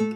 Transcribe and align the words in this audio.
Happy 0.00 0.12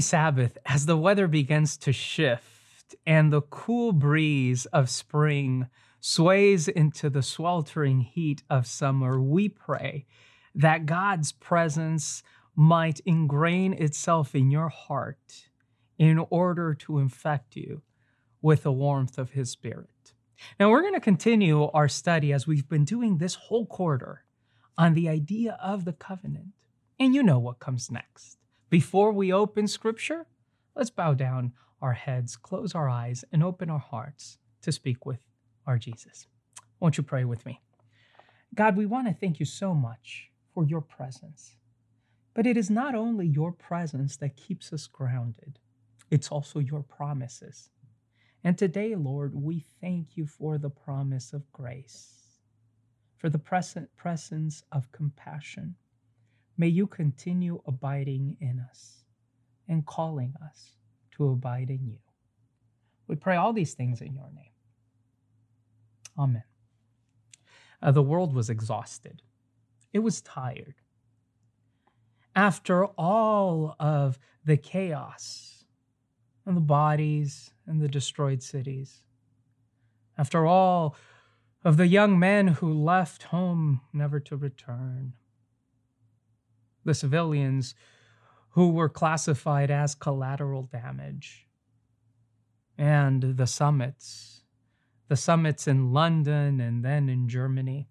Sabbath 0.00 0.56
as 0.66 0.86
the 0.86 0.96
weather 0.96 1.26
begins 1.26 1.76
to 1.78 1.92
shift 1.92 2.94
and 3.04 3.32
the 3.32 3.40
cool 3.40 3.90
breeze 3.90 4.66
of 4.66 4.88
spring 4.88 5.66
sways 5.98 6.68
into 6.68 7.10
the 7.10 7.22
sweltering 7.24 8.02
heat 8.02 8.44
of 8.48 8.68
summer. 8.68 9.20
We 9.20 9.48
pray 9.48 10.06
that 10.54 10.86
God's 10.86 11.32
presence 11.32 12.22
might 12.60 13.00
ingrain 13.06 13.72
itself 13.72 14.34
in 14.34 14.50
your 14.50 14.68
heart 14.68 15.48
in 15.96 16.18
order 16.28 16.74
to 16.74 16.98
infect 16.98 17.54
you 17.54 17.82
with 18.42 18.64
the 18.64 18.72
warmth 18.72 19.16
of 19.16 19.30
His 19.30 19.48
Spirit. 19.48 20.12
Now, 20.58 20.68
we're 20.68 20.82
going 20.82 20.94
to 20.94 21.00
continue 21.00 21.66
our 21.66 21.86
study 21.86 22.32
as 22.32 22.48
we've 22.48 22.68
been 22.68 22.84
doing 22.84 23.18
this 23.18 23.36
whole 23.36 23.64
quarter 23.64 24.24
on 24.76 24.94
the 24.94 25.08
idea 25.08 25.56
of 25.62 25.84
the 25.84 25.92
covenant. 25.92 26.48
And 26.98 27.14
you 27.14 27.22
know 27.22 27.38
what 27.38 27.60
comes 27.60 27.92
next. 27.92 28.38
Before 28.68 29.12
we 29.12 29.32
open 29.32 29.68
scripture, 29.68 30.26
let's 30.74 30.90
bow 30.90 31.14
down 31.14 31.52
our 31.80 31.92
heads, 31.92 32.36
close 32.36 32.74
our 32.74 32.88
eyes, 32.88 33.24
and 33.30 33.44
open 33.44 33.70
our 33.70 33.78
hearts 33.78 34.38
to 34.62 34.72
speak 34.72 35.06
with 35.06 35.20
our 35.64 35.78
Jesus. 35.78 36.26
Won't 36.80 36.96
you 36.96 37.04
pray 37.04 37.24
with 37.24 37.46
me? 37.46 37.60
God, 38.52 38.76
we 38.76 38.84
want 38.84 39.06
to 39.06 39.14
thank 39.14 39.38
you 39.38 39.46
so 39.46 39.74
much 39.74 40.32
for 40.52 40.64
your 40.64 40.80
presence. 40.80 41.57
But 42.38 42.46
it 42.46 42.56
is 42.56 42.70
not 42.70 42.94
only 42.94 43.26
your 43.26 43.50
presence 43.50 44.16
that 44.18 44.36
keeps 44.36 44.72
us 44.72 44.86
grounded, 44.86 45.58
it's 46.08 46.28
also 46.28 46.60
your 46.60 46.84
promises. 46.84 47.70
And 48.44 48.56
today, 48.56 48.94
Lord, 48.94 49.34
we 49.34 49.66
thank 49.80 50.16
you 50.16 50.24
for 50.24 50.56
the 50.56 50.70
promise 50.70 51.32
of 51.32 51.50
grace, 51.50 52.38
for 53.16 53.28
the 53.28 53.40
present 53.40 53.90
presence 53.96 54.62
of 54.70 54.92
compassion 54.92 55.74
May 56.58 56.68
you 56.68 56.86
continue 56.86 57.60
abiding 57.66 58.36
in 58.40 58.60
us 58.60 59.04
and 59.68 59.84
calling 59.84 60.34
us 60.44 60.76
to 61.16 61.28
abide 61.30 61.70
in 61.70 61.86
you. 61.88 61.98
We 63.08 63.16
pray 63.16 63.36
all 63.36 63.52
these 63.52 63.74
things 63.74 64.00
in 64.00 64.14
your 64.14 64.30
name. 64.32 64.52
Amen. 66.16 66.44
Uh, 67.82 67.92
the 67.92 68.02
world 68.02 68.32
was 68.32 68.48
exhausted, 68.48 69.22
it 69.92 70.00
was 70.00 70.20
tired. 70.20 70.76
After 72.38 72.84
all 72.84 73.74
of 73.80 74.16
the 74.44 74.56
chaos 74.56 75.64
and 76.46 76.56
the 76.56 76.60
bodies 76.60 77.50
and 77.66 77.80
the 77.80 77.88
destroyed 77.88 78.44
cities, 78.44 79.02
after 80.16 80.46
all 80.46 80.94
of 81.64 81.76
the 81.76 81.88
young 81.88 82.16
men 82.16 82.46
who 82.46 82.72
left 82.72 83.24
home 83.24 83.80
never 83.92 84.20
to 84.20 84.36
return, 84.36 85.14
the 86.84 86.94
civilians 86.94 87.74
who 88.50 88.70
were 88.70 88.88
classified 88.88 89.72
as 89.72 89.96
collateral 89.96 90.62
damage. 90.62 91.48
And 92.78 93.36
the 93.36 93.48
summits, 93.48 94.44
the 95.08 95.16
summits 95.16 95.66
in 95.66 95.92
London 95.92 96.60
and 96.60 96.84
then 96.84 97.08
in 97.08 97.28
Germany, 97.28 97.88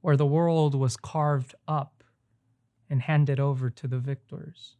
where 0.00 0.16
the 0.16 0.26
world 0.26 0.76
was 0.76 0.96
carved 0.96 1.56
up 1.66 1.93
and 2.88 3.02
handed 3.02 3.40
over 3.40 3.70
to 3.70 3.88
the 3.88 3.98
victors. 3.98 4.76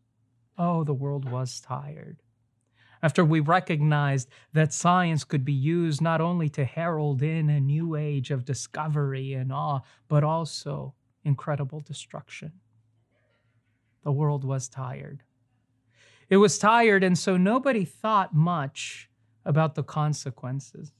Oh, 0.56 0.84
the 0.84 0.94
world 0.94 1.30
was 1.30 1.60
tired. 1.60 2.22
After 3.02 3.24
we 3.24 3.40
recognized 3.40 4.28
that 4.52 4.72
science 4.72 5.24
could 5.24 5.44
be 5.44 5.52
used 5.52 6.00
not 6.00 6.20
only 6.20 6.48
to 6.50 6.64
herald 6.64 7.22
in 7.22 7.50
a 7.50 7.60
new 7.60 7.96
age 7.96 8.30
of 8.30 8.44
discovery 8.44 9.34
and 9.34 9.52
awe, 9.52 9.80
but 10.08 10.24
also 10.24 10.94
incredible 11.24 11.80
destruction 11.80 12.52
the 14.04 14.12
world 14.12 14.44
was 14.44 14.68
tired. 14.68 15.22
It 16.28 16.36
was 16.36 16.58
tired, 16.58 17.02
and 17.02 17.18
so 17.18 17.36
nobody 17.36 17.84
thought 17.84 18.34
much 18.34 19.10
about 19.44 19.74
the 19.74 19.82
consequences. 19.82 20.92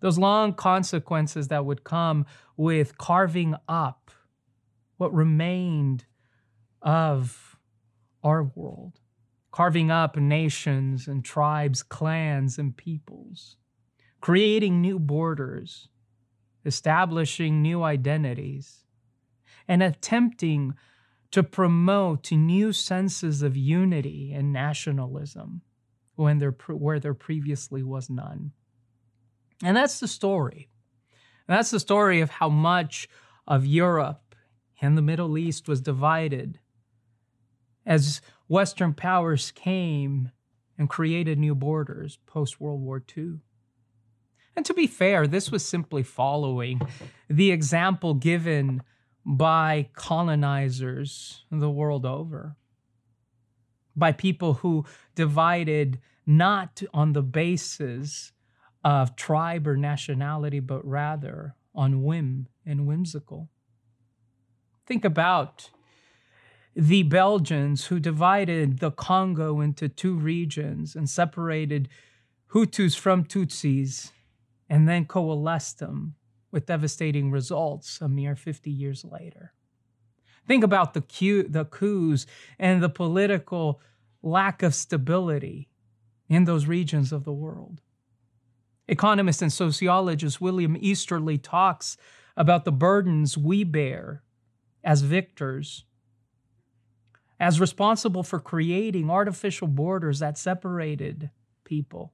Those 0.00 0.18
long 0.18 0.52
consequences 0.52 1.48
that 1.48 1.64
would 1.64 1.84
come 1.84 2.26
with 2.56 2.98
carving 2.98 3.54
up 3.68 4.10
what 4.96 5.14
remained 5.14 6.04
of 6.84 7.56
our 8.22 8.44
world, 8.44 9.00
carving 9.50 9.90
up 9.90 10.16
nations 10.16 11.08
and 11.08 11.24
tribes, 11.24 11.82
clans, 11.82 12.58
and 12.58 12.76
peoples, 12.76 13.56
creating 14.20 14.80
new 14.80 14.98
borders, 14.98 15.88
establishing 16.64 17.62
new 17.62 17.82
identities, 17.82 18.84
and 19.66 19.82
attempting 19.82 20.74
to 21.30 21.42
promote 21.42 22.30
new 22.30 22.72
senses 22.72 23.42
of 23.42 23.56
unity 23.56 24.32
and 24.32 24.52
nationalism 24.52 25.62
when 26.14 26.38
there, 26.38 26.54
where 26.68 27.00
there 27.00 27.14
previously 27.14 27.82
was 27.82 28.08
none. 28.08 28.52
And 29.62 29.76
that's 29.76 29.98
the 29.98 30.06
story. 30.06 30.68
And 31.48 31.56
that's 31.56 31.70
the 31.70 31.80
story 31.80 32.20
of 32.20 32.30
how 32.30 32.48
much 32.48 33.08
of 33.46 33.66
Europe 33.66 34.34
and 34.80 34.96
the 34.96 35.02
Middle 35.02 35.36
East 35.36 35.66
was 35.66 35.80
divided 35.80 36.60
as 37.86 38.20
Western 38.48 38.94
powers 38.94 39.50
came 39.50 40.30
and 40.78 40.88
created 40.88 41.38
new 41.38 41.54
borders 41.54 42.18
post 42.26 42.60
World 42.60 42.80
War 42.80 43.02
II. 43.16 43.38
And 44.56 44.64
to 44.66 44.74
be 44.74 44.86
fair, 44.86 45.26
this 45.26 45.50
was 45.50 45.64
simply 45.64 46.02
following 46.02 46.80
the 47.28 47.50
example 47.50 48.14
given 48.14 48.82
by 49.24 49.88
colonizers 49.94 51.44
the 51.50 51.70
world 51.70 52.04
over, 52.04 52.56
by 53.96 54.12
people 54.12 54.54
who 54.54 54.84
divided 55.14 55.98
not 56.26 56.82
on 56.92 57.12
the 57.12 57.22
basis 57.22 58.32
of 58.84 59.16
tribe 59.16 59.66
or 59.66 59.76
nationality, 59.76 60.60
but 60.60 60.86
rather 60.86 61.54
on 61.74 62.02
whim 62.02 62.48
and 62.64 62.86
whimsical. 62.86 63.48
Think 64.86 65.04
about 65.04 65.70
the 66.76 67.04
Belgians 67.04 67.86
who 67.86 68.00
divided 68.00 68.78
the 68.78 68.90
Congo 68.90 69.60
into 69.60 69.88
two 69.88 70.14
regions 70.14 70.96
and 70.96 71.08
separated 71.08 71.88
Hutus 72.52 72.98
from 72.98 73.24
Tutsis 73.24 74.10
and 74.68 74.88
then 74.88 75.04
coalesced 75.04 75.78
them 75.78 76.14
with 76.50 76.66
devastating 76.66 77.30
results 77.30 78.00
a 78.00 78.08
mere 78.08 78.34
50 78.34 78.70
years 78.70 79.04
later. 79.04 79.52
Think 80.46 80.62
about 80.62 80.94
the, 80.94 81.00
the 81.48 81.64
coups 81.64 82.26
and 82.58 82.82
the 82.82 82.88
political 82.88 83.80
lack 84.22 84.62
of 84.62 84.74
stability 84.74 85.68
in 86.28 86.44
those 86.44 86.66
regions 86.66 87.12
of 87.12 87.24
the 87.24 87.32
world. 87.32 87.80
Economist 88.86 89.42
and 89.42 89.52
sociologist 89.52 90.40
William 90.40 90.76
Easterly 90.78 91.38
talks 91.38 91.96
about 92.36 92.64
the 92.64 92.72
burdens 92.72 93.38
we 93.38 93.64
bear 93.64 94.22
as 94.82 95.02
victors, 95.02 95.84
as 97.40 97.60
responsible 97.60 98.22
for 98.22 98.38
creating 98.38 99.10
artificial 99.10 99.68
borders 99.68 100.20
that 100.20 100.38
separated 100.38 101.30
people 101.64 102.12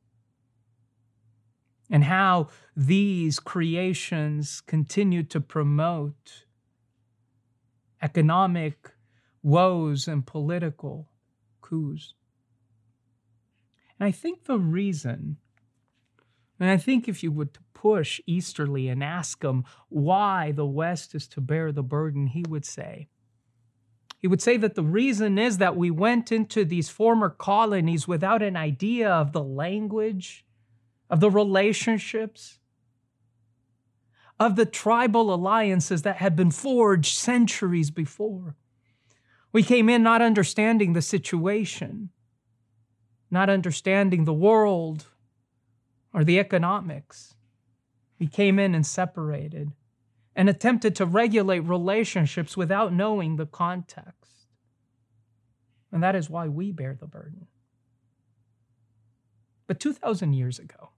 and 1.90 2.04
how 2.04 2.48
these 2.76 3.40
creations 3.40 4.60
continue 4.60 5.22
to 5.24 5.40
promote 5.40 6.44
economic 8.00 8.92
woes 9.42 10.06
and 10.06 10.26
political 10.26 11.10
coups. 11.60 12.14
And 13.98 14.06
I 14.06 14.12
think 14.12 14.44
the 14.44 14.58
reason, 14.58 15.36
and 16.58 16.70
I 16.70 16.76
think 16.76 17.08
if 17.08 17.22
you 17.22 17.32
would 17.32 17.58
push 17.74 18.20
Easterly 18.26 18.88
and 18.88 19.02
ask 19.02 19.42
him 19.42 19.64
why 19.88 20.52
the 20.52 20.66
West 20.66 21.14
is 21.14 21.26
to 21.28 21.40
bear 21.40 21.72
the 21.72 21.82
burden, 21.82 22.28
he 22.28 22.44
would 22.48 22.64
say, 22.64 23.08
he 24.20 24.28
would 24.28 24.42
say 24.42 24.58
that 24.58 24.74
the 24.74 24.84
reason 24.84 25.38
is 25.38 25.56
that 25.58 25.76
we 25.76 25.90
went 25.90 26.30
into 26.30 26.64
these 26.64 26.90
former 26.90 27.30
colonies 27.30 28.06
without 28.06 28.42
an 28.42 28.54
idea 28.54 29.08
of 29.10 29.32
the 29.32 29.42
language 29.42 30.44
of 31.08 31.20
the 31.20 31.30
relationships, 31.30 32.58
of 34.38 34.56
the 34.56 34.66
tribal 34.66 35.32
alliances 35.32 36.02
that 36.02 36.16
had 36.16 36.36
been 36.36 36.50
forged 36.50 37.16
centuries 37.16 37.90
before. 37.90 38.56
We 39.52 39.62
came 39.62 39.88
in 39.88 40.02
not 40.02 40.20
understanding 40.20 40.92
the 40.92 41.02
situation, 41.02 42.10
not 43.30 43.48
understanding 43.48 44.26
the 44.26 44.34
world 44.34 45.06
or 46.12 46.24
the 46.24 46.38
economics. 46.38 47.34
We 48.18 48.26
came 48.26 48.58
in 48.58 48.74
and 48.74 48.86
separated 48.86 49.72
and 50.34 50.48
attempted 50.48 50.94
to 50.96 51.06
regulate 51.06 51.60
relationships 51.60 52.56
without 52.56 52.92
knowing 52.92 53.36
the 53.36 53.46
context. 53.46 54.46
And 55.92 56.02
that 56.02 56.14
is 56.14 56.30
why 56.30 56.48
we 56.48 56.72
bear 56.72 56.94
the 56.94 57.06
burden. 57.06 57.46
But 59.66 59.80
2,000 59.80 60.32
years 60.32 60.58
ago, 60.58 60.90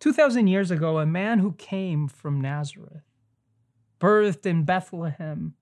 2,000 0.00 0.46
years 0.46 0.70
ago, 0.70 0.98
a 0.98 1.06
man 1.06 1.38
who 1.38 1.52
came 1.52 2.08
from 2.08 2.40
Nazareth, 2.40 3.04
birthed 4.00 4.46
in 4.46 4.64
Bethlehem, 4.64 5.54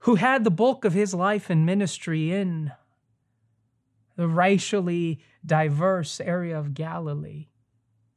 who 0.00 0.14
had 0.14 0.44
the 0.44 0.50
bulk 0.50 0.84
of 0.84 0.92
his 0.92 1.12
life 1.12 1.50
and 1.50 1.66
ministry 1.66 2.32
in 2.32 2.72
the 4.16 4.28
racially 4.28 5.20
diverse 5.44 6.20
area 6.20 6.58
of 6.58 6.74
Galilee, 6.74 7.48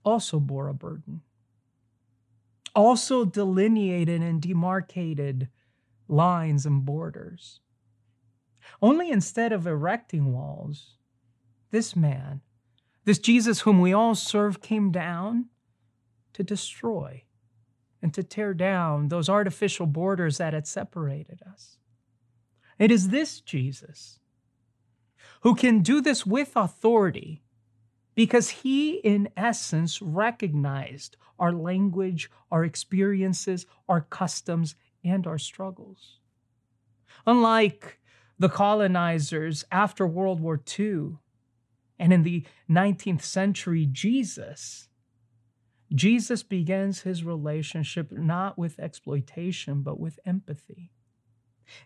also 0.04 0.39
bore 0.39 0.68
a 0.68 0.74
burden, 0.74 1.21
also 2.75 3.25
delineated 3.25 4.22
and 4.22 4.42
demarcated 4.42 5.50
lines 6.08 6.66
and 6.66 6.86
borders. 6.86 7.60
Only 8.81 9.12
instead 9.12 9.52
of 9.52 9.68
erecting 9.68 10.34
walls, 10.34 10.98
this 11.72 11.96
man, 11.96 12.42
this 13.06 13.20
Jesus 13.20 13.62
whom 13.62 13.80
we 13.80 13.94
all 13.94 14.16
serve, 14.16 14.62
came 14.62 14.92
down 14.92 15.46
to 16.34 16.44
destroy 16.44 17.24
and 18.02 18.14
to 18.14 18.24
tear 18.24 18.54
down 18.54 19.08
those 19.08 19.30
artificial 19.30 19.86
borders 19.86 20.38
that 20.38 20.54
had 20.54 20.68
separated 20.68 21.42
us. 21.50 21.78
It 22.80 22.92
is 22.92 23.10
this 23.10 23.40
Jesus 23.40 24.19
who 25.42 25.56
can 25.56 25.81
do 25.81 26.02
this 26.02 26.26
with 26.26 26.52
authority 26.56 27.44
because 28.15 28.50
he, 28.50 28.95
in 28.98 29.30
essence, 29.36 30.01
recognized 30.01 31.18
our 31.39 31.51
language, 31.51 32.30
our 32.51 32.63
experiences, 32.63 33.65
our 33.89 34.01
customs, 34.01 34.75
and 35.04 35.27
our 35.27 35.38
struggles. 35.38 36.19
Unlike 37.25 38.00
the 38.39 38.50
colonizers 38.50 39.65
after 39.71 40.06
World 40.06 40.39
War 40.39 40.62
II 40.80 41.18
and 42.00 42.13
in 42.13 42.24
the 42.24 42.45
19th 42.69 43.24
century, 43.24 43.88
Jesus 43.92 44.89
Jesus 45.94 46.42
begins 46.42 47.01
his 47.01 47.24
relationship 47.24 48.12
not 48.12 48.57
with 48.57 48.80
exploitation, 48.80 49.83
but 49.83 50.00
with 50.00 50.19
empathy. 50.25 50.92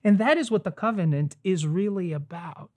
And 0.03 0.17
that 0.17 0.37
is 0.37 0.49
what 0.49 0.63
the 0.63 0.71
covenant 0.71 1.35
is 1.43 1.67
really 1.67 2.13
about. 2.13 2.71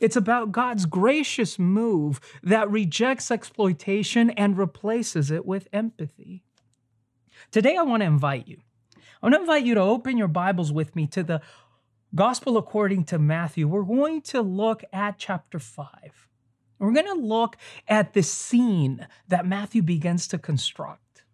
It's 0.00 0.16
about 0.16 0.52
God's 0.52 0.86
gracious 0.86 1.58
move 1.58 2.20
that 2.42 2.70
rejects 2.70 3.30
exploitation 3.30 4.30
and 4.30 4.58
replaces 4.58 5.30
it 5.30 5.46
with 5.46 5.68
empathy. 5.72 6.42
Today, 7.50 7.76
I 7.76 7.82
want 7.82 8.02
to 8.02 8.06
invite 8.06 8.48
you. 8.48 8.58
I 9.22 9.26
want 9.26 9.34
to 9.34 9.40
invite 9.40 9.64
you 9.64 9.74
to 9.74 9.80
open 9.80 10.16
your 10.16 10.28
Bibles 10.28 10.72
with 10.72 10.96
me 10.96 11.06
to 11.08 11.22
the 11.22 11.40
Gospel 12.14 12.56
according 12.56 13.04
to 13.04 13.18
Matthew. 13.18 13.66
We're 13.66 13.84
going 13.84 14.20
to 14.22 14.42
look 14.42 14.84
at 14.92 15.18
chapter 15.18 15.58
5. 15.58 16.28
We're 16.78 16.92
going 16.92 17.06
to 17.06 17.14
look 17.14 17.56
at 17.88 18.12
the 18.12 18.22
scene 18.22 19.06
that 19.28 19.46
Matthew 19.46 19.82
begins 19.82 20.26
to 20.28 20.38
construct. 20.38 21.24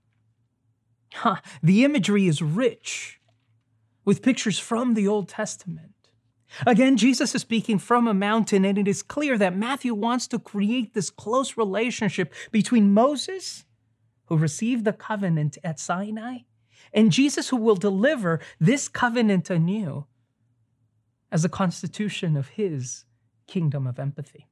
Huh, 1.15 1.37
the 1.63 1.85
imagery 1.85 2.27
is 2.27 2.43
rich 2.43 3.21
with 4.05 4.23
pictures 4.23 4.59
from 4.59 4.95
the 4.95 5.09
Old 5.09 5.29
Testament. 5.29 5.88
Again, 6.67 6.97
Jesus 6.97 7.35
is 7.35 7.43
speaking 7.43 7.79
from 7.79 8.09
a 8.09 8.15
mountain, 8.15 8.65
and 8.65 8.79
it 8.79 8.89
is 8.89 9.03
clear 9.03 9.37
that 9.39 9.57
Matthew 9.57 9.95
wants 9.95 10.27
to 10.29 10.39
create 10.39 10.95
this 10.95 11.11
close 11.11 11.57
relationship 11.57 12.33
between 12.51 12.93
Moses, 12.93 13.65
who 14.27 14.37
received 14.37 14.85
the 14.85 14.93
covenant 14.93 15.59
at 15.63 15.79
Sinai, 15.79 16.39
and 16.93 17.13
Jesus, 17.13 17.51
who 17.51 17.57
will 17.57 17.77
deliver 17.77 18.41
this 18.59 18.89
covenant 18.89 19.51
anew 19.51 20.07
as 21.31 21.45
a 21.45 21.49
constitution 21.49 22.37
of 22.37 22.49
his 22.49 23.05
kingdom 23.47 23.87
of 23.87 23.99
empathy. 23.99 24.47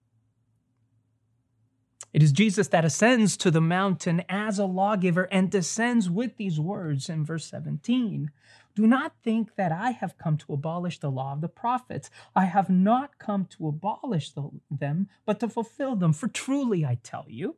It 2.13 2.23
is 2.23 2.33
Jesus 2.33 2.69
that 2.69 2.85
ascends 2.85 3.37
to 3.37 3.51
the 3.51 3.61
mountain 3.61 4.23
as 4.29 4.59
a 4.59 4.65
lawgiver 4.65 5.25
and 5.31 5.51
descends 5.51 6.09
with 6.09 6.37
these 6.39 6.59
words 6.59 7.11
in 7.11 7.25
verse 7.25 7.45
17 7.47 8.31
Do 8.75 8.87
not 8.87 9.13
think 9.23 9.57
that 9.57 9.71
I 9.71 9.91
have 9.91 10.17
come 10.17 10.39
to 10.39 10.55
abolish 10.55 10.99
the 10.99 11.11
law 11.11 11.33
of 11.33 11.43
the 11.43 11.49
prophets. 11.49 12.09
I 12.35 12.47
have 12.47 12.71
not 12.71 13.19
come 13.19 13.47
to 13.57 13.69
abolish 13.69 14.33
the, 14.33 14.49
them, 14.71 15.09
but 15.27 15.41
to 15.41 15.49
fulfill 15.49 15.95
them. 15.97 16.13
For 16.13 16.29
truly 16.29 16.87
I 16.87 16.99
tell 17.03 17.27
you, 17.29 17.57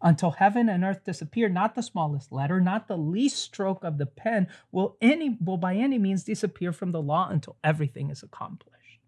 until 0.00 0.32
heaven 0.32 0.68
and 0.68 0.84
earth 0.84 1.04
disappear, 1.04 1.48
not 1.48 1.74
the 1.74 1.82
smallest 1.82 2.30
letter, 2.30 2.60
not 2.60 2.86
the 2.86 2.98
least 2.98 3.38
stroke 3.38 3.82
of 3.82 3.98
the 3.98 4.06
pen 4.06 4.46
will 4.70 4.96
any 5.00 5.38
will 5.40 5.56
by 5.56 5.74
any 5.74 5.98
means 5.98 6.22
disappear 6.22 6.72
from 6.72 6.92
the 6.92 7.02
law 7.02 7.28
until 7.28 7.56
everything 7.64 8.10
is 8.10 8.22
accomplished. 8.22 9.00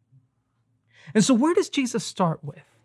And 1.15 1.23
so 1.23 1.35
where 1.35 1.55
does 1.55 1.69
Jesus 1.69 2.05
start 2.05 2.43
with? 2.43 2.78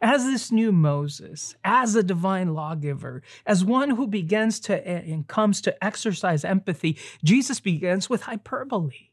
As 0.00 0.24
this 0.24 0.50
new 0.52 0.72
Moses, 0.72 1.54
as 1.64 1.94
a 1.94 2.02
divine 2.02 2.54
lawgiver, 2.54 3.22
as 3.46 3.64
one 3.64 3.90
who 3.90 4.06
begins 4.06 4.60
to 4.60 4.88
eh, 4.88 5.02
and 5.12 5.26
comes 5.26 5.60
to 5.62 5.84
exercise 5.84 6.44
empathy, 6.44 6.98
Jesus 7.24 7.60
begins 7.60 8.08
with 8.08 8.22
hyperbole. 8.22 9.10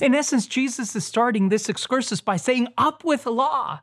In 0.00 0.14
essence, 0.14 0.46
Jesus 0.46 0.96
is 0.96 1.04
starting 1.04 1.48
this 1.48 1.68
excursus 1.68 2.20
by 2.20 2.36
saying, 2.36 2.68
Up 2.76 3.04
with 3.04 3.26
law. 3.26 3.80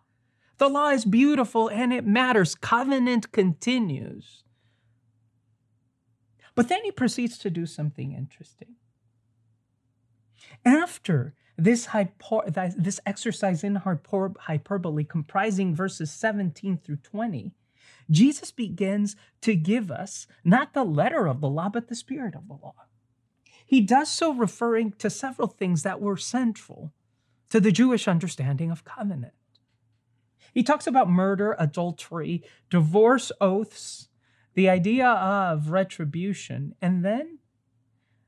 The 0.57 0.69
law 0.69 0.89
is 0.89 1.05
beautiful 1.05 1.67
and 1.69 1.93
it 1.93 2.05
matters. 2.05 2.55
Covenant 2.55 3.31
continues. 3.31 4.43
But 6.55 6.69
then 6.69 6.83
he 6.83 6.91
proceeds 6.91 7.37
to 7.39 7.49
do 7.49 7.65
something 7.65 8.11
interesting. 8.11 8.75
After 10.65 11.33
this, 11.57 11.87
this 12.77 12.99
exercise 13.05 13.63
in 13.63 13.75
hyper, 13.75 14.33
hyperbole, 14.39 15.03
comprising 15.03 15.75
verses 15.75 16.11
17 16.11 16.77
through 16.77 16.97
20, 16.97 17.51
Jesus 18.09 18.51
begins 18.51 19.15
to 19.41 19.55
give 19.55 19.91
us 19.91 20.27
not 20.43 20.73
the 20.73 20.83
letter 20.83 21.27
of 21.27 21.41
the 21.41 21.49
law, 21.49 21.69
but 21.69 21.87
the 21.87 21.95
spirit 21.95 22.35
of 22.35 22.47
the 22.47 22.53
law. 22.53 22.75
He 23.65 23.81
does 23.81 24.09
so 24.09 24.33
referring 24.33 24.91
to 24.93 25.09
several 25.09 25.47
things 25.47 25.83
that 25.83 26.01
were 26.01 26.17
central 26.17 26.91
to 27.49 27.59
the 27.59 27.71
Jewish 27.71 28.07
understanding 28.07 28.71
of 28.71 28.83
covenant. 28.83 29.33
He 30.53 30.63
talks 30.63 30.85
about 30.85 31.09
murder, 31.09 31.55
adultery, 31.57 32.43
divorce 32.69 33.31
oaths, 33.39 34.09
the 34.53 34.69
idea 34.69 35.07
of 35.07 35.69
retribution, 35.69 36.75
and 36.81 37.03
then 37.03 37.39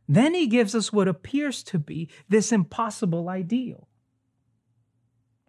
then 0.08 0.34
he 0.34 0.48
gives 0.48 0.76
us 0.76 0.94
what 0.94 1.08
appears 1.08 1.64
to 1.64 1.80
be 1.80 2.10
this 2.30 2.52
impossible 2.52 3.30
ideal. 3.30 3.88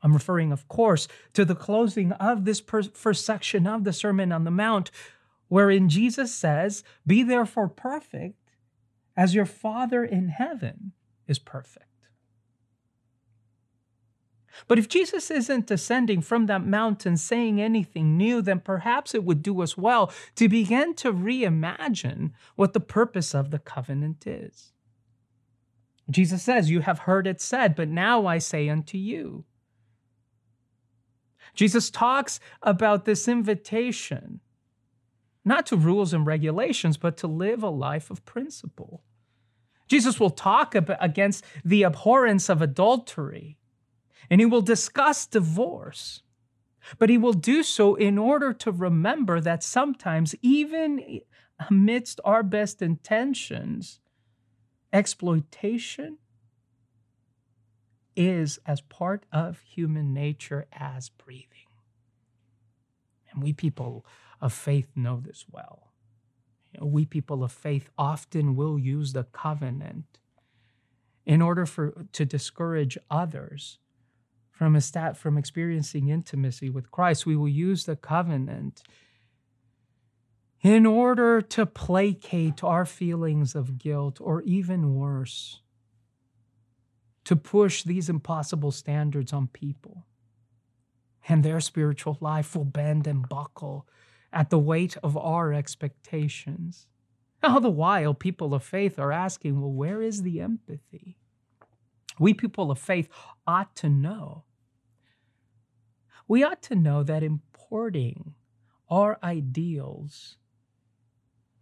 I'm 0.02 0.14
referring, 0.14 0.52
of 0.52 0.68
course, 0.68 1.08
to 1.32 1.44
the 1.44 1.54
closing 1.54 2.12
of 2.12 2.44
this 2.44 2.60
first 2.60 3.24
section 3.24 3.66
of 3.66 3.84
the 3.84 3.92
Sermon 3.92 4.32
on 4.32 4.44
the 4.44 4.50
Mount, 4.50 4.90
wherein 5.48 5.88
Jesus 5.88 6.34
says, 6.34 6.84
Be 7.06 7.22
therefore 7.22 7.68
perfect 7.68 8.36
as 9.16 9.34
your 9.34 9.46
Father 9.46 10.04
in 10.04 10.28
heaven 10.28 10.92
is 11.26 11.38
perfect. 11.38 11.86
But 14.68 14.78
if 14.78 14.88
Jesus 14.88 15.30
isn't 15.30 15.66
descending 15.66 16.20
from 16.20 16.46
that 16.46 16.64
mountain 16.64 17.16
saying 17.16 17.60
anything 17.60 18.16
new, 18.16 18.42
then 18.42 18.60
perhaps 18.60 19.14
it 19.14 19.24
would 19.24 19.42
do 19.42 19.62
us 19.62 19.76
well 19.76 20.12
to 20.36 20.48
begin 20.48 20.94
to 20.96 21.12
reimagine 21.12 22.32
what 22.56 22.72
the 22.72 22.80
purpose 22.80 23.34
of 23.34 23.50
the 23.50 23.58
covenant 23.58 24.26
is. 24.26 24.72
Jesus 26.10 26.42
says, 26.42 26.70
You 26.70 26.80
have 26.80 27.00
heard 27.00 27.26
it 27.26 27.40
said, 27.40 27.74
but 27.74 27.88
now 27.88 28.26
I 28.26 28.38
say 28.38 28.68
unto 28.68 28.96
you. 28.96 29.44
Jesus 31.54 31.90
talks 31.90 32.38
about 32.62 33.04
this 33.04 33.26
invitation, 33.26 34.40
not 35.44 35.66
to 35.66 35.76
rules 35.76 36.12
and 36.12 36.26
regulations, 36.26 36.96
but 36.96 37.16
to 37.18 37.26
live 37.26 37.62
a 37.62 37.70
life 37.70 38.10
of 38.10 38.24
principle. 38.24 39.02
Jesus 39.88 40.18
will 40.18 40.30
talk 40.30 40.74
about, 40.74 40.98
against 41.00 41.44
the 41.64 41.84
abhorrence 41.84 42.48
of 42.48 42.60
adultery 42.60 43.56
and 44.30 44.40
he 44.40 44.46
will 44.46 44.62
discuss 44.62 45.26
divorce. 45.26 46.22
But 46.98 47.10
he 47.10 47.18
will 47.18 47.32
do 47.32 47.62
so 47.62 47.96
in 47.96 48.16
order 48.16 48.52
to 48.52 48.70
remember 48.70 49.40
that 49.40 49.62
sometimes, 49.62 50.34
even 50.40 51.20
amidst 51.68 52.20
our 52.24 52.42
best 52.42 52.80
intentions, 52.80 53.98
exploitation 54.92 56.18
is 58.14 58.58
as 58.64 58.80
part 58.80 59.26
of 59.32 59.60
human 59.60 60.14
nature 60.14 60.66
as 60.72 61.08
breathing. 61.08 61.66
And 63.30 63.42
we 63.42 63.52
people 63.52 64.06
of 64.40 64.52
faith 64.52 64.88
know 64.94 65.20
this 65.20 65.44
well. 65.50 65.92
You 66.72 66.80
know, 66.80 66.86
we 66.86 67.04
people 67.04 67.42
of 67.42 67.52
faith 67.52 67.90
often 67.98 68.54
will 68.54 68.78
use 68.78 69.12
the 69.12 69.24
covenant 69.24 70.18
in 71.26 71.42
order 71.42 71.66
for 71.66 72.06
to 72.12 72.24
discourage 72.24 72.96
others 73.10 73.78
from 74.56 74.74
a 74.74 74.80
stat 74.80 75.18
from 75.18 75.36
experiencing 75.36 76.08
intimacy 76.08 76.70
with 76.70 76.90
Christ. 76.90 77.26
We 77.26 77.36
will 77.36 77.46
use 77.46 77.84
the 77.84 77.94
covenant 77.94 78.82
in 80.62 80.86
order 80.86 81.42
to 81.42 81.66
placate 81.66 82.64
our 82.64 82.86
feelings 82.86 83.54
of 83.54 83.76
guilt, 83.76 84.18
or 84.18 84.40
even 84.42 84.94
worse, 84.94 85.60
to 87.24 87.36
push 87.36 87.82
these 87.82 88.08
impossible 88.08 88.72
standards 88.72 89.30
on 89.34 89.48
people. 89.48 90.06
and 91.28 91.42
their 91.42 91.60
spiritual 91.60 92.16
life 92.20 92.54
will 92.54 92.64
bend 92.64 93.06
and 93.06 93.28
buckle 93.28 93.86
at 94.32 94.50
the 94.50 94.58
weight 94.58 94.96
of 95.02 95.16
our 95.16 95.52
expectations. 95.52 96.86
All 97.42 97.60
the 97.60 97.70
while, 97.70 98.14
people 98.14 98.54
of 98.54 98.62
faith 98.62 98.98
are 98.98 99.12
asking, 99.12 99.60
well, 99.60 99.72
where 99.72 100.02
is 100.02 100.22
the 100.22 100.40
empathy? 100.40 101.18
We 102.18 102.34
people 102.34 102.70
of 102.70 102.78
faith 102.78 103.08
ought 103.46 103.74
to 103.76 103.88
know. 103.88 104.44
We 106.28 106.42
ought 106.42 106.62
to 106.62 106.74
know 106.74 107.02
that 107.02 107.22
importing 107.22 108.34
our 108.88 109.18
ideals 109.22 110.36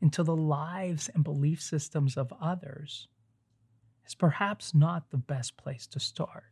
into 0.00 0.22
the 0.22 0.36
lives 0.36 1.10
and 1.14 1.24
belief 1.24 1.60
systems 1.60 2.16
of 2.16 2.32
others 2.40 3.08
is 4.06 4.14
perhaps 4.14 4.74
not 4.74 5.10
the 5.10 5.16
best 5.16 5.56
place 5.56 5.86
to 5.88 6.00
start. 6.00 6.44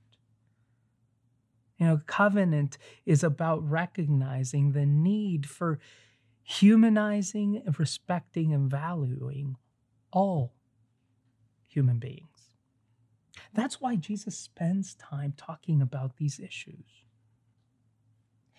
You 1.78 1.86
know, 1.86 2.00
covenant 2.06 2.78
is 3.04 3.24
about 3.24 3.68
recognizing 3.68 4.72
the 4.72 4.86
need 4.86 5.46
for 5.46 5.78
humanizing, 6.42 7.62
respecting, 7.78 8.52
and 8.52 8.70
valuing 8.70 9.56
all 10.12 10.54
human 11.66 11.98
beings. 11.98 12.31
That's 13.54 13.80
why 13.80 13.96
Jesus 13.96 14.36
spends 14.36 14.94
time 14.94 15.34
talking 15.36 15.82
about 15.82 16.16
these 16.16 16.40
issues. 16.40 17.04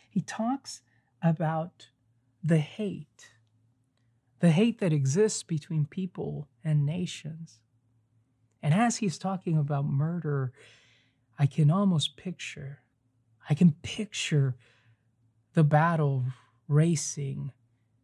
He 0.10 0.22
talks 0.22 0.82
about 1.22 1.88
the 2.44 2.60
hate, 2.60 3.32
the 4.40 4.52
hate 4.52 4.80
that 4.80 4.94
exists 4.94 5.42
between 5.42 5.86
people 5.86 6.48
and 6.64 6.86
nations. 6.86 7.60
And 8.62 8.74
as 8.74 8.98
he's 8.98 9.18
talking 9.18 9.58
about 9.58 9.86
murder, 9.86 10.54
I 11.40 11.48
can 11.48 11.72
almost 11.72 12.16
picture, 12.16 12.80
I 13.50 13.56
can 13.56 13.72
picture 13.82 14.56
the 15.54 15.64
battle 15.64 16.26
racing 16.68 17.52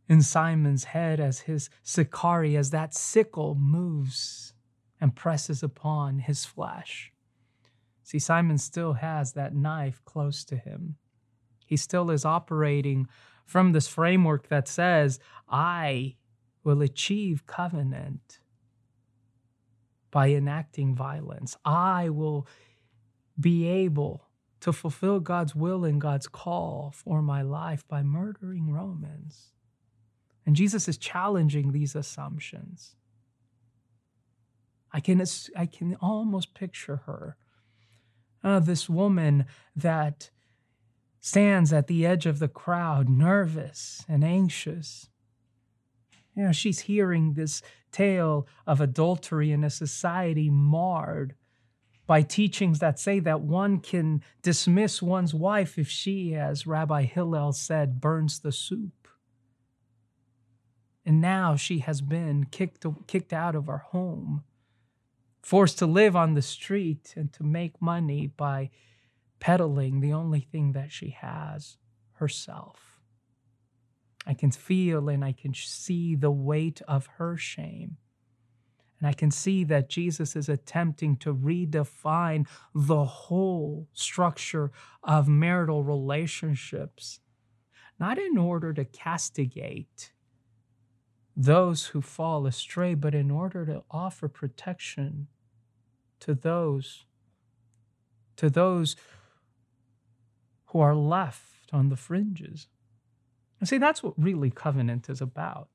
in 0.07 0.23
Simon's 0.23 0.85
head 0.85 1.19
as 1.19 1.41
his 1.41 1.69
Sicarii, 1.83 2.57
as 2.57 2.71
that 2.71 2.95
sickle 2.95 3.53
moves 3.53 4.53
and 5.01 5.15
presses 5.15 5.63
upon 5.63 6.19
his 6.19 6.45
flesh. 6.45 7.11
See, 8.03 8.19
Simon 8.19 8.57
still 8.57 8.93
has 8.93 9.33
that 9.33 9.53
knife 9.53 10.01
close 10.05 10.43
to 10.45 10.57
him. 10.57 10.95
He 11.65 11.77
still 11.77 12.09
is 12.09 12.25
operating 12.25 13.07
from 13.45 13.71
this 13.71 13.87
framework 13.87 14.47
that 14.49 14.67
says, 14.67 15.19
I 15.47 16.15
will 16.63 16.81
achieve 16.81 17.45
covenant 17.45 18.39
by 20.11 20.29
enacting 20.29 20.95
violence. 20.95 21.55
I 21.63 22.09
will 22.09 22.47
be 23.39 23.67
able 23.67 24.25
to 24.61 24.73
fulfill 24.73 25.19
God's 25.19 25.55
will 25.55 25.85
and 25.85 26.01
God's 26.01 26.27
call 26.27 26.91
for 26.93 27.21
my 27.21 27.41
life 27.41 27.87
by 27.87 28.03
murdering 28.03 28.71
Romans. 28.71 29.53
And 30.45 30.55
Jesus 30.55 30.87
is 30.87 30.97
challenging 30.97 31.71
these 31.71 31.95
assumptions. 31.95 32.95
I 34.91 34.99
can, 34.99 35.23
I 35.55 35.65
can 35.65 35.95
almost 36.01 36.53
picture 36.53 36.97
her. 37.05 37.37
Uh, 38.43 38.59
this 38.59 38.89
woman 38.89 39.45
that 39.75 40.29
stands 41.19 41.73
at 41.73 41.87
the 41.87 42.05
edge 42.05 42.25
of 42.25 42.39
the 42.39 42.47
crowd, 42.47 43.09
nervous 43.09 44.05
and 44.07 44.23
anxious. 44.23 45.09
You 46.35 46.43
know, 46.45 46.51
she's 46.51 46.81
hearing 46.81 47.33
this 47.33 47.61
tale 47.91 48.47
of 48.65 48.79
adultery 48.79 49.51
in 49.51 49.63
a 49.63 49.69
society 49.69 50.49
marred 50.49 51.35
by 52.07 52.21
teachings 52.21 52.79
that 52.79 52.99
say 52.99 53.19
that 53.19 53.41
one 53.41 53.79
can 53.79 54.23
dismiss 54.41 55.01
one's 55.01 55.33
wife 55.33 55.77
if 55.77 55.87
she, 55.87 56.33
as 56.33 56.65
Rabbi 56.65 57.03
Hillel 57.03 57.53
said, 57.53 58.01
burns 58.01 58.39
the 58.39 58.51
soup. 58.51 59.07
And 61.05 61.21
now 61.21 61.55
she 61.55 61.79
has 61.79 62.01
been 62.01 62.45
kicked, 62.45 62.85
kicked 63.07 63.33
out 63.33 63.55
of 63.55 63.67
her 63.67 63.77
home, 63.77 64.43
forced 65.49 65.79
to 65.79 65.87
live 65.87 66.15
on 66.15 66.35
the 66.35 66.43
street 66.43 67.15
and 67.17 67.33
to 67.33 67.43
make 67.43 67.81
money 67.81 68.27
by 68.27 68.69
peddling 69.39 69.99
the 69.99 70.13
only 70.13 70.41
thing 70.41 70.73
that 70.73 70.91
she 70.91 71.09
has 71.09 71.77
herself. 72.13 72.99
I 74.27 74.35
can 74.35 74.51
feel 74.51 75.09
and 75.09 75.25
I 75.25 75.31
can 75.31 75.55
see 75.55 76.13
the 76.13 76.29
weight 76.29 76.83
of 76.87 77.07
her 77.17 77.35
shame. 77.35 77.97
And 78.99 79.09
I 79.09 79.13
can 79.13 79.31
see 79.31 79.63
that 79.63 79.89
Jesus 79.89 80.35
is 80.35 80.49
attempting 80.49 81.17
to 81.17 81.33
redefine 81.33 82.47
the 82.75 83.05
whole 83.05 83.87
structure 83.91 84.71
of 85.01 85.27
marital 85.27 85.83
relationships, 85.83 87.21
not 87.99 88.19
in 88.19 88.37
order 88.37 88.71
to 88.73 88.85
castigate 88.85 90.11
those 91.35 91.87
who 91.87 92.01
fall 92.01 92.45
astray, 92.45 92.93
but 92.93 93.15
in 93.15 93.31
order 93.31 93.65
to 93.65 93.81
offer 93.89 94.27
protection 94.27 95.25
to 96.21 96.33
those 96.33 97.05
to 98.35 98.49
those 98.49 98.95
who 100.67 100.79
are 100.79 100.95
left 100.95 101.73
on 101.73 101.89
the 101.89 101.97
fringes. 101.97 102.67
And 103.59 103.67
see, 103.67 103.77
that's 103.77 104.01
what 104.01 104.13
really 104.17 104.49
covenant 104.49 105.09
is 105.09 105.19
about. 105.19 105.67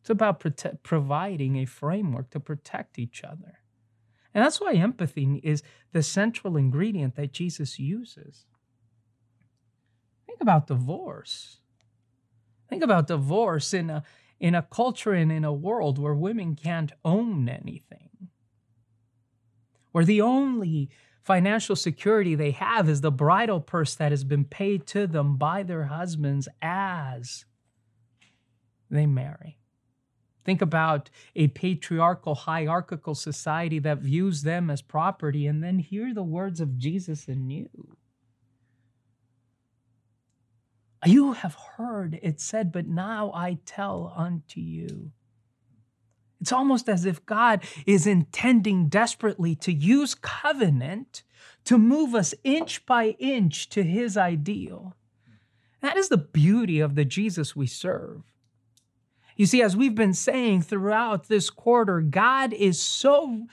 It's 0.00 0.10
about 0.10 0.38
prote- 0.38 0.82
providing 0.84 1.56
a 1.56 1.64
framework 1.64 2.30
to 2.30 2.38
protect 2.38 2.96
each 2.96 3.24
other. 3.24 3.58
And 4.32 4.44
that's 4.44 4.60
why 4.60 4.74
empathy 4.74 5.40
is 5.42 5.62
the 5.92 6.02
central 6.02 6.56
ingredient 6.56 7.16
that 7.16 7.32
Jesus 7.32 7.80
uses. 7.80 8.46
Think 10.26 10.40
about 10.40 10.66
divorce. 10.66 11.58
Think 12.68 12.84
about 12.84 13.06
divorce 13.06 13.72
in 13.72 13.90
a, 13.90 14.04
in 14.38 14.54
a 14.54 14.62
culture 14.62 15.12
and 15.12 15.32
in 15.32 15.44
a 15.44 15.52
world 15.52 15.98
where 15.98 16.14
women 16.14 16.54
can't 16.54 16.92
own 17.04 17.48
anything, 17.48 18.05
where 19.96 20.04
the 20.04 20.20
only 20.20 20.90
financial 21.22 21.74
security 21.74 22.34
they 22.34 22.50
have 22.50 22.86
is 22.86 23.00
the 23.00 23.10
bridal 23.10 23.62
purse 23.62 23.94
that 23.94 24.12
has 24.12 24.24
been 24.24 24.44
paid 24.44 24.86
to 24.86 25.06
them 25.06 25.38
by 25.38 25.62
their 25.62 25.84
husbands 25.84 26.50
as 26.60 27.46
they 28.90 29.06
marry. 29.06 29.56
Think 30.44 30.60
about 30.60 31.08
a 31.34 31.48
patriarchal, 31.48 32.34
hierarchical 32.34 33.14
society 33.14 33.78
that 33.78 34.00
views 34.00 34.42
them 34.42 34.68
as 34.68 34.82
property, 34.82 35.46
and 35.46 35.64
then 35.64 35.78
hear 35.78 36.12
the 36.12 36.22
words 36.22 36.60
of 36.60 36.76
Jesus 36.76 37.26
you. 37.26 37.96
You 41.06 41.32
have 41.32 41.56
heard 41.78 42.18
it 42.20 42.38
said, 42.38 42.70
but 42.70 42.86
now 42.86 43.32
I 43.34 43.60
tell 43.64 44.12
unto 44.14 44.60
you. 44.60 45.12
It's 46.40 46.52
almost 46.52 46.88
as 46.88 47.04
if 47.04 47.24
God 47.26 47.62
is 47.86 48.06
intending 48.06 48.88
desperately 48.88 49.54
to 49.56 49.72
use 49.72 50.14
covenant 50.14 51.22
to 51.64 51.78
move 51.78 52.14
us 52.14 52.34
inch 52.44 52.86
by 52.86 53.16
inch 53.18 53.68
to 53.70 53.82
his 53.82 54.16
ideal. 54.16 54.94
That 55.80 55.96
is 55.96 56.08
the 56.08 56.16
beauty 56.16 56.80
of 56.80 56.94
the 56.94 57.04
Jesus 57.04 57.56
we 57.56 57.66
serve. 57.66 58.22
You 59.36 59.46
see, 59.46 59.62
as 59.62 59.76
we've 59.76 59.94
been 59.94 60.14
saying 60.14 60.62
throughout 60.62 61.28
this 61.28 61.50
quarter, 61.50 62.00
God 62.00 62.52
is 62.52 62.80
so 62.80 63.46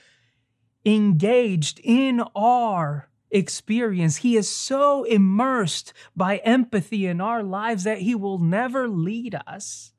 engaged 0.86 1.82
in 1.84 2.22
our 2.36 3.10
experience. 3.32 4.18
He 4.18 4.38
is 4.38 4.50
so 4.50 5.04
immersed 5.04 5.92
by 6.16 6.38
empathy 6.38 7.06
in 7.06 7.20
our 7.20 7.44
lives 7.44 7.84
that 7.84 8.00
He 8.00 8.16
will 8.16 8.40
never 8.40 8.88
lead 8.88 9.36
us 9.48 9.93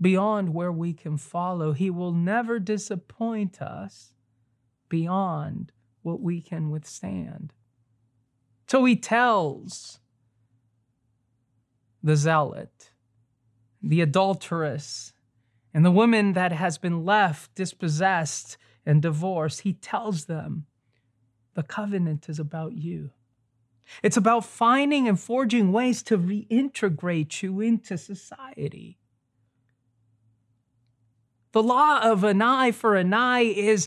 beyond 0.00 0.54
where 0.54 0.72
we 0.72 0.92
can 0.92 1.16
follow. 1.16 1.72
He 1.72 1.90
will 1.90 2.12
never 2.12 2.58
disappoint 2.58 3.62
us 3.62 4.14
beyond 4.88 5.72
what 6.02 6.20
we 6.20 6.40
can 6.40 6.70
withstand. 6.70 7.52
So 8.68 8.84
He 8.84 8.96
tells 8.96 10.00
the 12.02 12.16
zealot, 12.16 12.90
the 13.82 14.00
adulteress, 14.00 15.12
and 15.72 15.84
the 15.84 15.90
woman 15.90 16.34
that 16.34 16.52
has 16.52 16.78
been 16.78 17.04
left 17.04 17.54
dispossessed 17.54 18.56
and 18.86 19.00
divorced, 19.00 19.62
He 19.62 19.72
tells 19.72 20.26
them, 20.26 20.66
the 21.54 21.62
covenant 21.62 22.28
is 22.28 22.38
about 22.38 22.72
you. 22.74 23.10
It's 24.02 24.16
about 24.16 24.44
finding 24.44 25.08
and 25.08 25.18
forging 25.18 25.72
ways 25.72 26.02
to 26.04 26.18
reintegrate 26.18 27.42
you 27.42 27.60
into 27.60 27.96
society. 27.96 28.98
The 31.54 31.62
law 31.62 32.00
of 32.00 32.24
an 32.24 32.42
eye 32.42 32.72
for 32.72 32.96
an 32.96 33.14
eye 33.14 33.44
is 33.44 33.86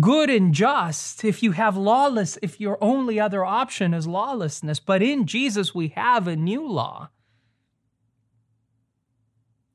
good 0.00 0.30
and 0.30 0.54
just 0.54 1.26
if 1.26 1.42
you 1.42 1.52
have 1.52 1.76
lawless, 1.76 2.38
if 2.40 2.58
your 2.58 2.78
only 2.80 3.20
other 3.20 3.44
option 3.44 3.92
is 3.92 4.06
lawlessness. 4.06 4.80
But 4.80 5.02
in 5.02 5.26
Jesus, 5.26 5.74
we 5.74 5.88
have 5.88 6.26
a 6.26 6.36
new 6.36 6.66
law 6.66 7.10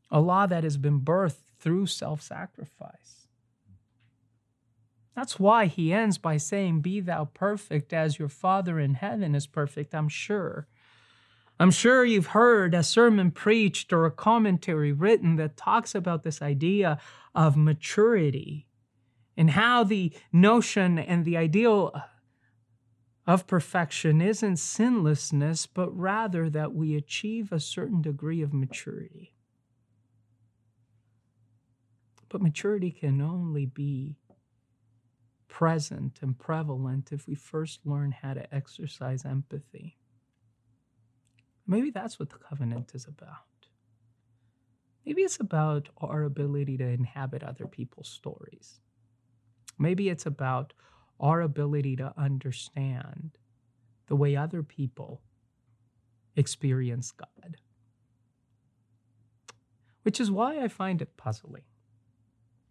a 0.09 0.19
law 0.19 0.47
that 0.47 0.63
has 0.63 0.77
been 0.77 0.99
birthed 0.99 1.53
through 1.59 1.85
self 1.85 2.23
sacrifice. 2.23 3.27
That's 5.15 5.39
why 5.39 5.67
he 5.67 5.93
ends 5.93 6.17
by 6.17 6.37
saying, 6.37 6.81
Be 6.81 7.01
thou 7.01 7.25
perfect 7.25 7.93
as 7.93 8.17
your 8.17 8.29
Father 8.29 8.79
in 8.79 8.95
heaven 8.95 9.35
is 9.35 9.45
perfect. 9.45 9.93
I'm 9.93 10.09
sure 10.09 10.65
I'm 11.61 11.69
sure 11.69 12.03
you've 12.03 12.27
heard 12.27 12.73
a 12.73 12.81
sermon 12.81 13.29
preached 13.29 13.93
or 13.93 14.07
a 14.07 14.11
commentary 14.11 14.91
written 14.91 15.35
that 15.35 15.55
talks 15.55 15.93
about 15.93 16.23
this 16.23 16.41
idea 16.41 16.97
of 17.35 17.55
maturity 17.55 18.65
and 19.37 19.51
how 19.51 19.83
the 19.83 20.11
notion 20.33 20.97
and 20.97 21.23
the 21.23 21.37
ideal 21.37 21.93
of 23.27 23.45
perfection 23.45 24.21
isn't 24.21 24.57
sinlessness, 24.57 25.67
but 25.67 25.95
rather 25.95 26.49
that 26.49 26.73
we 26.73 26.95
achieve 26.95 27.51
a 27.51 27.59
certain 27.59 28.01
degree 28.01 28.41
of 28.41 28.55
maturity. 28.55 29.35
But 32.27 32.41
maturity 32.41 32.89
can 32.89 33.21
only 33.21 33.67
be 33.67 34.17
present 35.47 36.17
and 36.23 36.39
prevalent 36.39 37.11
if 37.11 37.27
we 37.27 37.35
first 37.35 37.85
learn 37.85 38.13
how 38.13 38.33
to 38.33 38.51
exercise 38.51 39.25
empathy. 39.25 39.99
Maybe 41.71 41.89
that's 41.89 42.19
what 42.19 42.31
the 42.31 42.37
covenant 42.37 42.91
is 42.93 43.07
about. 43.07 43.37
Maybe 45.05 45.21
it's 45.21 45.39
about 45.39 45.87
our 45.99 46.23
ability 46.23 46.75
to 46.79 46.83
inhabit 46.83 47.43
other 47.43 47.65
people's 47.65 48.09
stories. 48.09 48.81
Maybe 49.79 50.09
it's 50.09 50.25
about 50.25 50.73
our 51.17 51.39
ability 51.39 51.95
to 51.95 52.13
understand 52.17 53.37
the 54.07 54.17
way 54.17 54.35
other 54.35 54.63
people 54.63 55.21
experience 56.35 57.11
God. 57.11 57.55
Which 60.03 60.19
is 60.19 60.29
why 60.29 60.59
I 60.59 60.67
find 60.67 61.01
it 61.01 61.15
puzzling. 61.15 61.63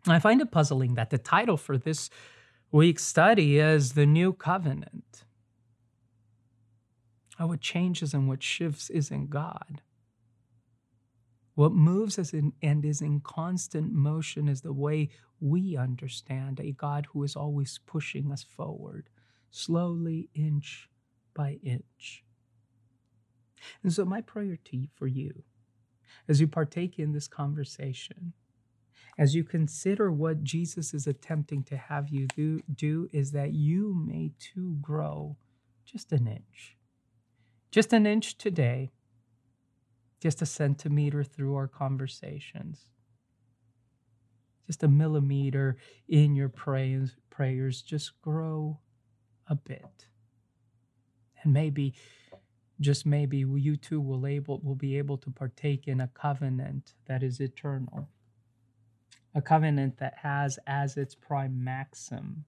I 0.06 0.18
find 0.18 0.42
it 0.42 0.50
puzzling 0.50 0.92
that 0.96 1.08
the 1.08 1.16
title 1.16 1.56
for 1.56 1.78
this 1.78 2.10
week's 2.70 3.06
study 3.06 3.58
is 3.58 3.94
The 3.94 4.04
New 4.04 4.34
Covenant. 4.34 5.24
How 7.40 7.46
what 7.46 7.62
changes 7.62 8.12
and 8.12 8.28
what 8.28 8.42
shifts 8.42 8.90
isn't 8.90 9.30
God. 9.30 9.80
What 11.54 11.72
moves 11.72 12.18
us 12.18 12.34
in, 12.34 12.52
and 12.60 12.84
is 12.84 13.00
in 13.00 13.20
constant 13.20 13.94
motion 13.94 14.46
is 14.46 14.60
the 14.60 14.74
way 14.74 15.08
we 15.40 15.74
understand 15.74 16.60
a 16.60 16.72
God 16.72 17.06
who 17.06 17.24
is 17.24 17.36
always 17.36 17.80
pushing 17.86 18.30
us 18.30 18.42
forward, 18.42 19.08
slowly, 19.50 20.28
inch 20.34 20.90
by 21.32 21.58
inch. 21.62 22.24
And 23.82 23.90
so, 23.90 24.04
my 24.04 24.20
prayer 24.20 24.58
to 24.62 24.86
for 24.94 25.06
you, 25.06 25.42
as 26.28 26.42
you 26.42 26.46
partake 26.46 26.98
in 26.98 27.12
this 27.12 27.26
conversation, 27.26 28.34
as 29.16 29.34
you 29.34 29.44
consider 29.44 30.12
what 30.12 30.44
Jesus 30.44 30.92
is 30.92 31.06
attempting 31.06 31.62
to 31.64 31.78
have 31.78 32.10
you 32.10 32.26
do, 32.36 32.60
do 32.74 33.08
is 33.14 33.32
that 33.32 33.54
you 33.54 33.94
may 33.94 34.32
too 34.38 34.76
grow 34.82 35.38
just 35.86 36.12
an 36.12 36.26
inch. 36.26 36.76
Just 37.70 37.92
an 37.92 38.06
inch 38.06 38.36
today. 38.36 38.90
Just 40.20 40.42
a 40.42 40.46
centimeter 40.46 41.24
through 41.24 41.54
our 41.54 41.66
conversations, 41.66 42.90
just 44.66 44.82
a 44.82 44.88
millimeter 44.88 45.78
in 46.08 46.34
your 46.34 46.50
prayers, 46.50 47.16
prayers. 47.30 47.80
Just 47.80 48.20
grow 48.20 48.78
a 49.48 49.54
bit. 49.54 50.06
And 51.42 51.54
maybe, 51.54 51.94
just 52.80 53.06
maybe, 53.06 53.38
you 53.38 53.76
too 53.78 53.98
will 53.98 54.26
able 54.26 54.60
will 54.62 54.74
be 54.74 54.98
able 54.98 55.16
to 55.18 55.30
partake 55.30 55.88
in 55.88 56.02
a 56.02 56.08
covenant 56.08 56.92
that 57.06 57.22
is 57.22 57.40
eternal, 57.40 58.10
a 59.34 59.40
covenant 59.40 59.96
that 59.98 60.18
has 60.18 60.58
as 60.66 60.98
its 60.98 61.14
prime 61.14 61.64
maxim 61.64 62.44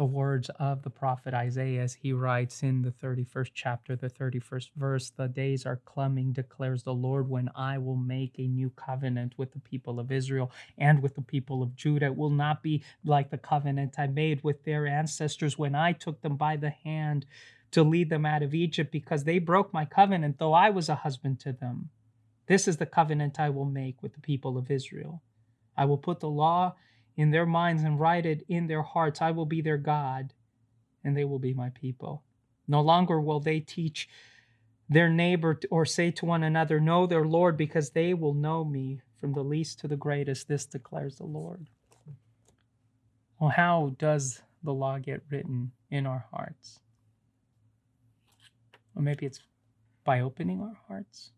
the 0.00 0.04
words 0.06 0.48
of 0.58 0.80
the 0.82 0.88
prophet 0.88 1.34
Isaiah 1.34 1.82
as 1.82 1.92
he 1.92 2.14
writes 2.14 2.62
in 2.62 2.80
the 2.80 2.90
31st 2.90 3.50
chapter, 3.52 3.96
the 3.96 4.08
31st 4.08 4.70
verse 4.74 5.10
The 5.10 5.28
days 5.28 5.66
are 5.66 5.82
coming, 5.84 6.32
declares 6.32 6.84
the 6.84 6.94
Lord, 6.94 7.28
when 7.28 7.50
I 7.54 7.76
will 7.76 7.98
make 7.98 8.38
a 8.38 8.48
new 8.48 8.70
covenant 8.70 9.34
with 9.36 9.52
the 9.52 9.58
people 9.58 10.00
of 10.00 10.10
Israel 10.10 10.50
and 10.78 11.02
with 11.02 11.16
the 11.16 11.20
people 11.20 11.62
of 11.62 11.76
Judah. 11.76 12.06
It 12.06 12.16
will 12.16 12.30
not 12.30 12.62
be 12.62 12.82
like 13.04 13.28
the 13.28 13.36
covenant 13.36 13.96
I 13.98 14.06
made 14.06 14.42
with 14.42 14.64
their 14.64 14.86
ancestors 14.86 15.58
when 15.58 15.74
I 15.74 15.92
took 15.92 16.22
them 16.22 16.38
by 16.38 16.56
the 16.56 16.70
hand 16.70 17.26
to 17.72 17.82
lead 17.82 18.08
them 18.08 18.24
out 18.24 18.42
of 18.42 18.54
Egypt, 18.54 18.90
because 18.90 19.24
they 19.24 19.38
broke 19.38 19.74
my 19.74 19.84
covenant, 19.84 20.38
though 20.38 20.54
I 20.54 20.70
was 20.70 20.88
a 20.88 20.94
husband 20.94 21.40
to 21.40 21.52
them. 21.52 21.90
This 22.46 22.66
is 22.66 22.78
the 22.78 22.86
covenant 22.86 23.38
I 23.38 23.50
will 23.50 23.66
make 23.66 24.02
with 24.02 24.14
the 24.14 24.20
people 24.20 24.56
of 24.56 24.70
Israel. 24.70 25.20
I 25.76 25.84
will 25.84 25.98
put 25.98 26.20
the 26.20 26.30
law 26.30 26.74
in 27.16 27.30
their 27.30 27.46
minds 27.46 27.82
and 27.82 27.98
write 27.98 28.26
it 28.26 28.44
in 28.48 28.66
their 28.66 28.82
hearts. 28.82 29.20
I 29.20 29.30
will 29.30 29.46
be 29.46 29.60
their 29.60 29.78
God, 29.78 30.32
and 31.04 31.16
they 31.16 31.24
will 31.24 31.38
be 31.38 31.54
my 31.54 31.70
people. 31.70 32.22
No 32.66 32.80
longer 32.80 33.20
will 33.20 33.40
they 33.40 33.60
teach 33.60 34.08
their 34.88 35.08
neighbor 35.08 35.58
or 35.70 35.84
say 35.84 36.10
to 36.10 36.26
one 36.26 36.42
another, 36.42 36.80
Know 36.80 37.06
their 37.06 37.24
Lord, 37.24 37.56
because 37.56 37.90
they 37.90 38.14
will 38.14 38.34
know 38.34 38.64
me 38.64 39.00
from 39.20 39.32
the 39.32 39.44
least 39.44 39.78
to 39.80 39.88
the 39.88 39.96
greatest. 39.96 40.48
This 40.48 40.66
declares 40.66 41.16
the 41.16 41.24
Lord. 41.24 41.66
Well, 43.38 43.50
how 43.50 43.94
does 43.98 44.42
the 44.62 44.74
law 44.74 44.98
get 44.98 45.22
written 45.30 45.72
in 45.90 46.06
our 46.06 46.26
hearts? 46.30 46.80
Or 48.94 49.02
maybe 49.02 49.26
it's 49.26 49.40
by 50.04 50.20
opening 50.20 50.60
our 50.60 50.76
hearts 50.88 51.30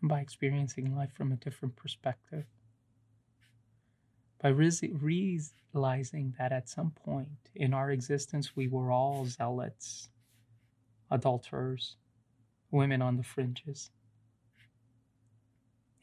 and 0.00 0.08
by 0.08 0.20
experiencing 0.20 0.94
life 0.94 1.12
from 1.14 1.32
a 1.32 1.36
different 1.36 1.76
perspective 1.76 2.44
by 4.42 4.48
realizing 4.48 6.34
that 6.38 6.52
at 6.52 6.68
some 6.68 6.90
point 6.90 7.50
in 7.54 7.72
our 7.72 7.90
existence 7.90 8.56
we 8.56 8.68
were 8.68 8.90
all 8.90 9.24
zealots, 9.24 10.08
adulterers, 11.10 11.96
women 12.70 13.00
on 13.02 13.16
the 13.16 13.22
fringes. 13.22 13.90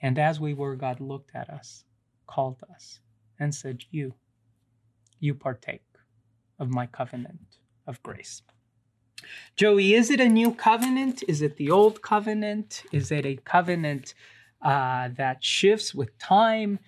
And 0.02 0.18
as 0.18 0.40
we 0.40 0.54
were, 0.54 0.76
God 0.76 1.02
looked 1.02 1.32
at 1.36 1.50
us, 1.50 1.84
called 2.28 2.64
us, 2.74 3.02
and 3.40 3.54
said, 3.54 3.84
You, 3.92 4.14
you 5.20 5.34
partake 5.34 5.84
of 6.60 6.70
my 6.70 6.86
covenant 6.86 7.58
of 7.88 8.02
grace. 8.04 8.42
Joey, 9.58 9.94
is 9.96 10.10
it 10.10 10.22
a 10.22 10.30
new 10.30 10.54
covenant? 10.54 11.24
Is 11.28 11.42
it 11.42 11.58
the 11.58 11.70
old 11.72 12.02
covenant? 12.02 12.84
Is 12.94 13.12
it 13.12 13.26
a 13.26 13.36
covenant 13.36 14.14
uh, 14.62 15.10
that 15.18 15.44
shifts 15.44 15.94
with 15.94 16.18
time? 16.18 16.80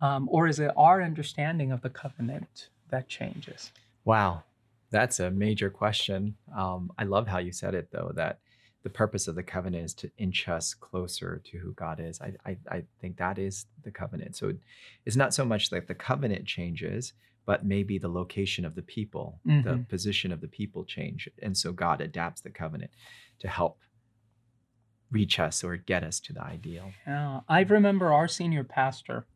Um, 0.00 0.28
or 0.30 0.46
is 0.46 0.58
it 0.58 0.70
our 0.76 1.02
understanding 1.02 1.72
of 1.72 1.82
the 1.82 1.90
covenant 1.90 2.68
that 2.90 3.08
changes? 3.08 3.72
Wow, 4.04 4.44
that's 4.90 5.20
a 5.20 5.30
major 5.30 5.70
question. 5.70 6.36
Um, 6.56 6.90
I 6.98 7.04
love 7.04 7.28
how 7.28 7.38
you 7.38 7.52
said 7.52 7.74
it, 7.74 7.88
though, 7.92 8.12
that 8.14 8.38
the 8.82 8.90
purpose 8.90 9.28
of 9.28 9.34
the 9.34 9.42
covenant 9.42 9.84
is 9.84 9.94
to 9.94 10.10
inch 10.16 10.48
us 10.48 10.72
closer 10.72 11.42
to 11.44 11.58
who 11.58 11.72
God 11.74 12.00
is. 12.00 12.20
I, 12.20 12.32
I, 12.46 12.56
I 12.70 12.82
think 13.00 13.18
that 13.18 13.38
is 13.38 13.66
the 13.84 13.90
covenant. 13.90 14.36
So 14.36 14.54
it's 15.04 15.16
not 15.16 15.34
so 15.34 15.44
much 15.44 15.68
that 15.70 15.86
the 15.86 15.94
covenant 15.94 16.46
changes, 16.46 17.12
but 17.44 17.64
maybe 17.64 17.98
the 17.98 18.08
location 18.08 18.64
of 18.64 18.74
the 18.74 18.82
people, 18.82 19.38
mm-hmm. 19.46 19.68
the 19.68 19.84
position 19.88 20.32
of 20.32 20.40
the 20.40 20.48
people 20.48 20.84
change. 20.84 21.28
And 21.42 21.56
so 21.56 21.72
God 21.72 22.00
adapts 22.00 22.40
the 22.40 22.50
covenant 22.50 22.90
to 23.40 23.48
help 23.48 23.78
reach 25.10 25.38
us 25.38 25.62
or 25.62 25.76
get 25.76 26.04
us 26.04 26.20
to 26.20 26.32
the 26.32 26.42
ideal. 26.42 26.90
Yeah. 27.06 27.40
I 27.48 27.60
remember 27.62 28.12
our 28.12 28.28
senior 28.28 28.64
pastor 28.64 29.26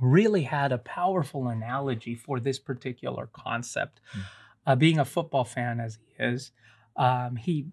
really 0.00 0.42
had 0.42 0.72
a 0.72 0.78
powerful 0.78 1.48
analogy 1.48 2.14
for 2.14 2.40
this 2.40 2.58
particular 2.58 3.28
concept. 3.32 4.00
Mm. 4.14 4.22
Uh, 4.66 4.76
being 4.76 4.98
a 4.98 5.04
football 5.04 5.44
fan 5.44 5.80
as 5.80 5.98
he 6.06 6.22
is, 6.22 6.52
um, 6.96 7.36
he 7.36 7.66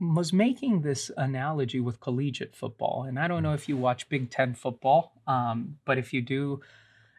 was 0.00 0.32
making 0.32 0.82
this 0.82 1.10
analogy 1.16 1.80
with 1.80 2.00
collegiate 2.00 2.54
football. 2.54 3.04
And 3.08 3.18
I 3.18 3.28
don't 3.28 3.42
know 3.42 3.50
hmm. 3.50 3.54
if 3.54 3.68
you 3.68 3.76
watch 3.76 4.08
Big 4.08 4.30
Ten 4.30 4.54
football, 4.54 5.12
um, 5.26 5.78
but 5.84 5.98
if 5.98 6.12
you 6.12 6.20
do, 6.20 6.60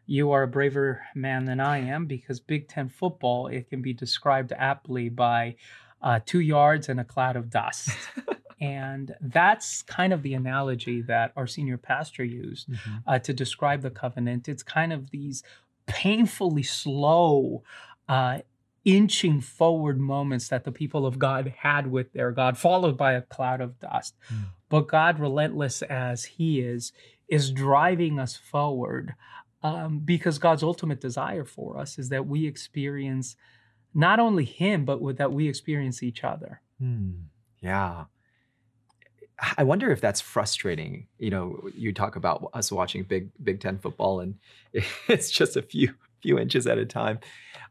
you 0.06 0.32
are 0.32 0.44
a 0.44 0.48
braver 0.48 1.02
man 1.16 1.46
than 1.46 1.60
I 1.60 1.80
am 1.80 2.06
because 2.06 2.40
Big 2.40 2.68
Ten 2.68 2.90
football, 2.90 3.48
it 3.48 3.70
can 3.70 3.82
be 3.82 3.94
described 3.94 4.54
aptly 4.56 5.10
by 5.10 5.56
uh, 6.02 6.20
two 6.26 6.42
yards 6.42 6.90
and 6.90 7.00
a 7.00 7.04
cloud 7.04 7.36
of 7.36 7.50
dust. 7.50 7.90
And 8.60 9.16
that's 9.20 9.82
kind 9.82 10.14
of 10.14 10.24
the 10.24 10.34
analogy 10.34 11.02
that 11.04 11.34
our 11.36 11.48
senior 11.48 11.78
pastor 11.78 12.24
used 12.24 12.70
mm-hmm. 12.70 12.96
uh, 13.06 13.20
to 13.20 13.34
describe 13.34 13.82
the 13.82 13.90
covenant. 13.90 14.48
It's 14.48 14.64
kind 14.64 14.94
of 14.94 15.12
these 15.12 15.44
painfully 15.88 16.64
slow, 16.64 17.64
uh, 18.08 18.40
inching 18.86 19.42
forward 19.42 20.00
moments 20.00 20.48
that 20.50 20.64
the 20.64 20.72
people 20.72 21.06
of 21.06 21.18
God 21.18 21.54
had 21.58 21.92
with 21.92 22.14
their 22.14 22.32
God, 22.32 22.58
followed 22.58 22.96
by 22.96 23.14
a 23.14 23.22
cloud 23.22 23.60
of 23.60 23.80
dust. 23.80 24.16
Mm. 24.32 24.46
But 24.70 24.88
God, 24.88 25.20
relentless 25.20 25.82
as 25.82 26.24
He 26.26 26.62
is, 26.62 26.94
is 27.28 27.52
driving 27.52 28.20
us 28.20 28.36
forward 28.36 29.16
um, 29.64 30.00
because 30.00 30.38
God's 30.38 30.64
ultimate 30.64 31.02
desire 31.02 31.46
for 31.46 31.78
us 31.78 31.98
is 31.98 32.10
that 32.10 32.28
we 32.28 32.46
experience 32.46 33.36
not 33.94 34.20
only 34.20 34.46
Him, 34.46 34.86
but 34.86 35.18
that 35.18 35.34
we 35.34 35.48
experience 35.48 36.04
each 36.04 36.24
other. 36.24 36.62
Mm. 36.82 37.24
Yeah. 37.62 38.06
I 39.58 39.64
wonder 39.64 39.92
if 39.92 40.02
that's 40.02 40.22
frustrating. 40.22 41.08
You 41.18 41.30
know, 41.30 41.70
you 41.76 41.94
talk 41.94 42.16
about 42.16 42.50
us 42.54 42.72
watching 42.72 43.04
Big 43.04 43.32
Big 43.44 43.60
Ten 43.60 43.78
football, 43.78 44.20
and 44.20 44.36
it's 45.08 45.32
just 45.32 45.58
a 45.58 45.62
few 45.62 45.94
few 46.22 46.40
inches 46.40 46.66
at 46.68 46.78
a 46.78 46.86
time. 46.86 47.20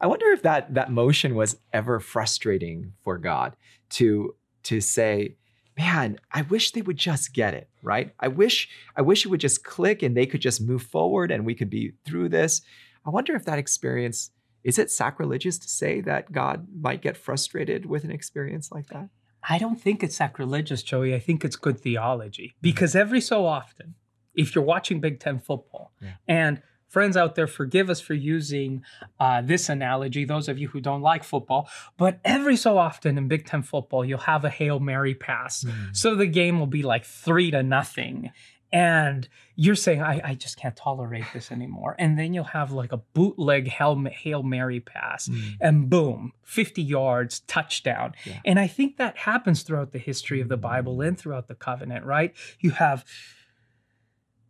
I 0.00 0.06
wonder 0.06 0.26
if 0.32 0.42
that 0.42 0.74
that 0.74 0.90
motion 0.90 1.34
was 1.34 1.56
ever 1.72 2.00
frustrating 2.00 2.92
for 3.02 3.18
God 3.18 3.56
to 3.90 4.34
to 4.64 4.80
say, 4.80 5.36
man, 5.76 6.18
I 6.32 6.42
wish 6.42 6.72
they 6.72 6.82
would 6.82 6.96
just 6.96 7.32
get 7.32 7.54
it, 7.54 7.68
right? 7.82 8.12
I 8.20 8.28
wish 8.28 8.68
I 8.96 9.02
wish 9.02 9.24
it 9.24 9.28
would 9.28 9.40
just 9.40 9.64
click 9.64 10.02
and 10.02 10.16
they 10.16 10.26
could 10.26 10.40
just 10.40 10.60
move 10.60 10.82
forward 10.82 11.30
and 11.30 11.46
we 11.46 11.54
could 11.54 11.70
be 11.70 11.92
through 12.04 12.28
this. 12.28 12.62
I 13.06 13.10
wonder 13.10 13.34
if 13.34 13.44
that 13.44 13.58
experience 13.58 14.30
is 14.62 14.78
it 14.78 14.90
sacrilegious 14.90 15.58
to 15.58 15.68
say 15.68 16.00
that 16.00 16.32
God 16.32 16.66
might 16.74 17.02
get 17.02 17.18
frustrated 17.18 17.84
with 17.84 18.04
an 18.04 18.10
experience 18.10 18.72
like 18.72 18.86
that? 18.86 19.10
I 19.48 19.58
don't 19.58 19.80
think 19.80 20.02
it's 20.02 20.16
sacrilegious, 20.16 20.82
Joey. 20.82 21.14
I 21.14 21.18
think 21.18 21.44
it's 21.44 21.56
good 21.56 21.80
theology 21.80 22.54
because 22.62 22.94
every 22.94 23.20
so 23.20 23.46
often, 23.46 23.94
if 24.34 24.54
you're 24.54 24.64
watching 24.64 25.00
Big 25.00 25.20
Ten 25.20 25.38
football 25.38 25.92
Yeah. 26.00 26.12
and 26.26 26.62
friends 26.88 27.16
out 27.16 27.34
there, 27.34 27.46
forgive 27.48 27.90
us 27.90 28.00
for 28.00 28.14
using 28.14 28.82
uh, 29.18 29.42
this 29.42 29.68
analogy, 29.68 30.24
those 30.24 30.48
of 30.48 30.58
you 30.58 30.68
who 30.68 30.80
don't 30.80 31.02
like 31.02 31.24
football, 31.24 31.68
but 31.96 32.20
every 32.24 32.56
so 32.56 32.78
often 32.78 33.18
in 33.18 33.26
Big 33.28 33.46
Ten 33.46 33.62
football, 33.62 34.04
you'll 34.04 34.18
have 34.20 34.44
a 34.44 34.50
Hail 34.50 34.78
Mary 34.80 35.14
pass. 35.14 35.64
So 35.92 36.14
the 36.14 36.26
game 36.26 36.58
will 36.60 36.66
be 36.68 36.82
like 36.82 37.04
three 37.04 37.50
to 37.50 37.62
nothing. 37.62 38.30
And 38.74 39.28
you're 39.54 39.76
saying, 39.76 40.02
I, 40.02 40.20
I 40.24 40.34
just 40.34 40.56
can't 40.56 40.74
tolerate 40.74 41.26
this 41.32 41.52
anymore. 41.52 41.94
And 41.96 42.18
then 42.18 42.34
you'll 42.34 42.42
have 42.42 42.72
like 42.72 42.90
a 42.90 42.96
bootleg 42.96 43.68
Hail, 43.68 44.02
Hail 44.10 44.42
Mary 44.42 44.80
pass 44.80 45.28
Mm. 45.28 45.56
and 45.60 45.88
boom, 45.88 46.32
50 46.42 46.82
yards, 46.82 47.40
touchdown. 47.40 48.14
Yeah. 48.24 48.40
And 48.44 48.58
I 48.58 48.66
think 48.66 48.96
that 48.96 49.16
happens 49.16 49.62
throughout 49.62 49.92
the 49.92 50.00
history 50.00 50.40
of 50.40 50.48
the 50.48 50.58
mm. 50.58 50.62
Bible 50.62 51.00
and 51.00 51.16
throughout 51.16 51.46
the 51.46 51.54
covenant, 51.54 52.04
right? 52.04 52.34
You 52.58 52.72
have 52.72 53.04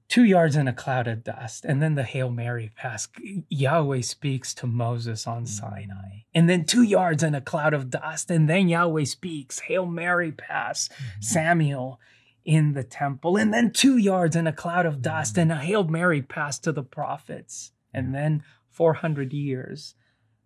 two 0.08 0.24
yards 0.24 0.56
in 0.56 0.68
a 0.68 0.72
cloud 0.72 1.06
of 1.06 1.22
dust, 1.22 1.66
and 1.66 1.82
then 1.82 1.94
the 1.94 2.02
Hail 2.02 2.30
Mary 2.30 2.72
pass. 2.74 3.08
Yahweh 3.50 4.00
speaks 4.00 4.54
to 4.54 4.66
Moses 4.66 5.26
on 5.26 5.44
mm. 5.44 5.48
Sinai. 5.48 6.22
And 6.34 6.48
then 6.48 6.64
two 6.64 6.82
yards 6.82 7.22
in 7.22 7.34
a 7.34 7.42
cloud 7.42 7.74
of 7.74 7.90
dust, 7.90 8.30
and 8.30 8.48
then 8.48 8.68
Yahweh 8.68 9.04
speaks, 9.04 9.60
Hail 9.60 9.84
Mary 9.84 10.32
pass, 10.32 10.88
mm-hmm. 10.88 11.20
Samuel 11.20 12.00
in 12.44 12.74
the 12.74 12.84
temple. 12.84 13.36
And 13.36 13.52
then 13.52 13.70
two 13.70 13.96
yards 13.96 14.36
in 14.36 14.46
a 14.46 14.52
cloud 14.52 14.86
of 14.86 15.02
dust, 15.02 15.36
mm. 15.36 15.42
and 15.42 15.52
a 15.52 15.56
Hail 15.56 15.84
Mary 15.84 16.22
pass 16.22 16.58
to 16.60 16.72
the 16.72 16.82
prophets. 16.82 17.72
And 17.92 18.14
then 18.14 18.42
400 18.70 19.32
years 19.32 19.94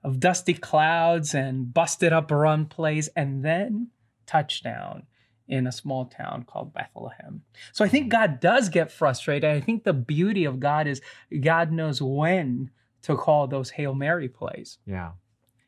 of 0.05 0.21
dusty 0.21 0.55
clouds 0.55 1.35
and 1.35 1.73
busted 1.73 2.13
up 2.13 2.31
run 2.31 2.67
plays, 2.67 3.09
and 3.17 3.45
then 3.45 3.89
touchdown 4.27 5.05
in 5.49 5.67
a 5.67 5.73
small 5.73 6.05
town 6.05 6.45
called 6.45 6.75
Bethlehem. 6.75 7.43
So 7.73 7.85
I 7.85 7.89
think 7.89 8.07
mm. 8.07 8.11
God 8.11 8.41
does 8.41 8.69
get 8.69 8.93
frustrated. 8.93 9.51
I 9.51 9.61
think 9.61 9.85
the 9.85 9.95
beauty 9.95 10.45
of 10.45 10.61
God 10.61 10.87
is 10.87 11.01
God 11.41 11.73
knows 11.73 12.03
when 12.03 12.71
to 13.03 13.17
call 13.17 13.47
those 13.47 13.71
Hail 13.71 13.95
Mary 13.95 14.29
plays. 14.29 14.79
Yeah. 14.87 15.13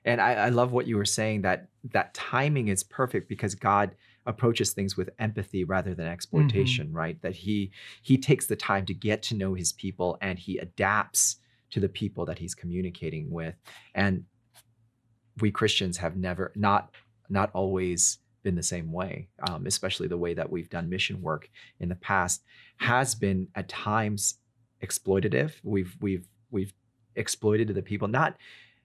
And 0.04 0.20
I, 0.20 0.34
I 0.34 0.48
love 0.48 0.72
what 0.72 0.86
you 0.86 0.96
were 0.96 1.04
saying 1.04 1.42
that 1.42 1.68
that 1.92 2.14
timing 2.14 2.68
is 2.68 2.82
perfect 2.82 3.28
because 3.28 3.54
God 3.54 3.92
approaches 4.26 4.72
things 4.72 4.96
with 4.96 5.11
empathy 5.18 5.64
rather 5.64 5.94
than 5.94 6.06
exploitation, 6.06 6.92
right? 6.92 7.20
That 7.22 7.35
he 7.35 7.70
he 8.02 8.18
takes 8.18 8.46
the 8.46 8.56
time 8.56 8.87
to 8.87 8.94
get 8.94 9.22
to 9.24 9.35
know 9.35 9.54
his 9.54 9.72
people 9.72 10.18
and 10.20 10.38
he 10.38 10.59
adapts 10.59 11.37
to 11.70 11.80
the 11.80 11.88
people 11.88 12.24
that 12.26 12.38
he's 12.38 12.54
communicating 12.54 13.30
with. 13.30 13.54
And 13.94 14.24
we 15.40 15.50
Christians 15.50 15.96
have 15.98 16.16
never 16.16 16.52
not 16.54 16.90
not 17.28 17.50
always 17.54 18.18
been 18.42 18.54
the 18.56 18.62
same 18.62 18.90
way, 18.92 19.28
um, 19.48 19.66
especially 19.66 20.09
the 20.09 20.16
way 20.16 20.35
that 20.35 20.50
we've 20.50 20.70
done 20.70 20.88
mission 20.88 21.20
work 21.22 21.48
in 21.78 21.88
the 21.88 21.94
past 21.96 22.42
has 22.78 23.14
been 23.14 23.48
at 23.54 23.68
times 23.68 24.38
exploitative. 24.83 25.52
We've 25.62 25.96
we've 26.00 26.26
we've 26.50 26.72
exploited 27.16 27.68
the 27.68 27.83
people, 27.83 28.09
not 28.09 28.37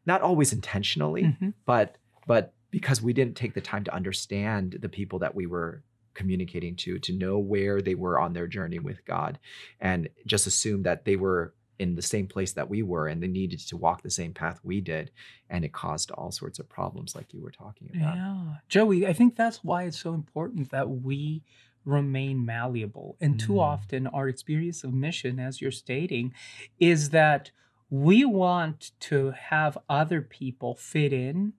not 0.06 0.22
always 0.22 0.54
intentionally, 0.54 1.24
Mhm. 1.24 1.54
but 1.66 1.98
but 2.28 2.54
because 2.76 3.02
we 3.02 3.14
didn't 3.14 3.38
take 3.38 3.54
the 3.54 3.62
time 3.62 3.86
to 3.86 3.94
understand 3.94 4.78
the 4.82 4.90
people 4.90 5.18
that 5.20 5.34
we 5.34 5.46
were 5.48 5.82
communicating 6.14 6.76
to, 6.76 7.00
to 7.00 7.14
know 7.14 7.38
where 7.40 7.82
they 7.82 7.96
were 7.96 8.20
on 8.20 8.34
their 8.34 8.48
journey 8.48 8.80
with 8.80 9.00
God, 9.06 9.40
and 9.80 10.10
just 10.26 10.46
assume 10.46 10.84
that 10.84 11.06
they 11.06 11.16
were 11.16 11.54
in 11.80 11.96
the 11.96 12.02
same 12.02 12.28
place 12.28 12.52
that 12.54 12.70
we 12.70 12.82
were 12.84 13.08
and 13.08 13.22
they 13.24 13.28
needed 13.28 13.60
to 13.60 13.78
walk 13.78 14.02
the 14.02 14.10
same 14.10 14.34
path 14.34 14.60
we 14.64 14.80
did 14.80 15.12
and 15.50 15.66
it 15.66 15.74
caused 15.74 16.10
all 16.12 16.32
sorts 16.32 16.58
of 16.58 16.70
problems 16.70 17.16
like 17.16 17.34
you 17.34 17.42
were 17.42 17.52
talking 17.52 17.90
about 17.94 18.16
Yeah. 18.16 18.56
Joey, 18.70 19.06
I 19.06 19.12
think 19.12 19.36
that's 19.36 19.62
why 19.62 19.84
it's 19.84 20.00
so 20.00 20.14
important 20.14 20.72
that 20.72 20.90
we 20.90 21.44
remain 21.84 22.46
malleable. 22.46 23.18
And 23.20 23.38
too 23.38 23.54
Mm. 23.54 23.62
often, 23.74 24.08
our 24.08 24.28
experience 24.30 24.86
of 24.86 24.94
mission, 24.94 25.38
as 25.38 25.60
you're 25.62 25.70
stating, 25.70 26.34
is 26.80 27.10
that 27.12 27.52
we 27.90 28.24
want 28.26 28.92
to 29.02 29.32
have 29.32 29.78
other 29.90 30.22
people 30.22 30.76
fit 30.76 31.14
in 31.14 31.54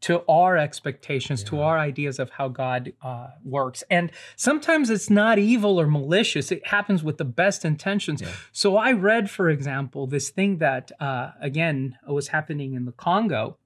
to 0.00 0.22
our 0.28 0.56
expectations, 0.56 1.44
to 1.44 1.60
our 1.60 1.78
ideas 1.78 2.18
of 2.18 2.30
how 2.30 2.48
God 2.48 2.92
uh, 3.02 3.28
works. 3.44 3.84
And 3.90 4.10
sometimes 4.36 4.88
it's 4.88 5.10
not 5.10 5.38
evil 5.38 5.80
or 5.80 5.86
malicious, 5.86 6.50
it 6.50 6.66
happens 6.66 7.02
with 7.02 7.18
the 7.18 7.24
best 7.24 7.64
intentions. 7.64 8.22
Yeah. 8.22 8.32
So 8.52 8.76
I 8.76 8.92
read, 8.92 9.30
for 9.30 9.50
example, 9.50 10.06
this 10.06 10.30
thing 10.30 10.58
that, 10.58 10.90
uh, 11.00 11.32
again, 11.40 11.98
was 12.08 12.28
happening 12.28 12.74
in 12.74 12.86
the 12.86 12.92
Congo 12.92 13.58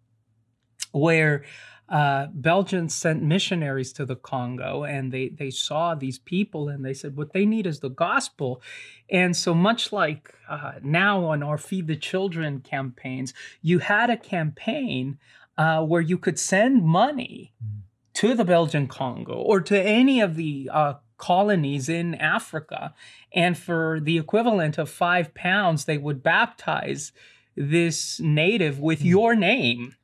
where 0.93 1.45
uh, 1.89 2.29
Belgians 2.33 2.95
sent 2.95 3.23
missionaries 3.23 3.93
to 3.93 4.07
the 4.07 4.17
Congo 4.17 4.85
and 4.85 5.13
they, 5.13 5.29
they 5.29 5.51
saw 5.51 5.95
these 5.95 6.19
people 6.19 6.69
and 6.69 6.85
they 6.85 6.95
said, 6.95 7.17
what 7.17 7.33
they 7.33 7.45
need 7.45 7.67
is 7.67 7.81
the 7.81 7.91
gospel. 7.91 8.63
And 9.11 9.37
so, 9.37 9.55
much 9.55 9.93
like 9.93 10.35
uh, 10.49 10.73
now 10.83 11.25
on 11.27 11.43
our 11.43 11.59
Feed 11.59 11.87
the 11.87 11.97
Children 11.97 12.61
campaigns, 12.61 13.35
you 13.61 13.81
had 13.81 14.09
a 14.09 14.17
campaign 14.17 15.19
uh, 15.57 15.83
where 15.85 16.01
you 16.01 16.19
could 16.19 16.39
send 16.39 16.83
money 16.85 17.53
Mm. 17.63 17.83
to 18.15 18.35
the 18.35 18.45
Belgian 18.45 18.87
Congo 18.87 19.35
or 19.35 19.61
to 19.61 19.81
any 19.81 20.21
of 20.21 20.35
the 20.37 20.71
uh, 20.73 20.95
colonies 21.17 21.89
in 21.89 22.15
Africa. 22.17 22.95
And 23.33 23.57
for 23.57 23.99
the 24.01 24.19
equivalent 24.19 24.79
of 24.79 24.89
five 24.91 25.35
pounds, 25.35 25.85
they 25.85 25.99
would 25.99 26.23
baptize 26.23 27.13
this 27.57 28.21
native 28.21 28.79
with 28.81 29.01
Hmm. 29.01 29.07
your 29.07 29.35
name. 29.35 29.95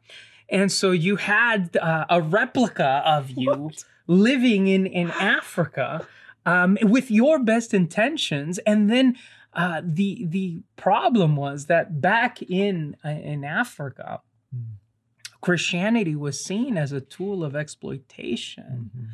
And 0.48 0.70
so 0.72 0.90
you 0.90 1.16
had 1.16 1.76
uh, 1.76 2.06
a 2.08 2.20
replica 2.20 3.02
of 3.04 3.30
you 3.42 3.70
living 4.06 4.66
in, 4.66 4.86
in 4.86 5.10
Africa 5.12 6.06
um, 6.46 6.78
with 6.82 7.10
your 7.10 7.38
best 7.38 7.72
intentions. 7.74 8.58
And 8.66 8.90
then 8.90 9.16
uh, 9.52 9.82
the, 9.84 10.24
the 10.28 10.62
problem 10.76 11.36
was 11.36 11.66
that 11.66 12.00
back 12.00 12.40
in, 12.42 12.96
uh, 13.04 13.08
in 13.10 13.44
Africa, 13.44 14.20
Mm. 14.54 14.79
Christianity 15.40 16.14
was 16.16 16.42
seen 16.44 16.76
as 16.76 16.92
a 16.92 17.00
tool 17.00 17.42
of 17.44 17.56
exploitation 17.56 18.90
Mhm. 18.96 19.06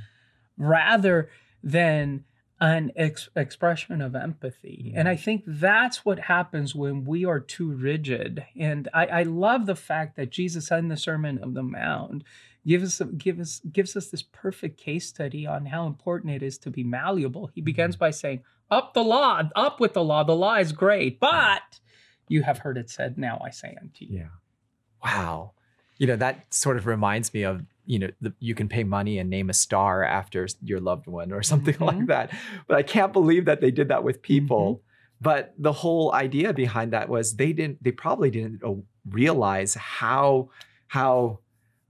rather 0.56 1.28
than 1.62 2.24
an 2.58 2.90
ex- 2.96 3.28
expression 3.36 4.00
of 4.00 4.14
empathy. 4.14 4.92
And 4.96 5.08
I 5.08 5.16
think 5.16 5.44
that's 5.46 6.06
what 6.06 6.20
happens 6.20 6.74
when 6.74 7.04
we 7.04 7.24
are 7.26 7.38
too 7.38 7.70
rigid. 7.70 8.46
And 8.58 8.88
I, 8.94 9.06
I 9.06 9.22
love 9.24 9.66
the 9.66 9.76
fact 9.76 10.16
that 10.16 10.30
Jesus 10.30 10.70
in 10.70 10.88
the 10.88 10.96
Sermon 10.96 11.38
of 11.42 11.52
the 11.52 11.62
Mount 11.62 12.24
gives 12.66 13.00
us, 13.00 13.08
give 13.18 13.38
us, 13.38 13.60
gives 13.72 13.94
us 13.94 14.08
this 14.08 14.22
perfect 14.22 14.78
case 14.78 15.06
study 15.06 15.46
on 15.46 15.66
how 15.66 15.86
important 15.86 16.32
it 16.32 16.42
is 16.42 16.56
to 16.58 16.70
be 16.70 16.82
malleable. 16.82 17.50
He 17.54 17.60
begins 17.60 17.94
by 17.96 18.10
saying, 18.10 18.42
Up 18.70 18.94
the 18.94 19.04
law, 19.04 19.42
up 19.54 19.78
with 19.78 19.92
the 19.92 20.02
law. 20.02 20.24
The 20.24 20.34
law 20.34 20.54
is 20.56 20.72
great, 20.72 21.20
but 21.20 21.78
you 22.26 22.42
have 22.42 22.58
heard 22.58 22.78
it 22.78 22.88
said, 22.88 23.18
Now 23.18 23.38
I 23.44 23.50
say 23.50 23.76
unto 23.80 24.06
you. 24.06 24.18
Yeah. 24.20 24.28
Wow. 25.04 25.52
You 25.98 26.06
know, 26.06 26.16
that 26.16 26.52
sort 26.52 26.76
of 26.76 26.86
reminds 26.86 27.32
me 27.32 27.42
of, 27.42 27.64
you 27.86 27.98
know, 27.98 28.10
the, 28.20 28.32
you 28.38 28.54
can 28.54 28.68
pay 28.68 28.84
money 28.84 29.18
and 29.18 29.30
name 29.30 29.48
a 29.48 29.54
star 29.54 30.02
after 30.04 30.46
your 30.62 30.80
loved 30.80 31.06
one 31.06 31.32
or 31.32 31.42
something 31.42 31.76
like 31.80 31.96
Mhm. 31.98 32.06
that. 32.08 32.32
But 32.68 32.76
I 32.76 32.82
can't 32.82 33.12
believe 33.12 33.44
that 33.46 33.60
they 33.60 33.70
did 33.70 33.88
that 33.88 34.04
with 34.04 34.20
people. 34.22 34.82
But 35.20 35.54
the 35.56 35.72
whole 35.72 36.12
idea 36.12 36.52
behind 36.52 36.92
that 36.92 37.08
was 37.08 37.36
they 37.36 37.52
didn't, 37.54 37.82
they 37.82 37.92
probably 37.92 38.30
didn't 38.30 38.62
uh, 38.62 38.74
realize 39.08 39.74
how, 39.74 40.50
how 40.88 41.38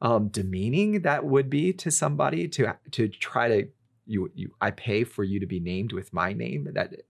um, 0.01 0.29
demeaning 0.29 1.03
that 1.03 1.25
would 1.25 1.51
be 1.51 1.73
to 1.73 1.91
somebody 1.91 2.47
to, 2.49 2.77
to 2.93 3.09
try 3.09 3.49
to, 3.49 3.69
you, 4.07 4.31
you, 4.35 4.53
I 4.61 4.71
pay 4.71 5.03
for 5.03 5.25
you 5.25 5.41
to 5.41 5.47
be 5.47 5.59
named 5.59 5.93
with 5.93 6.13
my 6.13 6.33
name. 6.33 6.69
That 6.75 6.93
it 6.93 7.07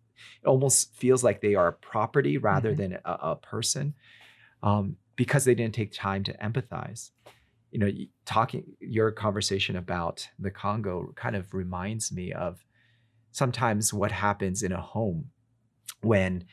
almost 0.47 0.95
feels 0.95 1.23
like 1.23 1.43
they 1.43 1.55
are 1.55 1.73
property 1.73 2.39
rather 2.39 2.73
Mhm. 2.73 2.77
than 2.79 2.93
a, 3.05 3.13
a 3.33 3.37
person 3.37 3.93
um, 4.63 4.97
because 5.17 5.45
they 5.45 5.55
didn't 5.55 5.75
take 5.75 5.93
time 5.93 6.23
to 6.25 6.37
empathize. 6.39 7.11
You 7.71 7.79
know, 7.81 7.91
talking 8.25 8.65
your 8.81 9.11
conversation 9.11 9.77
about 9.77 10.29
the 10.39 10.51
Congo 10.51 11.13
kind 11.17 11.37
of 11.37 11.53
reminds 11.53 12.13
me 12.13 12.33
of 12.33 12.65
sometimes 13.33 13.93
what 13.93 14.13
happens 14.13 14.63
in 14.63 14.73
a 14.73 14.81
home 14.81 15.31
when 16.01 16.45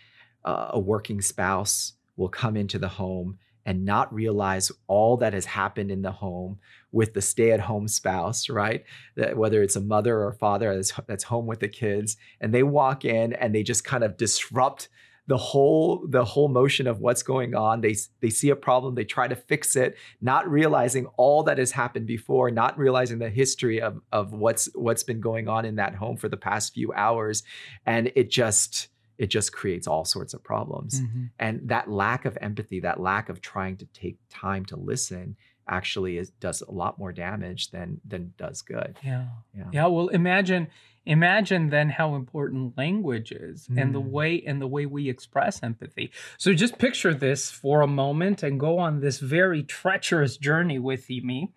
uh, 0.44 0.70
a 0.72 0.80
working 0.80 1.22
spouse 1.22 1.94
will 2.18 2.30
come 2.30 2.58
into 2.58 2.78
the 2.80 2.88
home 2.88 3.38
and 3.66 3.86
not 3.86 4.14
realize 4.14 4.72
all 4.88 5.16
that 5.18 5.34
has 5.34 5.46
happened 5.46 5.90
in 5.90 6.02
the 6.02 6.12
home 6.12 6.60
with 6.92 7.14
the 7.14 7.22
stay-at-home 7.22 7.88
spouse, 7.88 8.50
right? 8.50 8.84
That 9.16 9.38
whether 9.38 9.64
it's 9.64 9.78
a 9.78 9.82
mother 9.82 10.22
or 10.22 10.34
father 10.34 10.76
that's, 10.76 10.92
that's 11.08 11.24
home 11.24 11.46
with 11.46 11.62
the 11.62 11.70
kids, 11.70 12.18
and 12.42 12.54
they 12.54 12.64
walk 12.64 13.06
in 13.06 13.32
and 13.34 13.56
they 13.56 13.64
just 13.64 13.86
kind 13.86 14.04
of 14.04 14.18
disrupt 14.18 14.90
the 15.28 15.38
whole 15.38 16.06
the 16.10 16.26
whole 16.26 16.50
motion 16.50 16.86
of 16.86 17.00
what's 17.00 17.24
going 17.24 17.56
on 17.56 17.80
they 17.82 17.96
they 18.20 18.30
see 18.30 18.50
a 18.50 18.56
problem 18.56 18.94
they 18.96 19.06
try 19.06 19.26
to 19.28 19.36
fix 19.36 19.76
it 19.76 19.96
not 20.22 20.50
realizing 20.50 21.06
all 21.18 21.44
that 21.44 21.58
has 21.58 21.72
happened 21.72 22.06
before 22.06 22.52
not 22.52 22.78
realizing 22.78 23.20
the 23.20 23.30
history 23.30 23.80
of 23.82 24.02
of 24.12 24.34
what's 24.34 24.68
what's 24.76 25.04
been 25.04 25.22
going 25.22 25.48
on 25.48 25.64
in 25.64 25.76
that 25.78 25.96
home 25.96 26.18
for 26.18 26.28
the 26.28 26.36
past 26.38 26.74
few 26.74 26.92
hours 26.94 27.42
and 27.86 28.12
it 28.16 28.30
just 28.30 28.90
it 29.18 29.28
just 29.28 29.54
creates 29.54 29.88
all 29.88 30.04
sorts 30.04 30.34
of 30.34 30.44
problems 30.44 31.00
Mhm. 31.00 31.30
and 31.40 31.70
that 31.70 31.90
lack 31.90 32.26
of 32.26 32.38
empathy 32.42 32.80
that 32.82 33.00
lack 33.00 33.30
of 33.30 33.40
trying 33.40 33.78
to 33.78 33.86
take 33.94 34.18
time 34.30 34.66
to 34.66 34.76
listen 34.76 35.38
actually 35.70 36.18
is, 36.18 36.32
does 36.32 36.62
a 36.62 36.72
lot 36.72 37.00
more 37.00 37.14
damage 37.14 37.72
than 37.72 38.02
than 38.06 38.34
does 38.38 38.62
good 38.62 38.98
Yeah. 39.02 39.28
Yeah. 39.58 39.70
Yeah. 39.72 39.86
Well, 39.88 40.10
imagine 40.10 40.68
imagine 41.06 41.70
then 41.70 41.90
how 41.90 42.16
important 42.16 42.78
language 42.78 43.32
is 43.32 43.68
and 43.76 43.94
the 43.94 44.02
Mm. 44.02 44.10
way 44.12 44.42
and 44.46 44.62
the 44.62 44.68
way 44.68 44.86
we 44.86 45.10
express 45.10 45.62
empathy. 45.62 46.12
So 46.38 46.54
just 46.54 46.78
picture 46.78 47.14
this 47.14 47.52
for 47.52 47.82
a 47.82 47.88
moment 47.88 48.42
and 48.44 48.60
go 48.60 48.78
on 48.80 49.02
this 49.02 49.20
very 49.20 49.64
treacherous 49.64 50.38
journey 50.38 50.80
with 50.80 51.10
me. 51.10 51.52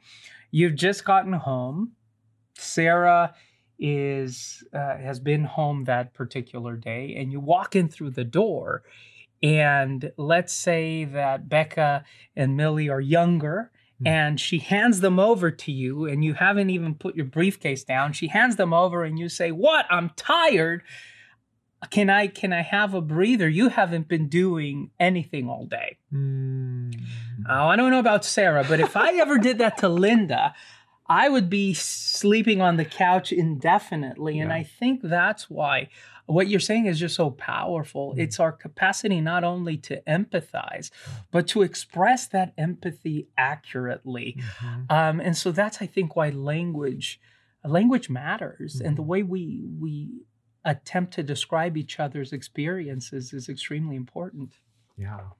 You've 0.51 0.75
just 0.75 1.05
gotten 1.05 1.35
home. 1.35 1.93
Sarah 2.55 3.35
is 3.79 4.65
uh, 4.73 4.97
has 4.97 5.21
been 5.21 5.45
home 5.45 5.85
that 5.85 6.15
particular 6.15 6.77
day 6.77 7.15
and 7.17 7.31
you 7.31 7.39
walk 7.39 7.77
in 7.77 7.89
through 7.89 8.11
the 8.11 8.25
door 8.25 8.83
and 9.43 10.13
let's 10.17 10.55
say 10.55 11.05
that 11.05 11.47
Becca 11.49 12.03
and 12.35 12.57
Millie 12.57 12.89
are 12.89 13.03
younger 13.03 13.71
Hmm. 13.99 14.07
and 14.07 14.41
she 14.41 14.59
hands 14.59 15.01
them 15.01 15.19
over 15.19 15.51
to 15.51 15.73
you 15.73 16.05
and 16.05 16.23
you 16.23 16.35
haven't 16.35 16.71
even 16.71 16.95
put 16.95 17.17
your 17.17 17.25
briefcase 17.25 17.83
down. 17.83 18.13
She 18.13 18.29
hands 18.29 18.57
them 18.57 18.75
over 18.75 19.05
and 19.05 19.19
you 19.19 19.29
say 19.29 19.53
what? 19.53 19.87
I'm 19.91 20.11
tired. 20.17 20.83
Can 21.91 22.11
i 22.11 22.27
can 22.27 22.53
i 22.53 22.63
have 22.63 22.95
a 22.95 23.01
breather? 23.01 23.49
You 23.49 23.69
haven't 23.69 24.09
been 24.09 24.29
doing 24.29 24.91
anything 24.99 25.49
all 25.49 25.67
day. 25.67 25.99
Mm. 26.13 26.95
oh 27.49 27.69
i 27.69 27.77
don't 27.77 27.91
know 27.91 27.99
about 27.99 28.25
sarah 28.25 28.65
but 28.67 28.81
if 28.81 28.97
i 28.97 29.13
ever 29.15 29.39
did 29.39 29.59
that 29.59 29.77
to 29.79 29.89
linda 29.89 30.55
i 31.07 31.29
would 31.29 31.51
be 31.51 31.75
sleeping 31.75 32.61
on 32.61 32.77
the 32.77 32.85
couch 32.85 33.31
indefinitely 33.33 34.39
and 34.41 34.53
i 34.53 34.63
think 34.63 35.01
that's 35.03 35.51
why 35.51 35.89
what 36.27 36.49
you're 36.49 36.61
saying 36.61 36.87
is 36.87 36.99
just 36.99 37.15
so 37.15 37.31
powerful 37.31 38.15
Mm. 38.15 38.19
it's 38.19 38.39
our 38.41 38.53
capacity 38.53 39.21
not 39.21 39.45
only 39.45 39.77
to 39.79 40.01
empathize 40.03 40.91
but 41.31 41.47
to 41.49 41.63
express 41.63 42.27
that 42.29 42.53
empathy 42.59 43.29
accurately 43.39 44.37
Mhm. 44.39 44.91
um, 44.91 45.21
and 45.21 45.37
so 45.37 45.53
that's 45.53 45.81
I 45.81 45.87
think 45.87 46.17
why 46.17 46.31
language 46.31 47.21
language 47.65 48.09
matters, 48.09 48.81
and 48.81 48.97
the 48.97 49.03
Mhm. 49.03 49.07
way 49.07 49.23
we 49.25 49.65
we 49.81 50.25
attempt 50.65 51.15
to 51.15 51.23
describe 51.23 51.77
each 51.77 51.99
other's 52.01 52.33
experiences 52.33 53.33
is 53.33 53.49
extremely 53.49 53.97
important. 53.97 54.59
Yeah. 54.97 55.31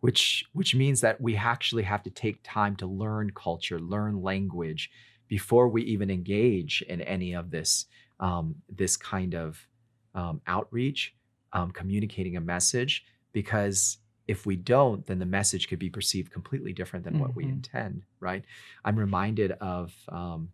Which 0.00 0.44
which 0.52 0.74
means 0.74 1.00
that 1.02 1.20
we 1.20 1.36
actually 1.36 1.82
have 1.82 2.02
to 2.04 2.10
take 2.10 2.38
time 2.42 2.74
to 2.76 2.86
learn 2.86 3.30
culture, 3.30 3.78
learn 3.80 4.22
language 4.22 4.90
before 5.28 5.68
we 5.68 5.82
even 5.82 6.10
engage 6.10 6.82
in 6.82 7.00
any 7.02 7.34
of 7.34 7.50
this 7.50 7.86
um, 8.20 8.62
this 8.68 8.96
kind 8.96 9.34
of 9.34 9.66
um, 10.14 10.40
outreach, 10.46 11.14
um, 11.52 11.70
communicating 11.70 12.36
a 12.36 12.40
message. 12.40 13.04
Because 13.32 13.98
if 14.26 14.46
we 14.46 14.56
don't, 14.56 15.06
then 15.06 15.18
the 15.18 15.26
message 15.26 15.68
could 15.68 15.78
be 15.78 15.90
perceived 15.90 16.32
completely 16.32 16.72
different 16.72 17.04
than 17.04 17.18
what 17.18 17.34
we 17.34 17.44
Mhm. 17.44 17.52
intend. 17.52 18.02
Right? 18.20 18.44
I'm 18.84 18.96
reminded 18.98 19.52
of 19.52 19.94
um, 20.08 20.50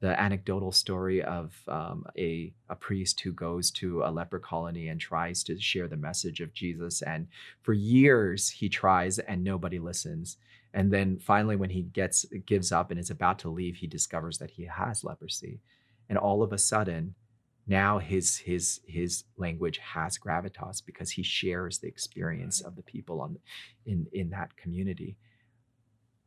the 0.00 0.20
anecdotal 0.20 0.72
story 0.72 1.22
of 1.22 1.54
um, 1.68 2.04
a, 2.18 2.52
a 2.68 2.76
priest 2.76 3.20
who 3.20 3.32
goes 3.32 3.70
to 3.70 4.02
a 4.02 4.10
leper 4.10 4.38
colony 4.38 4.88
and 4.88 5.00
tries 5.00 5.42
to 5.44 5.58
share 5.58 5.88
the 5.88 5.96
message 5.96 6.40
of 6.40 6.52
Jesus. 6.52 7.00
And 7.00 7.28
for 7.62 7.72
years, 7.72 8.50
he 8.50 8.68
tries 8.68 9.18
and 9.18 9.42
nobody 9.42 9.78
listens. 9.78 10.36
And 10.74 10.92
then 10.92 11.18
finally, 11.18 11.56
when 11.56 11.70
he 11.70 11.82
gets 11.82 12.26
gives 12.46 12.72
up 12.72 12.90
and 12.90 13.00
is 13.00 13.08
about 13.08 13.38
to 13.40 13.48
leave, 13.48 13.76
he 13.76 13.86
discovers 13.86 14.38
that 14.38 14.50
he 14.50 14.64
has 14.64 15.04
leprosy. 15.04 15.60
And 16.08 16.18
all 16.18 16.42
of 16.42 16.52
a 16.52 16.58
sudden, 16.58 17.14
now 17.66 17.98
his 17.98 18.38
his 18.38 18.80
his 18.86 19.24
language 19.36 19.78
has 19.78 20.18
gravitas 20.18 20.84
because 20.84 21.10
he 21.12 21.22
shares 21.22 21.78
the 21.78 21.88
experience 21.88 22.60
of 22.60 22.76
the 22.76 22.82
people 22.82 23.20
on 23.20 23.38
in 23.86 24.06
in 24.12 24.30
that 24.30 24.56
community. 24.56 25.16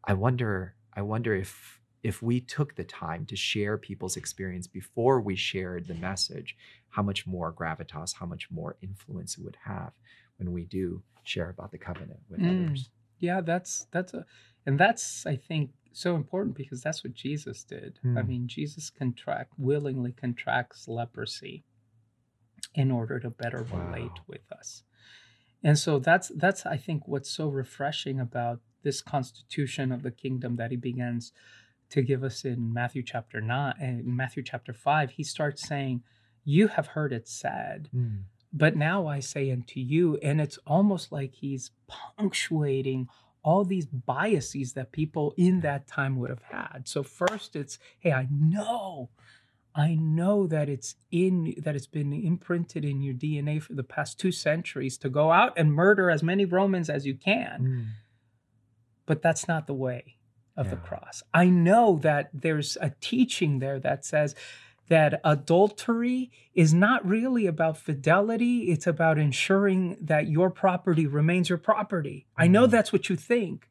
I 0.04 0.14
wonder 0.14 0.76
I 0.94 1.02
wonder 1.02 1.36
if 1.36 1.82
if 2.04 2.22
we 2.22 2.40
took 2.40 2.76
the 2.76 2.84
time 2.84 3.26
to 3.26 3.36
share 3.36 3.78
people's 3.78 4.16
experience 4.18 4.68
before 4.68 5.20
we 5.20 5.36
shared 5.36 5.88
the 5.88 5.96
message, 5.96 6.56
how 6.90 7.02
much 7.04 7.28
more 7.28 7.52
gravitas, 7.52 8.16
how 8.16 8.26
much 8.26 8.50
more 8.52 8.78
influence 8.82 9.38
it 9.38 9.44
would 9.44 9.58
have 9.66 9.94
when 10.38 10.52
we 10.52 10.64
do 10.66 11.04
share 11.24 11.50
about 11.50 11.72
the 11.72 11.78
covenant 11.78 12.22
with 12.30 12.42
Mm. 12.42 12.48
others. 12.48 12.90
Yeah, 13.20 13.42
that's 13.42 13.86
that's 13.92 14.14
a 14.14 14.26
and 14.66 14.80
that's 14.80 15.26
I 15.26 15.36
think 15.36 15.72
so 16.00 16.16
important 16.16 16.56
because 16.56 16.82
that's 16.82 17.04
what 17.04 17.14
Jesus 17.14 17.64
did. 17.64 18.00
I 18.04 18.22
Hmm. 18.22 18.28
mean, 18.28 18.48
Jesus 18.48 18.90
contract 18.90 19.54
willingly 19.58 20.12
contracts 20.12 20.88
leprosy 20.88 21.64
in 22.76 22.92
order 22.92 23.20
to 23.20 23.30
better 23.30 23.66
relate 23.72 24.20
with 24.28 24.52
us. 24.52 24.84
And 25.64 25.78
so 25.78 26.00
that's 26.00 26.30
that's 26.30 26.66
I 26.66 26.78
think 26.78 27.08
what's 27.08 27.30
so 27.30 27.50
refreshing 27.50 28.20
about 28.20 28.62
this 28.84 29.02
constitution 29.02 29.92
of 29.92 30.04
the 30.04 30.12
kingdom 30.12 30.56
that 30.58 30.72
he 30.72 30.78
begins 30.78 31.34
to 31.90 32.02
give 32.02 32.24
us 32.24 32.46
in 32.46 32.72
Matthew 32.74 33.02
chapter 33.02 33.42
9 33.42 33.74
and 33.80 34.02
in 34.02 34.16
Matthew 34.16 34.44
chapter 34.44 34.74
5 34.74 35.12
he 35.12 35.24
starts 35.24 35.68
saying 35.68 36.04
you 36.44 36.68
have 36.68 36.88
heard 36.88 37.12
it 37.12 37.28
said 37.28 37.90
Mm. 37.94 38.24
but 38.54 38.76
now 38.78 39.08
I 39.08 39.20
say 39.20 39.52
unto 39.52 39.80
you, 39.80 40.18
and 40.18 40.40
it's 40.40 40.58
almost 40.66 41.12
like 41.12 41.34
he's 41.36 41.72
punctuating 41.88 43.10
all 43.48 43.64
these 43.64 43.86
biases 43.86 44.74
that 44.74 44.92
people 44.92 45.34
in 45.38 45.62
that 45.62 45.88
time 45.88 46.14
would 46.18 46.30
have 46.30 46.46
had. 46.52 46.82
So 46.84 47.02
first 47.02 47.56
it's, 47.56 47.80
hey, 47.98 48.12
I 48.12 48.28
know, 48.30 49.10
I 49.74 49.96
know 49.96 50.48
that 50.48 50.68
it's 50.68 50.96
in 51.12 51.54
that 51.64 51.74
it's 51.78 51.88
been 51.88 52.12
imprinted 52.12 52.84
in 52.84 53.02
your 53.02 53.14
DNA 53.14 53.62
for 53.62 53.74
the 53.74 53.90
past 53.96 54.20
two 54.20 54.34
centuries 54.34 54.98
to 54.98 55.10
go 55.10 55.32
out 55.32 55.54
and 55.56 55.74
murder 55.74 56.12
as 56.12 56.22
many 56.22 56.44
Romans 56.44 56.90
as 56.90 57.06
you 57.06 57.16
can 57.16 57.58
Mm. 57.62 57.86
but 59.06 59.22
that's 59.22 59.48
not 59.48 59.66
the 59.68 59.74
way 59.88 60.18
of 60.58 60.70
the 60.70 60.76
cross. 60.76 61.24
I 61.34 61.46
know 61.68 62.00
that 62.02 62.30
there's 62.34 62.78
a 62.82 62.92
teaching 63.00 63.60
there 63.60 63.80
that 63.80 64.04
says 64.04 64.36
that 64.90 65.20
adultery 65.24 66.32
is 66.54 66.74
not 66.74 67.06
really 67.06 67.46
about 67.46 67.78
fidelity, 67.78 68.72
it's 68.72 68.88
about 68.88 69.18
ensuring 69.18 69.98
that 70.00 70.28
your 70.28 70.50
property 70.50 71.06
remains 71.06 71.50
your 71.50 71.58
property. 71.58 72.26
I 72.38 72.48
know 72.48 72.68
Mhm. 72.68 72.72
that's 72.72 72.94
what 72.94 73.10
you 73.10 73.16
think. 73.16 73.70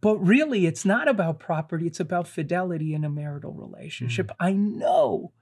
But 0.00 0.18
really, 0.18 0.66
it's 0.66 0.84
not 0.84 1.08
about 1.08 1.38
property, 1.38 1.86
it's 1.86 2.00
about 2.00 2.28
fidelity 2.28 2.92
in 2.92 3.04
a 3.04 3.08
marital 3.10 3.52
relationship. 3.52 4.30
I 4.38 4.52
know. 4.52 5.32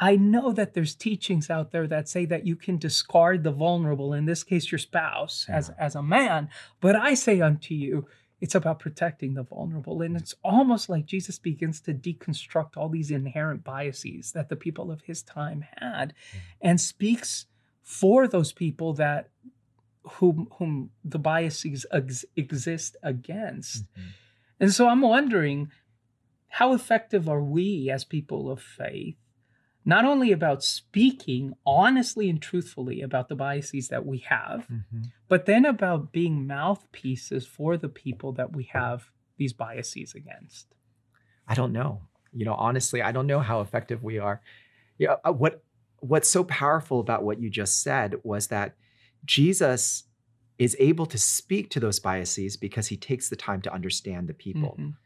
I 0.00 0.16
know 0.16 0.50
that 0.52 0.74
there's 0.74 0.96
teachings 0.96 1.48
out 1.48 1.70
there 1.70 1.86
that 1.86 2.08
say 2.08 2.24
that 2.24 2.44
you 2.44 2.56
can 2.56 2.78
discard 2.78 3.44
the 3.44 3.52
vulnerable, 3.52 4.12
in 4.12 4.24
this 4.24 4.42
case, 4.42 4.72
your 4.72 4.80
spouse, 4.80 5.46
as, 5.48 5.70
as 5.78 5.94
a 5.94 6.02
man. 6.02 6.48
But 6.80 6.96
I 6.96 7.14
say 7.14 7.40
unto 7.40 7.74
you, 7.74 8.08
it's 8.42 8.56
about 8.56 8.80
protecting 8.80 9.34
the 9.34 9.44
vulnerable. 9.44 10.02
And 10.02 10.16
it's 10.16 10.34
almost 10.42 10.88
like 10.88 11.06
Jesus 11.06 11.38
begins 11.38 11.80
to 11.82 11.94
deconstruct 11.94 12.76
all 12.76 12.88
these 12.88 13.12
inherent 13.12 13.62
biases 13.62 14.32
that 14.32 14.48
the 14.48 14.56
people 14.56 14.90
of 14.90 15.02
his 15.02 15.22
time 15.22 15.64
had 15.76 16.12
and 16.60 16.80
speaks 16.80 17.46
for 17.84 18.26
those 18.26 18.52
people 18.52 18.94
that 18.94 19.28
whom 20.14 20.48
whom 20.58 20.90
the 21.04 21.20
biases 21.20 21.86
ex- 21.92 22.24
exist 22.34 22.96
against. 23.04 23.84
Mhm. 23.84 24.02
And 24.58 24.72
so 24.72 24.88
I'm 24.88 25.02
wondering 25.02 25.70
how 26.48 26.74
effective 26.74 27.28
are 27.28 27.44
we 27.44 27.90
as 27.90 28.04
people 28.04 28.50
of 28.50 28.60
faith, 28.60 29.16
not 29.84 30.04
only 30.04 30.32
about 30.32 30.62
speaking 30.62 31.54
honestly 31.66 32.30
and 32.30 32.40
truthfully 32.40 33.02
about 33.02 33.28
the 33.28 33.34
biases 33.34 33.88
that 33.88 34.06
we 34.06 34.18
have, 34.18 34.66
Mhm. 34.68 35.10
but 35.28 35.46
then 35.46 35.64
about 35.64 36.12
being 36.12 36.46
mouthpieces 36.46 37.46
for 37.46 37.76
the 37.76 37.88
people 37.88 38.32
that 38.32 38.52
we 38.54 38.64
have 38.64 39.10
these 39.36 39.52
biases 39.52 40.14
against. 40.14 40.74
I 41.48 41.54
don't 41.54 41.72
know. 41.72 42.02
You 42.32 42.44
know, 42.44 42.54
honestly, 42.54 43.02
I 43.02 43.12
don't 43.12 43.26
know 43.26 43.40
how 43.40 43.60
effective 43.60 44.02
we 44.02 44.18
are. 44.18 44.40
Yeah, 44.98 45.16
uh, 45.24 45.32
what 45.32 45.62
what's 46.00 46.28
so 46.28 46.42
powerful 46.44 46.98
about 46.98 47.22
what 47.22 47.40
you 47.40 47.48
just 47.48 47.80
said 47.82 48.16
was 48.24 48.48
that 48.48 48.74
Jesus 49.24 50.04
is 50.58 50.76
able 50.80 51.06
to 51.06 51.16
speak 51.18 51.70
to 51.70 51.80
those 51.80 52.00
biases 52.00 52.56
because 52.56 52.88
he 52.88 52.96
takes 52.96 53.28
the 53.28 53.36
time 53.36 53.62
to 53.62 53.72
understand 53.72 54.28
the 54.28 54.34
people. 54.34 54.76
Mhm. 54.78 54.96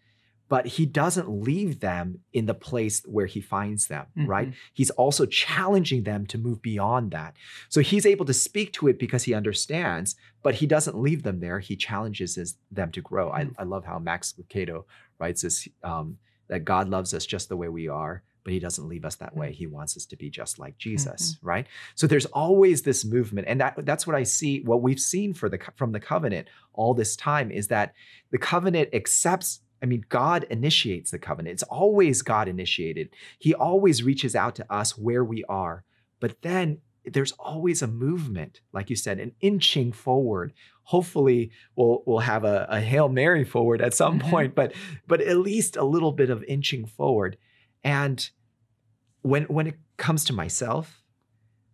But 0.49 0.67
he 0.67 0.87
doesn't 0.87 1.29
leave 1.29 1.81
them 1.81 2.21
in 2.33 2.47
the 2.47 2.55
place 2.55 3.03
where 3.05 3.27
he 3.27 3.41
finds 3.41 3.89
them, 3.89 4.07
right? 4.17 4.49
Mhm. 4.51 4.55
He's 4.75 4.91
also 4.91 5.27
challenging 5.27 6.05
them 6.05 6.25
to 6.27 6.39
move 6.39 6.63
beyond 6.63 7.11
that. 7.11 7.35
So 7.69 7.81
he's 7.81 8.07
able 8.07 8.25
to 8.27 8.33
speak 8.35 8.73
to 8.75 8.87
it 8.87 8.97
because 8.99 9.25
he 9.25 9.35
understands, 9.35 10.15
but 10.45 10.55
he 10.57 10.67
doesn't 10.67 10.97
leave 10.97 11.25
them 11.25 11.41
there. 11.41 11.59
He 11.59 11.75
challenges 11.75 12.37
his- 12.37 12.57
them 12.71 12.93
to 12.93 13.01
grow. 13.01 13.31
I, 13.31 13.47
Mm. 13.47 13.55
I 13.59 13.65
love 13.65 13.85
how 13.87 13.99
Max 13.99 14.35
Lucado 14.39 14.85
writes 15.19 15.43
this 15.43 15.67
um, 15.83 16.19
that 16.49 16.65
God 16.65 16.89
loves 16.89 17.13
us 17.13 17.27
just 17.27 17.49
the 17.49 17.57
way 17.57 17.69
we 17.69 17.89
are, 17.89 18.23
but 18.45 18.53
he 18.53 18.61
doesn't 18.61 18.87
leave 18.87 19.05
us 19.05 19.17
that 19.17 19.35
way. 19.37 19.53
He 19.53 19.67
wants 19.67 19.97
us 19.97 20.07
to 20.07 20.17
be 20.17 20.31
just 20.31 20.61
like 20.61 20.79
Jesus, 20.79 21.35
Mm-hmm. 21.35 21.47
right? 21.49 21.67
So 21.97 22.07
there's 22.07 22.27
always 22.27 22.83
this 22.83 23.05
movement, 23.05 23.49
and 23.49 23.61
that 23.61 23.85
that's 23.85 24.07
what 24.07 24.15
I 24.15 24.23
see. 24.23 24.61
What 24.61 24.81
we've 24.81 25.01
seen 25.01 25.35
for 25.35 25.49
the 25.49 25.59
from 25.75 25.91
the 25.91 25.99
covenant 25.99 26.47
all 26.73 26.95
this 26.95 27.17
time 27.17 27.51
is 27.51 27.67
that 27.69 27.95
the 28.31 28.39
covenant 28.39 28.91
accepts. 28.93 29.61
I 29.83 29.87
mean, 29.87 30.05
God 30.09 30.45
initiates 30.51 31.11
the 31.11 31.19
covenant. 31.19 31.53
It's 31.55 31.63
always 31.65 32.23
God 32.23 32.49
initiated. 32.49 33.11
He 33.39 33.55
always 33.55 34.03
reaches 34.03 34.35
out 34.35 34.55
to 34.57 34.73
us 34.73 34.97
where 34.97 35.25
we 35.25 35.45
are, 35.49 35.85
but 36.21 36.41
then 36.43 36.79
there's 37.05 37.33
always 37.33 37.83
a 37.83 37.87
movement, 37.87 38.61
like 38.73 38.91
you 38.91 38.97
said, 38.97 39.21
an 39.21 39.33
inching 39.41 39.93
forward. 39.93 40.53
Hopefully, 40.85 41.51
we'll 41.77 42.03
we'll 42.07 42.19
have 42.21 42.43
a, 42.45 42.67
a 42.69 42.81
hail 42.81 43.09
mary 43.09 43.45
forward 43.45 43.81
at 43.81 43.95
some 43.95 44.19
Mhm. 44.19 44.31
point, 44.31 44.55
but 44.55 44.73
but 45.07 45.21
at 45.21 45.37
least 45.39 45.77
a 45.77 45.85
little 45.85 46.13
bit 46.13 46.31
of 46.31 46.43
inching 46.45 46.85
forward. 46.87 47.37
And 47.85 48.29
when 49.23 49.45
when 49.45 49.67
it 49.69 49.77
comes 49.99 50.25
to 50.25 50.33
myself, 50.33 51.03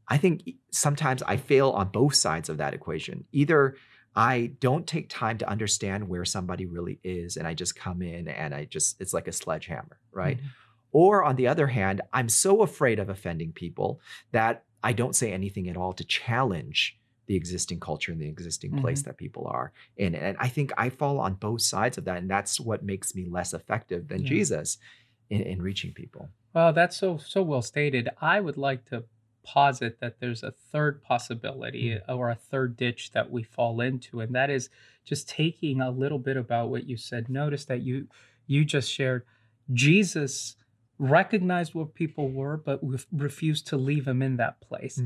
I 0.09 0.19
think 0.19 0.43
sometimes 0.71 1.23
I 1.23 1.37
fail 1.39 1.71
on 1.71 1.89
both 1.89 2.15
sides 2.15 2.49
of 2.49 2.59
that 2.59 2.75
equation. 2.75 3.25
Either 3.33 3.77
I 4.15 4.53
don't 4.61 4.87
take 4.87 5.09
time 5.09 5.39
to 5.39 5.49
understand 5.49 6.09
where 6.09 6.25
somebody 6.25 6.67
really 6.67 6.99
is, 7.03 7.37
and 7.37 7.47
I 7.47 7.55
just 7.55 7.75
come 7.77 8.03
in 8.03 8.29
and 8.29 8.55
I 8.55 8.65
just 8.67 9.01
it's 9.01 9.15
like 9.15 9.29
a 9.29 9.33
sledgehammer, 9.33 9.99
right? 10.13 10.39
Mhm. 10.39 10.47
Or 10.93 11.25
on 11.25 11.37
the 11.37 11.49
other 11.49 11.69
hand, 11.69 12.03
I'm 12.13 12.29
so 12.29 12.63
afraid 12.63 12.99
of 12.99 13.09
offending 13.09 13.53
people 13.53 14.01
that 14.33 14.65
I 14.85 14.93
don't 14.93 15.17
say 15.17 15.33
anything 15.33 15.69
at 15.71 15.77
all 15.77 15.95
to 15.95 16.05
challenge 16.05 16.99
the 17.27 17.37
existing 17.37 17.81
culture 17.81 18.13
and 18.13 18.21
the 18.21 18.29
existing 18.29 18.77
place 18.81 19.03
that 19.03 19.17
people 19.17 19.47
are 19.47 19.73
in. 19.97 20.15
And 20.15 20.37
I 20.39 20.49
think 20.49 20.73
I 20.77 20.91
fall 20.91 21.19
on 21.21 21.35
both 21.35 21.63
sides 21.63 21.97
of 21.97 22.05
that. 22.05 22.19
And 22.19 22.29
that's 22.29 22.61
what 22.61 22.83
makes 22.83 23.15
me 23.15 23.25
less 23.27 23.55
effective 23.55 24.09
than 24.09 24.23
Yeah. 24.23 24.29
Jesus 24.29 24.77
in, 25.31 25.41
in 25.43 25.63
reaching 25.63 25.93
people. 25.95 26.29
Well, 26.53 26.73
that's 26.75 26.97
so 26.97 27.17
so 27.17 27.43
well 27.43 27.63
stated. 27.63 28.11
I 28.21 28.41
would 28.41 28.59
like 28.59 28.85
to 28.87 29.05
posit 29.43 30.01
that 30.01 30.19
there's 30.21 30.43
a 30.43 30.51
third 30.53 31.03
possibility 31.03 31.99
or 32.09 32.31
a 32.31 32.35
third 32.35 32.77
ditch 32.77 33.11
that 33.13 33.31
we 33.31 33.43
fall 33.43 33.81
into, 33.81 34.21
and 34.21 34.35
that 34.35 34.51
is 34.51 34.69
just 35.05 35.29
taking 35.29 35.81
a 35.81 35.91
little 35.91 36.19
bit 36.19 36.37
about 36.37 36.71
what 36.71 36.89
you 36.89 36.97
said. 36.97 37.29
Notice 37.29 37.65
that 37.67 37.83
you 37.83 38.09
you 38.47 38.65
just 38.65 38.91
shared 38.91 39.25
Jesus 39.73 40.57
recognized 40.99 41.75
what 41.75 41.95
people 41.95 42.29
were, 42.31 42.57
but 42.57 42.79
ref- 42.83 43.07
refused 43.13 43.67
to 43.69 43.77
leave 43.77 44.05
them 44.05 44.23
in 44.23 44.37
that 44.37 44.61
place. 44.61 45.01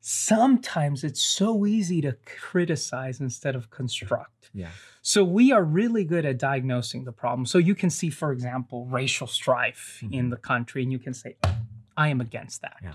Sometimes 0.00 1.04
it's 1.04 1.20
so 1.20 1.66
easy 1.66 2.00
to 2.00 2.16
criticize 2.24 3.20
instead 3.20 3.54
of 3.54 3.70
construct. 3.70 4.50
Yeah. 4.54 4.70
So 5.02 5.24
we 5.24 5.52
are 5.52 5.62
really 5.62 6.04
good 6.04 6.24
at 6.24 6.38
diagnosing 6.38 7.04
the 7.04 7.12
problem. 7.12 7.46
So 7.46 7.58
you 7.58 7.74
can 7.74 7.90
see, 7.90 8.10
for 8.10 8.32
example, 8.32 8.86
racial 8.86 9.26
strife 9.26 10.02
in 10.10 10.26
Mhm. 10.26 10.30
the 10.30 10.36
country, 10.36 10.82
and 10.82 10.90
you 10.90 10.98
can 10.98 11.14
say, 11.14 11.36
I 11.96 12.08
am 12.08 12.20
against 12.20 12.62
that. 12.62 12.76
Yeah. 12.82 12.94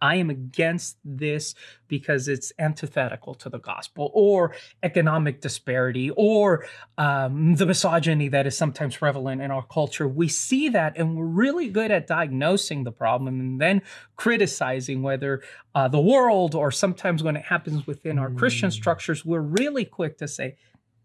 I 0.00 0.16
am 0.16 0.30
against 0.30 0.98
this 1.04 1.54
because 1.88 2.28
it's 2.28 2.52
antithetical 2.58 3.34
to 3.36 3.48
the 3.48 3.58
gospel, 3.58 4.10
or 4.14 4.54
economic 4.82 5.40
disparity, 5.40 6.10
or 6.10 6.66
um, 6.98 7.54
the 7.54 7.66
misogyny 7.66 8.28
that 8.28 8.46
is 8.46 8.56
sometimes 8.56 8.96
prevalent 8.96 9.42
in 9.42 9.50
our 9.50 9.64
culture. 9.66 10.06
We 10.06 10.28
see 10.28 10.68
that, 10.70 10.96
and 10.96 11.16
we're 11.16 11.24
really 11.24 11.68
good 11.68 11.90
at 11.90 12.06
diagnosing 12.06 12.84
the 12.84 12.92
problem 12.92 13.40
and 13.40 13.60
then 13.60 13.82
criticizing 14.16 15.02
whether 15.02 15.42
uh, 15.74 15.88
the 15.88 16.00
world, 16.00 16.54
or 16.54 16.70
sometimes 16.70 17.22
when 17.22 17.36
it 17.36 17.44
happens 17.44 17.86
within 17.86 18.18
our 18.18 18.30
Christian 18.30 18.70
Mm. 18.70 18.72
structures, 18.72 19.24
we're 19.24 19.40
really 19.40 19.84
quick 19.84 20.18
to 20.18 20.28
say, 20.28 20.56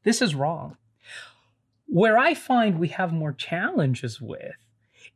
this 0.03 0.21
is 0.21 0.35
wrong. 0.35 0.77
Where 1.87 2.17
I 2.17 2.33
find 2.33 2.79
we 2.79 2.89
have 2.89 3.13
more 3.13 3.33
challenges 3.33 4.19
with 4.19 4.55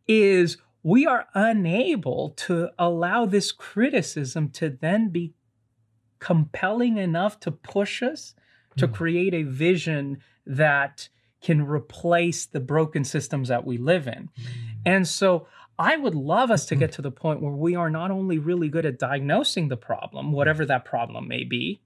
is 0.07 0.57
we 0.83 1.05
are 1.05 1.27
unable 1.33 2.29
to 2.37 2.69
allow 2.77 3.25
this 3.25 3.51
criticism 3.51 4.49
to 4.49 4.69
then 4.69 5.09
be 5.09 5.33
compelling 6.19 6.97
enough 6.97 7.39
to 7.41 7.51
push 7.51 8.01
us 8.01 8.33
to 8.77 8.87
Mm. 8.87 8.93
create 8.93 9.33
a 9.33 9.43
vision 9.43 10.19
that 10.45 11.09
can 11.41 11.61
replace 11.61 12.45
the 12.45 12.59
broken 12.59 13.03
systems 13.03 13.49
that 13.49 13.65
we 13.65 13.77
live 13.77 14.07
in. 14.07 14.29
Hmm. 14.35 14.43
And 14.85 15.07
so 15.07 15.47
I 15.77 15.95
would 15.95 16.15
love 16.15 16.49
us 16.49 16.65
to 16.67 16.75
hmm. 16.75 16.79
get 16.79 16.91
to 16.93 17.01
the 17.01 17.11
point 17.11 17.41
where 17.41 17.51
we 17.51 17.75
are 17.75 17.89
not 17.89 18.09
only 18.09 18.39
really 18.39 18.69
good 18.69 18.85
at 18.85 18.97
diagnosing 18.97 19.67
the 19.67 19.77
problem, 19.77 20.31
whatever 20.31 20.63
hmm. 20.63 20.69
that 20.69 20.85
problem 20.85 21.27
may 21.27 21.43
be, 21.43 21.81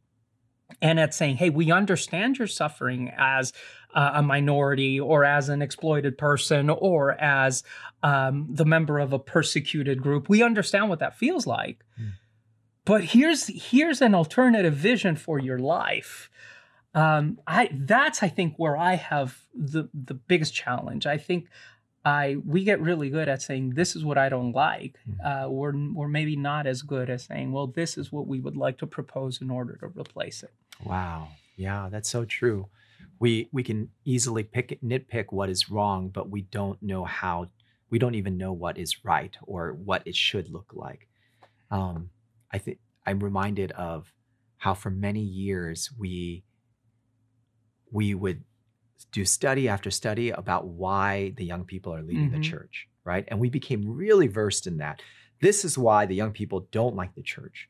and 0.81 0.99
at 0.99 1.13
saying, 1.13 1.37
hey, 1.37 1.49
we 1.49 1.71
understand 1.71 2.37
your 2.37 2.47
suffering 2.47 3.11
as 3.17 3.53
uh, 3.93 4.11
a 4.15 4.21
minority 4.21 4.99
or 4.99 5.25
as 5.25 5.49
an 5.49 5.61
exploited 5.61 6.17
person 6.17 6.69
or 6.69 7.19
as 7.21 7.63
um, 8.03 8.47
the 8.49 8.65
member 8.65 8.99
of 8.99 9.13
a 9.13 9.19
persecuted 9.19 10.01
group. 10.01 10.29
We 10.29 10.43
understand 10.43 10.89
what 10.89 10.99
that 10.99 11.17
feels 11.17 11.45
like. 11.45 11.83
Mm. 11.99 12.11
But 12.85 13.03
here's 13.03 13.47
here's 13.69 14.01
an 14.01 14.15
alternative 14.15 14.73
vision 14.73 15.15
for 15.15 15.39
your 15.39 15.59
life. 15.59 16.29
Um, 16.93 17.39
I 17.45 17.69
that's 17.71 18.23
I 18.23 18.27
think 18.27 18.55
where 18.57 18.75
I 18.75 18.95
have 18.95 19.39
the 19.53 19.89
the 19.93 20.15
biggest 20.15 20.53
challenge. 20.53 21.05
I 21.05 21.17
think 21.17 21.47
I 22.03 22.37
we 22.45 22.63
get 22.63 22.81
really 22.81 23.09
good 23.09 23.29
at 23.29 23.41
saying 23.41 23.71
this 23.71 23.95
is 23.95 24.03
what 24.03 24.17
I 24.17 24.29
don't 24.29 24.53
like. 24.53 24.97
Mhm. 25.07 25.45
Uh, 25.45 25.49
we're 25.49 25.73
we're 25.93 26.07
maybe 26.07 26.35
not 26.35 26.65
as 26.65 26.81
good 26.81 27.09
as 27.09 27.23
saying, 27.25 27.51
well, 27.51 27.67
this 27.67 27.97
is 27.97 28.11
what 28.11 28.27
we 28.27 28.39
would 28.39 28.57
like 28.57 28.77
to 28.79 28.87
propose 28.87 29.41
in 29.41 29.51
order 29.51 29.77
to 29.77 29.87
replace 29.87 30.41
it. 30.43 30.53
Wow. 30.83 31.29
Yeah, 31.57 31.89
that's 31.91 32.09
so 32.09 32.25
true. 32.25 32.69
We 33.19 33.49
we 33.51 33.61
can 33.63 33.89
easily 34.03 34.43
pick 34.43 34.79
nitpick 34.81 35.25
what 35.29 35.49
is 35.49 35.69
wrong, 35.69 36.09
but 36.09 36.29
we 36.29 36.41
don't 36.41 36.81
know 36.81 37.05
how 37.05 37.49
we 37.91 37.99
don't 37.99 38.15
even 38.15 38.37
know 38.37 38.53
what 38.53 38.77
is 38.77 39.05
right 39.05 39.35
or 39.43 39.73
what 39.73 40.01
it 40.05 40.15
should 40.15 40.49
look 40.49 40.71
like. 40.73 41.07
Um, 41.69 42.09
I 42.51 42.57
think 42.57 42.79
I'm 43.05 43.19
reminded 43.23 43.71
of 43.73 44.11
how 44.57 44.73
for 44.73 44.89
many 44.89 45.21
years 45.21 45.91
we 45.97 46.43
we 47.91 48.15
would 48.15 48.43
do 49.05 49.25
study 49.25 49.67
after 49.69 49.91
study 49.91 50.29
about 50.31 50.67
why 50.67 51.31
the 51.37 51.45
young 51.45 51.65
people 51.65 51.93
are 51.93 52.03
leaving 52.03 52.29
Mhm. 52.29 52.31
the 52.31 52.39
church, 52.39 52.87
right? 53.03 53.25
And 53.29 53.39
we 53.39 53.49
became 53.49 53.87
really 53.87 54.27
versed 54.27 54.67
in 54.67 54.77
that. 54.77 55.01
This 55.41 55.65
is 55.65 55.77
why 55.77 56.05
the 56.05 56.15
young 56.15 56.31
people 56.33 56.67
don't 56.71 56.95
like 56.95 57.15
the 57.15 57.23
church. 57.23 57.69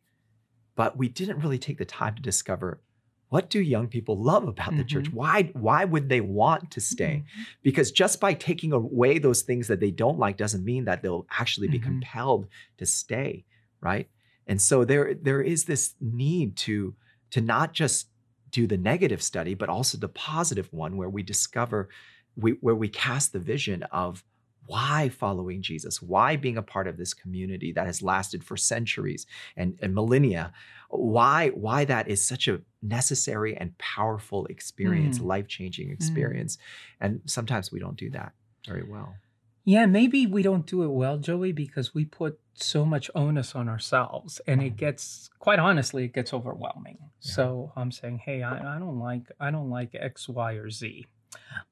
But 0.76 0.98
we 0.98 1.10
didn't 1.10 1.40
really 1.40 1.60
take 1.60 1.78
the 1.78 1.86
time 1.86 2.16
to 2.16 2.22
discover 2.22 2.82
what 3.30 3.50
do 3.50 3.62
young 3.62 3.88
people 3.88 4.22
love 4.22 4.46
about 4.48 4.76
the 4.76 4.84
church? 4.84 5.12
Why 5.14 5.44
why 5.56 5.86
would 5.86 6.10
they 6.10 6.20
want 6.20 6.70
to 6.72 6.82
stay? 6.82 7.24
Because 7.64 7.92
just 7.92 8.20
by 8.20 8.34
taking 8.34 8.74
away 8.74 9.20
those 9.20 9.42
things 9.44 9.68
that 9.70 9.80
they 9.80 9.92
don't 9.92 10.20
like 10.20 10.36
doesn't 10.36 10.66
mean 10.66 10.84
that 10.86 11.02
they'll 11.02 11.28
actually 11.32 11.70
be 11.70 11.80
Mhm. 11.80 11.86
compelled 11.86 12.48
to 12.78 12.86
stay, 12.86 13.46
right? 13.82 14.10
And 14.48 14.62
so 14.62 14.84
there 14.86 15.14
there 15.14 15.42
is 15.42 15.64
this 15.66 15.96
need 16.02 16.58
to 16.58 16.98
to 17.32 17.40
not 17.42 17.74
just 17.74 18.10
do 18.52 18.68
the 18.68 18.78
negative 18.78 19.22
study, 19.22 19.54
but 19.54 19.70
also 19.70 19.98
the 19.98 20.08
positive 20.10 20.72
one 20.72 20.98
where 20.98 21.10
we 21.10 21.24
discover 21.24 21.90
we, 22.36 22.52
where 22.62 22.76
we 22.76 22.88
cast 22.88 23.34
the 23.34 23.40
vision 23.40 23.84
of 23.92 24.24
why 24.68 25.10
following 25.10 25.62
Jesus, 25.62 26.02
why 26.02 26.36
being 26.36 26.58
a 26.58 26.62
part 26.62 26.88
of 26.88 26.96
this 26.96 27.14
community 27.14 27.74
that 27.74 27.88
has 27.88 28.02
lasted 28.02 28.44
for 28.44 28.56
centuries 28.56 29.26
and, 29.58 29.78
and 29.82 29.94
millennia, 29.94 30.54
why 30.90 31.50
why 31.50 31.84
that 31.86 32.08
is 32.08 32.26
such 32.26 32.48
a 32.48 32.62
necessary 32.82 33.58
and 33.58 33.78
powerful 33.78 34.46
experience, 34.46 35.20
Mm. 35.20 35.26
life-changing 35.26 35.90
experience. 35.90 36.58
And 37.00 37.22
sometimes 37.26 37.72
we 37.72 37.80
don't 37.80 37.98
do 37.98 38.10
that 38.12 38.34
very 38.66 38.84
well. 38.84 39.16
Yeah, 39.64 39.86
maybe 39.86 40.26
we 40.26 40.42
don't 40.42 40.66
do 40.66 40.84
it 40.84 40.90
well, 40.90 41.18
Joey, 41.18 41.52
because 41.52 41.94
we 41.94 42.06
put 42.06 42.40
so 42.54 42.86
much 42.86 43.10
onus 43.16 43.56
on 43.56 43.70
ourselves 43.70 44.42
and 44.48 44.62
it 44.62 44.76
gets 44.76 45.30
quite 45.40 45.60
honestly, 45.60 46.06
it 46.06 46.14
gets 46.14 46.34
overwhelming. 46.34 46.98
Yeah. 47.00 47.08
So 47.34 47.72
I'm 47.76 47.92
saying, 47.92 48.20
hey, 48.26 48.44
I, 48.44 48.76
I 48.76 48.80
don't 48.80 49.00
like 49.00 49.24
I 49.40 49.52
don't 49.52 49.70
like 49.70 49.90
X, 49.94 50.28
Y, 50.28 50.54
or 50.54 50.70
Z. 50.70 51.06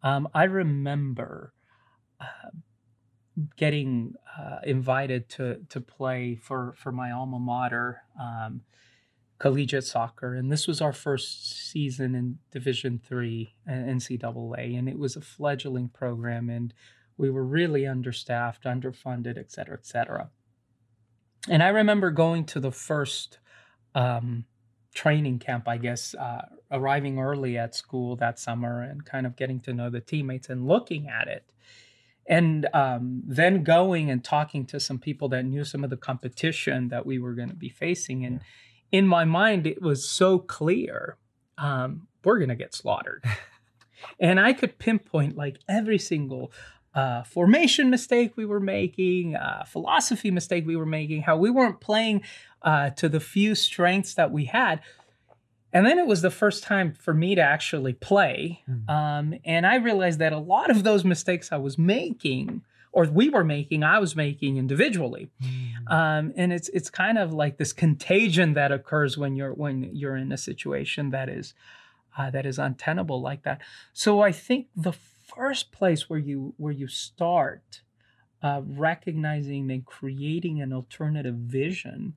Um, 0.03 0.29
I 0.33 0.43
remember 0.43 1.53
uh, 2.21 2.49
getting 3.57 4.13
uh, 4.37 4.59
invited 4.63 5.29
to 5.29 5.61
to 5.69 5.81
play 5.81 6.35
for 6.35 6.73
for 6.77 6.91
my 6.91 7.11
alma 7.11 7.39
mater, 7.39 8.03
um, 8.19 8.61
collegiate 9.39 9.85
soccer, 9.85 10.33
and 10.35 10.51
this 10.51 10.67
was 10.67 10.81
our 10.81 10.93
first 10.93 11.69
season 11.71 12.15
in 12.15 12.39
Division 12.51 12.99
Three 13.03 13.55
uh, 13.67 13.71
NCAA, 13.71 14.77
and 14.77 14.87
it 14.87 14.97
was 14.99 15.15
a 15.15 15.21
fledgling 15.21 15.89
program, 15.89 16.49
and 16.49 16.73
we 17.19 17.29
were 17.29 17.43
really 17.43 17.85
understaffed, 17.85 18.63
underfunded, 18.63 19.37
et 19.37 19.51
cetera, 19.51 19.75
et 19.75 19.85
cetera. 19.85 20.29
And 21.49 21.61
I 21.61 21.67
remember 21.67 22.11
going 22.11 22.45
to 22.45 22.61
the 22.61 22.71
first 22.71 23.39
um, 23.93 24.45
training 24.95 25.39
camp, 25.39 25.67
I 25.67 25.77
guess, 25.77 26.15
uh, 26.15 26.43
arriving 26.71 27.19
early 27.19 27.57
at 27.57 27.75
school 27.75 28.15
that 28.15 28.39
summer 28.39 28.81
and 28.81 29.05
kind 29.05 29.25
of 29.25 29.35
getting 29.35 29.59
to 29.61 29.73
know 29.73 29.89
the 29.89 29.99
teammates 29.99 30.49
and 30.49 30.65
looking 30.65 31.09
at 31.09 31.27
it. 31.27 31.51
And 32.25 32.67
um, 32.73 33.21
then 33.25 33.63
going 33.63 34.09
and 34.09 34.23
talking 34.23 34.65
to 34.67 34.79
some 34.79 34.97
people 34.97 35.27
that 35.29 35.43
knew 35.43 35.65
some 35.65 35.83
of 35.83 35.89
the 35.89 35.97
competition 35.97 36.87
that 36.87 37.05
we 37.05 37.19
were 37.19 37.33
going 37.33 37.49
to 37.49 37.55
be 37.55 37.69
facing. 37.69 38.25
And 38.25 38.39
in 38.93 39.05
my 39.05 39.25
mind, 39.25 39.67
it 39.67 39.81
was 39.81 40.07
so 40.07 40.39
clear 40.39 41.17
um, 41.57 42.07
we're 42.23 42.37
going 42.37 42.49
to 42.49 42.55
get 42.55 42.73
slaughtered. 42.73 43.25
and 44.19 44.39
I 44.39 44.53
could 44.53 44.79
pinpoint 44.79 45.35
like 45.35 45.57
every 45.67 45.97
single 45.97 46.53
uh, 46.99 47.23
formation 47.23 47.89
mistake 47.89 48.33
we 48.35 48.45
were 48.45 48.59
making, 48.59 49.35
uh, 49.35 49.63
philosophy 49.65 50.31
mistake 50.31 50.65
we 50.67 50.75
were 50.75 50.85
making, 50.85 51.21
how 51.21 51.37
we 51.37 51.49
weren't 51.49 51.79
playing 51.79 52.21
uh, 52.61 52.89
to 52.89 53.07
the 53.07 53.21
few 53.21 53.55
strengths 53.55 54.13
that 54.15 54.31
we 54.31 54.45
had. 54.45 54.81
And 55.71 55.85
then 55.85 55.97
it 55.97 56.07
was 56.07 56.21
the 56.21 56.31
first 56.31 56.63
time 56.63 56.93
for 56.93 57.13
me 57.13 57.35
to 57.35 57.41
actually 57.41 57.93
play. 57.93 58.63
Mm. 58.69 58.89
Um, 58.89 59.39
and 59.45 59.65
I 59.65 59.75
realized 59.75 60.19
that 60.19 60.33
a 60.33 60.39
lot 60.39 60.69
of 60.69 60.83
those 60.83 61.05
mistakes 61.05 61.51
I 61.51 61.57
was 61.57 61.77
making, 61.77 62.63
or 62.91 63.05
we 63.05 63.29
were 63.29 63.43
making, 63.43 63.83
I 63.83 63.99
was 63.99 64.15
making 64.15 64.57
individually. 64.57 65.29
Mm. 65.41 65.91
Um, 65.91 66.33
and 66.35 66.51
it's 66.51 66.69
it's 66.69 66.89
kind 66.89 67.17
of 67.17 67.31
like 67.33 67.57
this 67.57 67.71
contagion 67.71 68.55
that 68.55 68.71
occurs 68.71 69.17
when 69.17 69.35
you're 69.35 69.53
when 69.53 69.91
you're 69.93 70.17
in 70.17 70.31
a 70.31 70.37
situation 70.37 71.11
that 71.11 71.29
is 71.29 71.53
uh, 72.17 72.29
that 72.31 72.45
is 72.45 72.57
untenable 72.59 73.21
like 73.21 73.43
that. 73.43 73.61
So 73.93 74.21
I 74.21 74.31
think 74.31 74.67
the 74.75 74.93
first 75.35 75.71
place 75.71 76.09
where 76.09 76.19
you 76.19 76.53
where 76.57 76.73
you 76.73 76.87
start 76.87 77.81
uh, 78.41 78.61
recognizing 78.65 79.69
and 79.71 79.85
creating 79.85 80.61
an 80.61 80.71
alternative 80.73 81.35
vision 81.35 82.15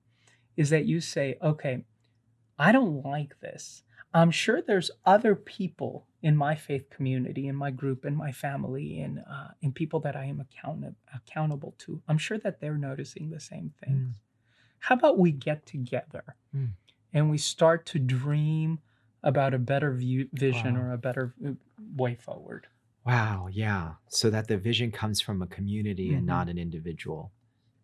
is 0.57 0.71
that 0.71 0.85
you 0.87 1.01
say, 1.01 1.37
okay, 1.43 1.85
I 2.59 2.71
don't 2.73 3.03
like 3.05 3.41
this. 3.41 3.83
I'm 4.15 4.31
sure 4.31 4.61
there's 4.61 4.91
other 5.07 5.35
people 5.35 6.07
in 6.23 6.37
my 6.37 6.55
faith 6.55 6.91
community, 6.91 7.49
in 7.49 7.57
my 7.57 7.71
group, 7.71 8.05
in 8.05 8.15
my 8.15 8.31
family, 8.31 9.01
in 9.01 9.19
uh, 9.19 9.53
in 9.63 9.73
people 9.73 10.01
that 10.01 10.15
I 10.17 10.27
am 10.27 10.39
account- 10.41 10.95
accountable 11.15 11.75
to. 11.79 12.03
I'm 12.09 12.19
sure 12.19 12.39
that 12.39 12.61
they're 12.61 12.77
noticing 12.79 13.31
the 13.31 13.41
same 13.41 13.73
things. 13.83 14.17
Mm. 14.17 14.21
How 14.81 14.95
about 14.97 15.19
we 15.19 15.33
get 15.33 15.65
together 15.67 16.37
Mm. 16.55 16.71
and 17.15 17.31
we 17.31 17.39
start 17.39 17.87
to 17.87 17.99
dream 17.99 18.81
about 19.23 19.55
a 19.55 19.59
better 19.59 19.93
view, 19.95 20.29
vision 20.33 20.75
Wow. 20.75 20.83
or 20.83 20.93
a 20.93 20.99
better 20.99 21.35
uh, 21.47 21.53
way 21.97 22.15
forward? 22.17 22.67
Wow, 23.05 23.49
yeah. 23.51 23.95
So 24.09 24.31
that 24.31 24.47
the 24.49 24.57
vision 24.59 24.93
comes 24.93 25.21
from 25.21 25.43
a 25.43 25.47
community 25.47 26.15
and 26.15 26.27
not 26.27 26.49
an 26.49 26.59
individual. 26.59 27.33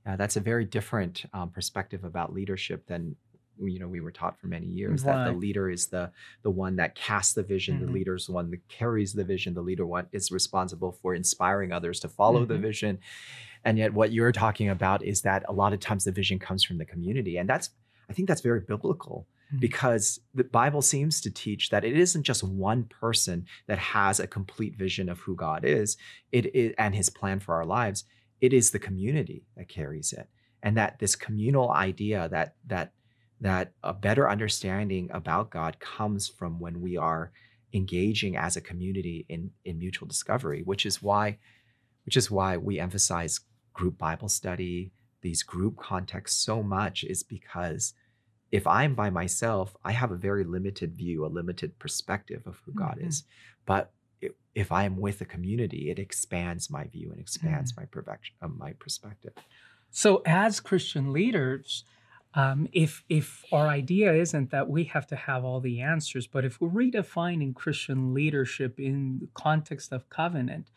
Yeah, 0.07 0.17
that's 0.17 0.37
a 0.37 0.41
very 0.41 0.65
different 0.65 1.25
um, 1.33 1.51
perspective 1.51 2.05
about 2.05 2.35
leadership 2.35 2.87
than 2.87 3.17
you 3.61 3.81
know 3.81 3.89
we 3.89 4.01
were 4.01 4.13
taught 4.13 4.39
for 4.39 4.47
many 4.49 4.67
years. 4.67 5.05
That 5.05 5.25
the 5.25 5.33
leader 5.33 5.71
is 5.71 5.89
the 5.89 6.13
the 6.43 6.51
one 6.51 6.77
that 6.77 6.95
casts 6.95 7.35
the 7.35 7.43
vision. 7.43 7.79
Mhm. 7.79 7.87
The 7.87 7.93
leader 7.93 8.15
is 8.17 8.27
the 8.27 8.33
one 8.33 8.51
that 8.51 8.69
carries 8.69 9.13
the 9.15 9.25
vision. 9.25 9.55
The 9.55 9.63
leader 9.63 9.87
one 9.87 10.09
is 10.13 10.31
responsible 10.33 10.93
for 10.93 11.15
inspiring 11.15 11.73
others 11.73 12.01
to 12.01 12.09
follow 12.09 12.47
the 12.47 12.57
Mhm. 12.57 12.63
vision. 12.63 12.99
And 13.65 13.79
yet, 13.79 13.95
what 13.95 14.13
you're 14.13 14.33
talking 14.33 14.69
about 14.69 15.05
is 15.05 15.23
that 15.23 15.45
a 15.49 15.53
lot 15.53 15.73
of 15.73 15.81
times 15.81 16.05
the 16.05 16.13
vision 16.13 16.39
comes 16.39 16.65
from 16.65 16.79
the 16.79 16.87
community, 16.87 17.39
and 17.39 17.49
that's 17.49 17.71
I 18.11 18.15
think 18.15 18.29
that's 18.29 18.41
very 18.43 18.61
biblical 18.61 19.27
Mhm. 19.53 19.61
because 19.61 20.21
the 20.35 20.45
Bible 20.45 20.83
seems 20.83 21.21
to 21.23 21.31
teach 21.31 21.71
that 21.71 21.85
it 21.85 21.97
isn't 21.97 22.25
just 22.25 22.43
one 22.43 22.85
person 22.85 23.47
that 23.67 23.79
has 23.79 24.21
a 24.21 24.27
complete 24.27 24.77
vision 24.77 25.09
of 25.09 25.21
who 25.21 25.35
God 25.37 25.65
is, 25.65 25.97
it 26.33 26.75
and 26.79 26.95
his 26.95 27.11
plan 27.11 27.41
for 27.41 27.55
our 27.55 27.65
lives. 27.67 28.05
It 28.41 28.53
is 28.53 28.71
the 28.71 28.79
community 28.79 29.47
that 29.57 29.69
carries 29.69 30.13
it. 30.13 30.29
And 30.63 30.77
that 30.77 30.99
this 30.99 31.17
communal 31.17 31.71
idea 31.73 32.29
that 32.31 32.57
that 32.67 32.93
that 33.41 33.73
a 33.85 33.93
better 33.95 34.29
understanding 34.29 35.09
about 35.13 35.51
God 35.51 35.79
comes 35.81 36.29
from 36.29 36.59
when 36.59 36.81
we 36.81 36.97
are 36.97 37.33
engaging 37.73 38.37
as 38.37 38.57
a 38.57 38.61
community 38.61 39.25
in 39.29 39.51
in 39.65 39.79
mutual 39.79 40.09
discovery, 40.09 40.63
which 40.63 40.85
is 40.87 41.03
why 41.03 41.39
which 42.05 42.17
is 42.17 42.31
why 42.31 42.57
we 42.57 42.81
emphasize 42.81 43.41
group 43.75 43.99
Bible 43.99 44.29
study, 44.29 44.93
these 45.23 45.43
group 45.43 45.77
contexts 45.77 46.43
so 46.43 46.63
much 46.63 47.05
is 47.05 47.23
because 47.23 47.95
if 48.51 48.67
I'm 48.67 48.95
by 48.95 49.11
myself, 49.11 49.77
I 49.85 49.93
have 49.93 50.11
a 50.11 50.17
very 50.17 50.45
limited 50.45 50.95
view, 50.95 51.25
a 51.25 51.29
limited 51.29 51.79
perspective 51.79 52.47
of 52.47 52.57
who 52.65 52.73
God 52.73 52.99
Mhm. 52.99 53.09
is. 53.09 53.25
But 53.67 53.93
if 54.55 54.73
I 54.73 54.85
am 54.85 54.97
with 54.97 55.21
a 55.21 55.25
community, 55.25 55.91
it 55.91 55.99
expands 55.99 56.71
my 56.71 56.85
view 56.85 57.11
and 57.11 57.21
expands 57.21 57.77
my 57.77 57.85
perfection, 57.85 58.35
uh, 58.43 58.49
my 58.49 58.73
perspective. 58.73 59.33
So, 59.91 60.23
as 60.27 60.61
Christian 60.61 61.13
leaders, 61.13 61.85
um, 62.35 62.69
if 62.73 63.05
if 63.09 63.45
our 63.53 63.69
idea 63.69 64.13
isn't 64.13 64.51
that 64.51 64.69
we 64.69 64.85
have 64.85 65.07
to 65.09 65.17
have 65.17 65.45
all 65.45 65.61
the 65.61 65.81
answers, 65.81 66.27
but 66.27 66.45
if 66.45 66.61
we're 66.61 66.69
redefining 66.71 67.55
Christian 67.55 68.13
leadership 68.13 68.79
in 68.81 69.19
the 69.21 69.29
context 69.35 69.93
of 69.93 70.09
covenant, 70.11 70.71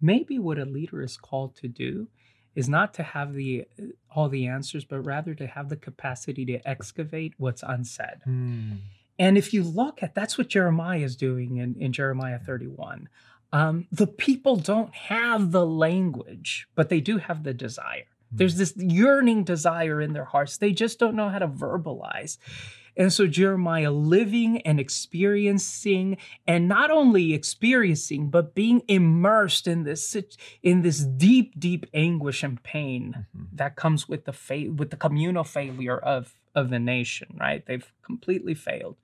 maybe 0.00 0.38
what 0.38 0.58
a 0.58 0.64
leader 0.64 1.02
is 1.02 1.16
called 1.16 1.54
to 1.56 1.68
do 1.68 2.08
is 2.54 2.68
not 2.68 2.94
to 2.94 3.02
have 3.02 3.34
the 3.34 3.66
all 4.14 4.28
the 4.28 4.46
answers, 4.46 4.84
but 4.84 5.00
rather 5.00 5.34
to 5.34 5.46
have 5.46 5.68
the 5.68 5.76
capacity 5.76 6.44
to 6.46 6.68
excavate 6.68 7.34
what's 7.38 7.62
unsaid. 7.62 8.20
And 9.18 9.36
if 9.36 9.52
you 9.52 9.62
look 9.62 10.02
at 10.02 10.14
that's 10.14 10.38
what 10.38 10.48
Jeremiah 10.48 11.00
is 11.00 11.16
doing 11.16 11.56
in, 11.56 11.76
in 11.78 11.92
Jeremiah 11.92 12.38
31. 12.38 13.08
Um, 13.52 13.86
the 13.90 14.06
people 14.06 14.56
don't 14.56 14.94
have 14.94 15.50
the 15.50 15.66
language, 15.66 16.68
but 16.76 16.88
they 16.88 17.00
do 17.00 17.18
have 17.18 17.42
the 17.42 17.52
desire. 17.52 18.04
There's 18.32 18.56
this 18.56 18.76
yearning 18.76 19.42
desire 19.44 20.00
in 20.00 20.12
their 20.12 20.24
hearts. 20.24 20.56
They 20.56 20.72
just 20.72 20.98
don't 20.98 21.16
know 21.16 21.28
how 21.28 21.40
to 21.40 21.48
verbalize. 21.48 22.38
And 22.96 23.12
so 23.12 23.26
Jeremiah 23.26 23.90
living 23.90 24.60
and 24.62 24.78
experiencing, 24.80 26.16
and 26.46 26.68
not 26.68 26.90
only 26.90 27.32
experiencing, 27.34 28.30
but 28.30 28.54
being 28.54 28.82
immersed 28.88 29.66
in 29.66 29.84
this 29.84 30.16
in 30.62 30.82
this 30.82 31.00
deep, 31.00 31.58
deep 31.58 31.86
anguish 31.94 32.42
and 32.42 32.62
pain 32.62 33.26
Mhm. 33.36 33.46
that 33.52 33.76
comes 33.76 34.08
with 34.08 34.24
the 34.24 34.32
fa- 34.32 34.72
with 34.74 34.90
the 34.90 34.96
communal 34.96 35.44
failure 35.44 35.98
of 35.98 36.34
of 36.54 36.70
the 36.70 36.78
nation. 36.80 37.36
Right? 37.38 37.64
They've 37.64 37.92
completely 38.02 38.54
failed. 38.54 38.96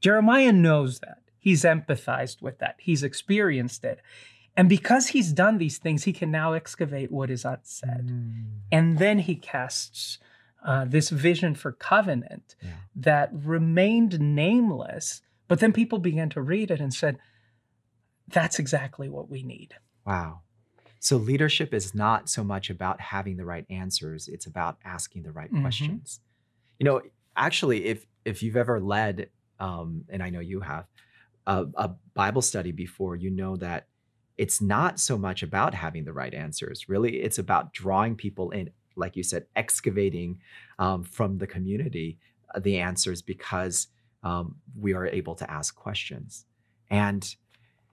Jeremiah 0.00 0.52
knows 0.52 1.00
that. 1.00 1.18
He's 1.38 1.62
empathized 1.64 2.42
with 2.42 2.58
that. 2.58 2.76
He's 2.78 3.02
experienced 3.02 3.84
it. 3.84 4.00
And 4.56 4.68
because 4.68 5.08
he's 5.08 5.32
done 5.32 5.58
these 5.58 5.78
things, 5.78 6.04
he 6.04 6.12
can 6.12 6.30
now 6.30 6.52
excavate 6.52 7.10
what 7.10 7.30
is 7.30 7.44
unsaid. 7.44 8.08
Mm. 8.08 8.44
And 8.72 8.98
then 8.98 9.20
he 9.20 9.34
casts 9.36 10.18
uh, 10.64 10.84
this 10.84 11.10
vision 11.10 11.54
for 11.54 11.72
covenant 11.72 12.54
Yeah. 12.62 12.70
that 12.96 13.30
remained 13.32 14.20
nameless. 14.20 15.22
But 15.48 15.60
then 15.60 15.72
people 15.72 15.98
began 15.98 16.28
to 16.30 16.42
read 16.42 16.70
it 16.70 16.80
and 16.80 16.92
said, 16.92 17.18
that's 18.28 18.58
exactly 18.58 19.08
what 19.08 19.28
we 19.28 19.42
need. 19.42 19.74
Wow. 20.06 20.40
So 21.00 21.16
leadership 21.16 21.72
is 21.72 21.94
not 21.94 22.28
so 22.28 22.44
much 22.44 22.70
about 22.70 23.00
having 23.00 23.36
the 23.36 23.44
right 23.44 23.64
answers, 23.70 24.28
it's 24.28 24.46
about 24.46 24.78
asking 24.84 25.22
the 25.22 25.32
right 25.32 25.50
Mhm. 25.52 25.62
questions. 25.62 26.20
You 26.78 26.84
know, 26.84 27.02
actually, 27.36 27.86
if 27.86 28.06
if 28.26 28.42
you've 28.42 28.56
ever 28.56 28.78
led, 28.80 29.30
um, 29.58 30.04
and 30.10 30.22
I 30.22 30.28
know 30.28 30.40
you 30.40 30.60
have, 30.60 30.86
a, 31.46 31.66
a 31.74 31.88
Bible 32.12 32.42
study 32.42 32.70
before, 32.70 33.16
you 33.16 33.30
know 33.30 33.56
that 33.56 33.88
it's 34.36 34.60
not 34.60 35.00
so 35.00 35.16
much 35.16 35.42
about 35.42 35.74
having 35.74 36.04
the 36.04 36.12
right 36.12 36.34
answers. 36.34 36.86
Really, 36.86 37.22
it's 37.22 37.38
about 37.38 37.72
drawing 37.72 38.14
people 38.14 38.50
in, 38.50 38.70
like 38.96 39.16
you 39.16 39.22
said, 39.22 39.46
excavating 39.56 40.40
um, 40.78 41.02
from 41.04 41.38
the 41.38 41.46
community 41.46 42.18
uh, 42.54 42.60
the 42.60 42.78
answers 42.78 43.22
because 43.22 43.88
um, 44.22 44.56
we 44.78 44.92
are 44.92 45.06
able 45.06 45.34
to 45.36 45.50
ask 45.50 45.74
questions. 45.74 46.44
And 46.90 47.34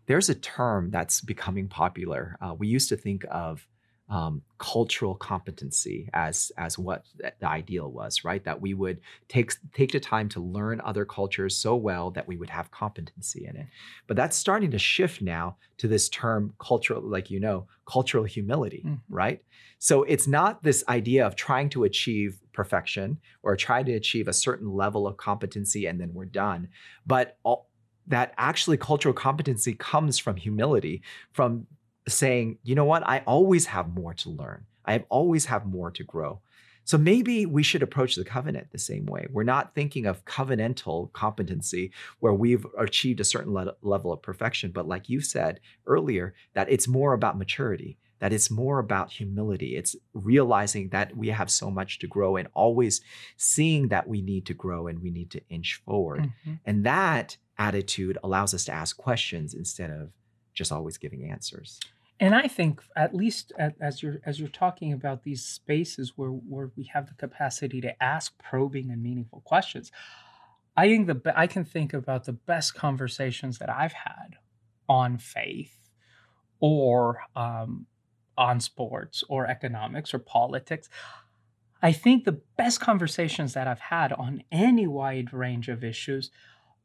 there's 0.07 0.29
a 0.29 0.35
term 0.35 0.89
that's 0.89 1.21
becoming 1.21 1.67
popular. 1.67 2.37
Uh, 2.41 2.53
we 2.53 2.67
used 2.67 2.89
to 2.89 2.97
think 2.97 3.25
of 3.29 3.67
um, 4.09 4.41
cultural 4.57 5.15
competency 5.15 6.09
as 6.13 6.51
as 6.57 6.79
what 6.79 7.05
the 7.39 7.47
ideal 7.47 7.91
was, 7.91 8.23
right? 8.23 8.43
That 8.43 8.61
we 8.61 8.73
would 8.73 9.01
take 9.27 9.51
take 9.73 9.91
the 9.91 9.99
time 9.99 10.29
to 10.29 10.39
learn 10.39 10.79
other 10.81 11.05
cultures 11.05 11.55
so 11.55 11.75
well 11.75 12.11
that 12.11 12.27
we 12.27 12.37
would 12.37 12.49
have 12.49 12.71
competency 12.71 13.45
in 13.45 13.57
it. 13.57 13.67
But 14.07 14.15
that's 14.15 14.37
starting 14.37 14.71
to 14.71 14.79
shift 14.79 15.21
now 15.21 15.57
to 15.77 15.87
this 15.87 16.07
term 16.09 16.53
cultural, 16.59 17.01
like 17.01 17.29
you 17.29 17.39
know, 17.39 17.67
cultural 17.85 18.23
humility, 18.23 18.83
Mhm. 18.85 19.01
right? 19.09 19.43
So 19.79 20.03
it's 20.03 20.27
not 20.27 20.63
this 20.63 20.83
idea 20.87 21.27
of 21.27 21.35
trying 21.35 21.69
to 21.69 21.83
achieve 21.83 22.39
perfection 22.53 23.19
or 23.43 23.55
trying 23.55 23.85
to 23.85 23.93
achieve 23.93 24.27
a 24.27 24.33
certain 24.33 24.71
level 24.71 25.05
of 25.05 25.17
competency 25.17 25.85
and 25.85 25.99
then 25.99 26.13
we're 26.13 26.25
done, 26.25 26.69
but 27.05 27.37
all, 27.43 27.69
that 28.07 28.33
actually 28.37 28.77
cultural 28.77 29.13
competency 29.13 29.73
comes 29.73 30.17
from 30.17 30.37
humility, 30.37 31.03
from 31.33 31.67
saying, 32.07 32.57
you 32.63 32.75
know 32.75 32.85
what, 32.85 33.07
I 33.07 33.19
always 33.25 33.65
have 33.67 33.93
more 33.93 34.13
to 34.15 34.29
learn. 34.29 34.65
I 34.85 35.03
always 35.09 35.45
have 35.45 35.65
more 35.65 35.91
to 35.91 36.03
grow. 36.03 36.39
So 36.85 36.97
maybe 36.97 37.45
we 37.45 37.63
should 37.63 37.83
approach 37.83 38.15
the 38.15 38.23
covenant 38.23 38.71
the 38.71 38.77
same 38.79 39.05
way. 39.07 39.27
We're 39.29 39.43
not 39.43 39.75
thinking 39.75 40.05
of 40.05 40.23
covenantal 40.23 41.11
competency 41.11 41.91
where 42.19 42.33
we've 42.33 42.65
achieved 42.77 43.19
a 43.19 43.25
certain 43.25 43.53
le- 43.53 43.75
level 43.81 44.13
of 44.13 44.21
perfection, 44.21 44.71
but 44.71 44.87
like 44.87 45.09
you 45.09 45.19
said 45.19 45.59
earlier, 45.85 46.33
that 46.53 46.71
it's 46.71 46.87
more 46.87 47.11
about 47.11 47.37
maturity, 47.37 47.97
that 48.19 48.31
it's 48.31 48.49
more 48.49 48.79
about 48.79 49.11
humility. 49.11 49.75
It's 49.75 49.97
realizing 50.13 50.87
that 50.89 51.17
we 51.17 51.27
have 51.27 51.51
so 51.51 51.69
much 51.69 51.99
to 51.99 52.07
grow 52.07 52.37
and 52.37 52.47
always 52.53 53.01
seeing 53.35 53.89
that 53.89 54.07
we 54.07 54.21
need 54.21 54.45
to 54.45 54.53
grow 54.53 54.87
and 54.87 55.01
we 55.01 55.11
need 55.11 55.29
to 55.31 55.41
inch 55.49 55.81
forward. 55.85 56.31
Mhm. 56.45 56.59
And 56.65 56.85
that 56.85 57.35
attitude 57.57 58.17
allows 58.23 58.53
us 58.53 58.63
to 58.63 58.71
ask 58.71 58.95
questions 58.95 59.53
instead 59.53 59.91
of 59.91 60.13
just 60.53 60.71
always 60.71 60.97
giving 60.97 61.29
answers. 61.29 61.81
And 62.19 62.33
I 62.33 62.47
think, 62.47 62.81
at 62.95 63.13
least 63.13 63.51
a- 63.59 63.75
as 63.79 64.01
you're 64.01 64.19
as 64.25 64.39
you're 64.39 64.49
talking 64.49 64.91
about 64.91 65.23
these 65.23 65.43
spaces 65.43 66.13
where 66.17 66.29
where 66.29 66.71
we 66.75 66.85
have 66.85 67.07
the 67.07 67.13
capacity 67.13 67.79
to 67.81 68.03
ask 68.03 68.37
probing 68.39 68.89
and 68.91 69.03
meaningful 69.03 69.41
questions, 69.41 69.91
I 70.75 70.87
think 70.87 71.07
the 71.07 71.33
I 71.35 71.47
can 71.47 71.63
think 71.65 71.93
about 71.93 72.25
the 72.25 72.33
best 72.33 72.73
conversations 72.75 73.59
that 73.59 73.69
I've 73.69 73.93
had 73.93 74.37
on 74.89 75.17
faith, 75.17 75.77
or 76.59 77.21
um, 77.35 77.85
on 78.37 78.59
sports 78.59 79.23
or 79.29 79.47
economics 79.47 80.13
or 80.13 80.19
politics. 80.19 80.89
I 81.81 81.91
think 81.91 82.23
the 82.25 82.41
best 82.57 82.79
conversations 82.81 83.53
that 83.53 83.67
I've 83.67 83.79
had 83.79 84.11
on 84.13 84.43
any 84.51 84.87
wide 84.87 85.33
range 85.33 85.69
of 85.69 85.83
issues 85.83 86.31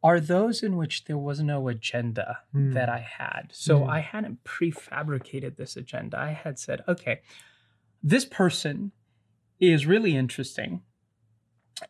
are 0.03 0.18
those 0.20 0.62
in 0.62 0.76
which 0.76 1.05
there 1.05 1.18
was 1.18 1.40
no 1.42 1.68
agenda 1.68 2.38
Mm. 2.55 2.74
that 2.74 2.88
I 2.88 2.98
had. 2.98 3.50
So 3.53 3.80
Mm. 3.80 3.88
I 3.90 4.00
hadn't 4.00 4.42
prefabricated 4.44 5.57
this 5.57 5.76
agenda. 5.76 6.18
I 6.18 6.32
had 6.32 6.59
said, 6.59 6.82
okay, 6.88 7.20
this 8.03 8.24
person 8.24 8.92
is 9.61 9.86
really 9.86 10.16
interesting. 10.16 10.82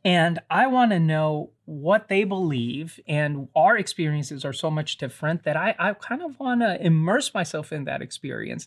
And 0.05 0.39
I 0.51 0.67
want 0.67 0.91
to 0.93 1.01
know 1.01 1.51
what 1.65 2.09
they 2.09 2.25
believe. 2.25 3.01
And 3.07 3.49
our 3.57 3.77
experiences 3.77 4.45
are 4.45 4.53
so 4.53 4.71
much 4.71 4.97
different 4.97 5.43
that 5.45 5.57
I, 5.57 5.75
I 5.79 5.93
kind 5.95 6.23
of 6.23 6.39
want 6.39 6.61
to 6.61 6.81
immerse 6.85 7.33
myself 7.35 7.73
in 7.73 7.85
that 7.85 8.03
experience. 8.03 8.67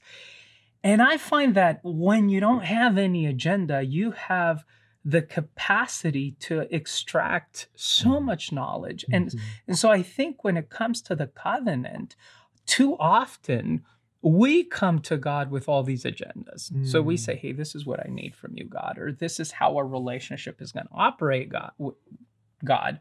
And 0.84 1.02
I 1.02 1.18
find 1.18 1.56
that 1.56 1.80
when 1.84 2.30
you 2.30 2.40
don't 2.40 2.64
have 2.64 2.98
any 2.98 3.26
agenda, 3.26 3.82
you 3.84 4.12
have 4.12 4.64
the 5.08 5.22
capacity 5.22 6.32
to 6.40 6.62
extract 6.76 7.68
so 7.76 8.20
much 8.20 8.52
knowledge. 8.52 9.06
And, 9.12 9.28
Mhm. 9.30 9.40
and 9.68 9.78
so 9.78 9.92
I 9.92 10.02
think 10.02 10.44
when 10.44 10.58
it 10.58 10.70
comes 10.70 11.02
to 11.04 11.16
the 11.16 11.28
covenant, 11.28 12.16
too 12.66 12.98
often 12.98 13.84
we 14.24 14.64
come 14.64 14.98
to 15.02 15.18
God 15.18 15.52
with 15.52 15.70
all 15.70 15.84
these 15.84 16.04
agendas. 16.04 16.72
So 16.84 17.00
we 17.00 17.14
Mm. 17.14 17.20
say, 17.20 17.36
hey, 17.36 17.52
this 17.52 17.76
is 17.76 17.86
what 17.86 18.04
I 18.04 18.10
need 18.10 18.34
from 18.34 18.58
you, 18.58 18.64
God, 18.66 18.98
or 18.98 19.12
this 19.12 19.40
is 19.40 19.52
how 19.52 19.78
our 19.78 19.86
relationship 19.86 20.60
is 20.64 20.72
going 20.72 20.88
to 20.88 20.94
operate, 20.94 21.50
God. 21.50 21.74
God. 22.64 23.00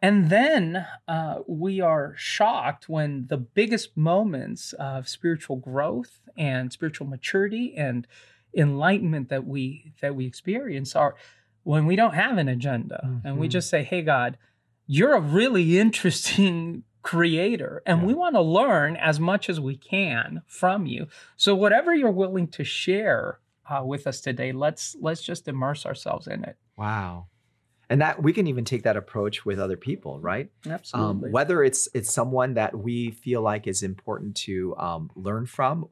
And 0.00 0.30
then 0.30 0.86
uh, 1.06 1.40
we 1.46 1.80
are 1.82 2.14
shocked 2.16 2.88
when 2.88 3.26
the 3.26 3.36
biggest 3.36 3.94
moments 3.96 4.72
of 4.72 5.06
spiritual 5.06 5.56
growth 5.56 6.20
and 6.36 6.72
spiritual 6.72 7.06
maturity 7.06 7.74
and 7.76 8.06
enlightenment 8.54 9.28
that 9.30 9.46
we 9.46 9.92
that 10.00 10.14
we 10.14 10.26
experience 10.26 10.94
are 10.96 11.14
when 11.64 11.86
we 11.86 11.96
don't 11.96 12.14
have 12.14 12.38
an 12.38 12.48
agenda 12.48 13.20
and 13.24 13.38
we 13.38 13.46
Mhm. 13.48 13.50
just 13.52 13.70
say, 13.70 13.82
"Hey, 13.84 14.02
God, 14.02 14.36
you're 14.86 15.14
a 15.14 15.20
really 15.20 15.78
interesting 15.86 16.84
creator, 17.02 17.82
and 17.86 18.00
Yeah. 18.00 18.06
we 18.06 18.14
want 18.14 18.34
to 18.36 18.40
learn 18.42 18.96
as 18.96 19.18
much 19.20 19.48
as 19.48 19.60
we 19.60 19.76
can 19.76 20.42
from 20.46 20.86
you." 20.86 21.06
So, 21.36 21.54
whatever 21.54 21.94
you're 21.94 22.10
willing 22.12 22.48
to 22.48 22.64
share 22.64 23.38
uh, 23.70 23.82
with 23.84 24.06
us 24.06 24.20
today, 24.20 24.52
let's 24.52 24.96
let's 25.00 25.22
just 25.22 25.46
immerse 25.48 25.86
ourselves 25.86 26.26
in 26.26 26.42
it. 26.44 26.56
Wow. 26.76 27.26
And 27.88 28.00
that 28.00 28.22
we 28.22 28.32
can 28.32 28.46
even 28.46 28.64
take 28.64 28.82
that 28.84 28.96
approach 28.96 29.44
with 29.44 29.58
other 29.58 29.76
people, 29.76 30.18
right? 30.18 30.50
Um, 30.66 30.72
Absolutely. 30.72 31.30
whether 31.30 31.62
it's 31.62 31.88
it's 31.94 32.12
someone 32.12 32.54
that 32.54 32.76
we 32.76 33.10
feel 33.10 33.40
like 33.42 33.66
is 33.66 33.82
important 33.82 34.34
to 34.48 34.74
um, 34.78 35.10
learn 35.14 35.46
from, 35.46 35.88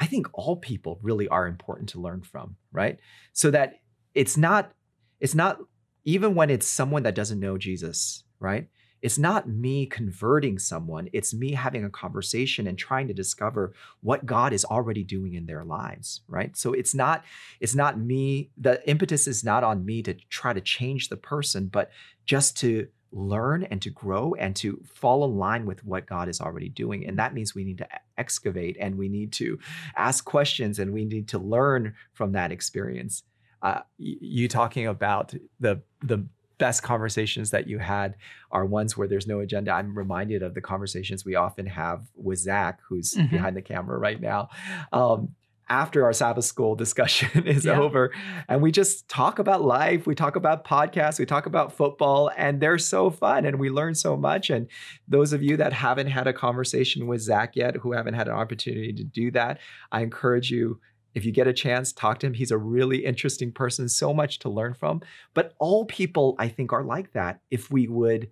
I 0.00 0.06
think 0.06 0.26
all 0.32 0.56
people 0.56 0.98
really 1.02 1.28
are 1.28 1.46
important 1.46 1.90
to 1.90 2.00
learn 2.00 2.22
from, 2.22 2.56
right? 2.72 2.98
So 3.32 3.50
that 3.50 3.74
it's 4.14 4.36
not 4.36 4.72
it's 5.20 5.34
not 5.34 5.58
even 6.04 6.34
when 6.34 6.48
it's 6.48 6.66
someone 6.66 7.02
that 7.02 7.14
doesn't 7.14 7.38
know 7.38 7.58
Jesus, 7.58 8.24
right? 8.40 8.68
It's 9.02 9.18
not 9.18 9.48
me 9.48 9.86
converting 9.86 10.58
someone, 10.58 11.08
it's 11.12 11.32
me 11.32 11.52
having 11.52 11.84
a 11.84 11.90
conversation 11.90 12.66
and 12.66 12.76
trying 12.76 13.08
to 13.08 13.14
discover 13.14 13.74
what 14.00 14.26
God 14.26 14.52
is 14.52 14.64
already 14.64 15.04
doing 15.04 15.34
in 15.34 15.46
their 15.46 15.64
lives, 15.64 16.22
right? 16.28 16.56
So 16.56 16.72
it's 16.72 16.94
not 16.94 17.24
it's 17.60 17.74
not 17.74 17.98
me 17.98 18.50
the 18.56 18.86
impetus 18.88 19.26
is 19.26 19.44
not 19.44 19.62
on 19.64 19.84
me 19.84 20.02
to 20.02 20.14
try 20.30 20.54
to 20.54 20.60
change 20.60 21.08
the 21.08 21.16
person, 21.16 21.66
but 21.66 21.90
just 22.24 22.56
to 22.58 22.88
learn 23.12 23.64
and 23.64 23.82
to 23.82 23.90
grow 23.90 24.34
and 24.34 24.54
to 24.56 24.80
fall 24.84 25.24
in 25.24 25.36
line 25.36 25.66
with 25.66 25.84
what 25.84 26.06
God 26.06 26.28
is 26.28 26.40
already 26.40 26.68
doing. 26.68 27.06
And 27.06 27.18
that 27.18 27.34
means 27.34 27.54
we 27.54 27.64
need 27.64 27.78
to 27.78 27.88
excavate 28.18 28.76
and 28.80 28.96
we 28.96 29.08
need 29.08 29.32
to 29.32 29.58
ask 29.96 30.24
questions 30.24 30.78
and 30.78 30.92
we 30.92 31.04
need 31.04 31.26
to 31.28 31.38
learn 31.38 31.94
from 32.12 32.32
that 32.32 32.52
experience. 32.52 33.22
Uh, 33.62 33.80
you 33.98 34.48
talking 34.48 34.86
about 34.86 35.34
the 35.58 35.82
the 36.02 36.26
best 36.58 36.82
conversations 36.82 37.50
that 37.50 37.66
you 37.66 37.78
had 37.78 38.14
are 38.50 38.66
ones 38.66 38.94
where 38.94 39.08
there's 39.08 39.26
no 39.26 39.40
agenda. 39.40 39.70
I'm 39.70 39.96
reminded 39.96 40.42
of 40.42 40.52
the 40.52 40.60
conversations 40.60 41.24
we 41.24 41.34
often 41.34 41.64
have 41.64 42.02
with 42.14 42.38
Zach, 42.38 42.80
who's 42.86 43.14
Mhm. 43.14 43.30
behind 43.30 43.56
the 43.56 43.62
camera 43.62 43.98
right 43.98 44.20
now. 44.20 44.50
Um, 44.92 45.34
after 45.70 46.04
our 46.04 46.12
Sabbath 46.12 46.44
school 46.44 46.74
discussion 46.84 47.46
is 47.46 47.64
Yeah. 47.64 47.80
over, 47.80 48.12
and 48.48 48.60
we 48.60 48.72
just 48.72 49.08
talk 49.08 49.38
about 49.38 49.62
life, 49.62 50.06
we 50.06 50.14
talk 50.14 50.36
about 50.36 50.64
podcasts, 50.66 51.18
we 51.18 51.24
talk 51.24 51.46
about 51.46 51.72
football, 51.72 52.30
and 52.36 52.60
they're 52.60 52.76
so 52.78 53.08
fun 53.08 53.46
and 53.46 53.58
we 53.58 53.70
learn 53.70 53.94
so 53.94 54.16
much. 54.16 54.50
And 54.50 54.66
those 55.08 55.32
of 55.32 55.42
you 55.42 55.56
that 55.56 55.72
haven't 55.72 56.08
had 56.08 56.26
a 56.26 56.32
conversation 56.32 57.06
with 57.06 57.22
Zach 57.22 57.56
yet, 57.56 57.76
who 57.76 57.92
haven't 57.92 58.14
had 58.14 58.28
an 58.28 58.34
opportunity 58.34 58.92
to 58.92 59.04
do 59.04 59.30
that, 59.30 59.58
I 59.92 60.02
encourage 60.02 60.50
you. 60.50 60.80
If 61.12 61.24
you 61.24 61.32
get 61.32 61.48
a 61.48 61.52
chance, 61.52 61.92
talk 61.92 62.20
to 62.20 62.28
him. 62.28 62.34
He's 62.34 62.52
a 62.52 62.56
really 62.56 63.04
interesting 63.04 63.50
person, 63.50 63.88
so 63.88 64.14
much 64.14 64.38
to 64.40 64.48
learn 64.48 64.74
from. 64.74 65.00
But 65.34 65.54
all 65.58 65.84
people, 65.86 66.36
I 66.38 66.46
think, 66.46 66.72
are 66.72 66.84
like 66.84 67.14
that 67.14 67.40
if 67.50 67.68
we 67.68 67.88
would 67.88 68.30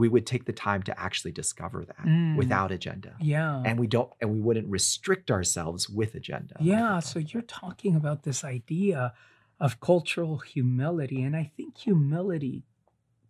we 0.00 0.08
would 0.08 0.26
take 0.26 0.44
the 0.44 0.52
time 0.52 0.82
to 0.82 0.92
actually 1.00 1.30
discover 1.32 1.84
that 1.84 2.04
Mm. 2.04 2.36
without 2.36 2.70
agenda. 2.72 3.12
yeah. 3.20 3.62
And 3.64 3.78
we 3.78 3.86
don't 3.86 4.10
and 4.20 4.28
we 4.34 4.40
wouldn't 4.40 4.68
restrict 4.68 5.30
ourselves 5.30 5.88
with 5.88 6.14
agenda. 6.16 6.56
Yeah, 6.60 6.98
so 7.00 7.18
you're 7.20 7.42
talking 7.62 7.94
about 7.96 8.24
this 8.24 8.42
idea 8.44 9.14
of 9.60 9.78
cultural 9.80 10.38
humility, 10.38 11.22
and 11.22 11.34
I 11.36 11.44
think 11.56 11.78
humility 11.78 12.64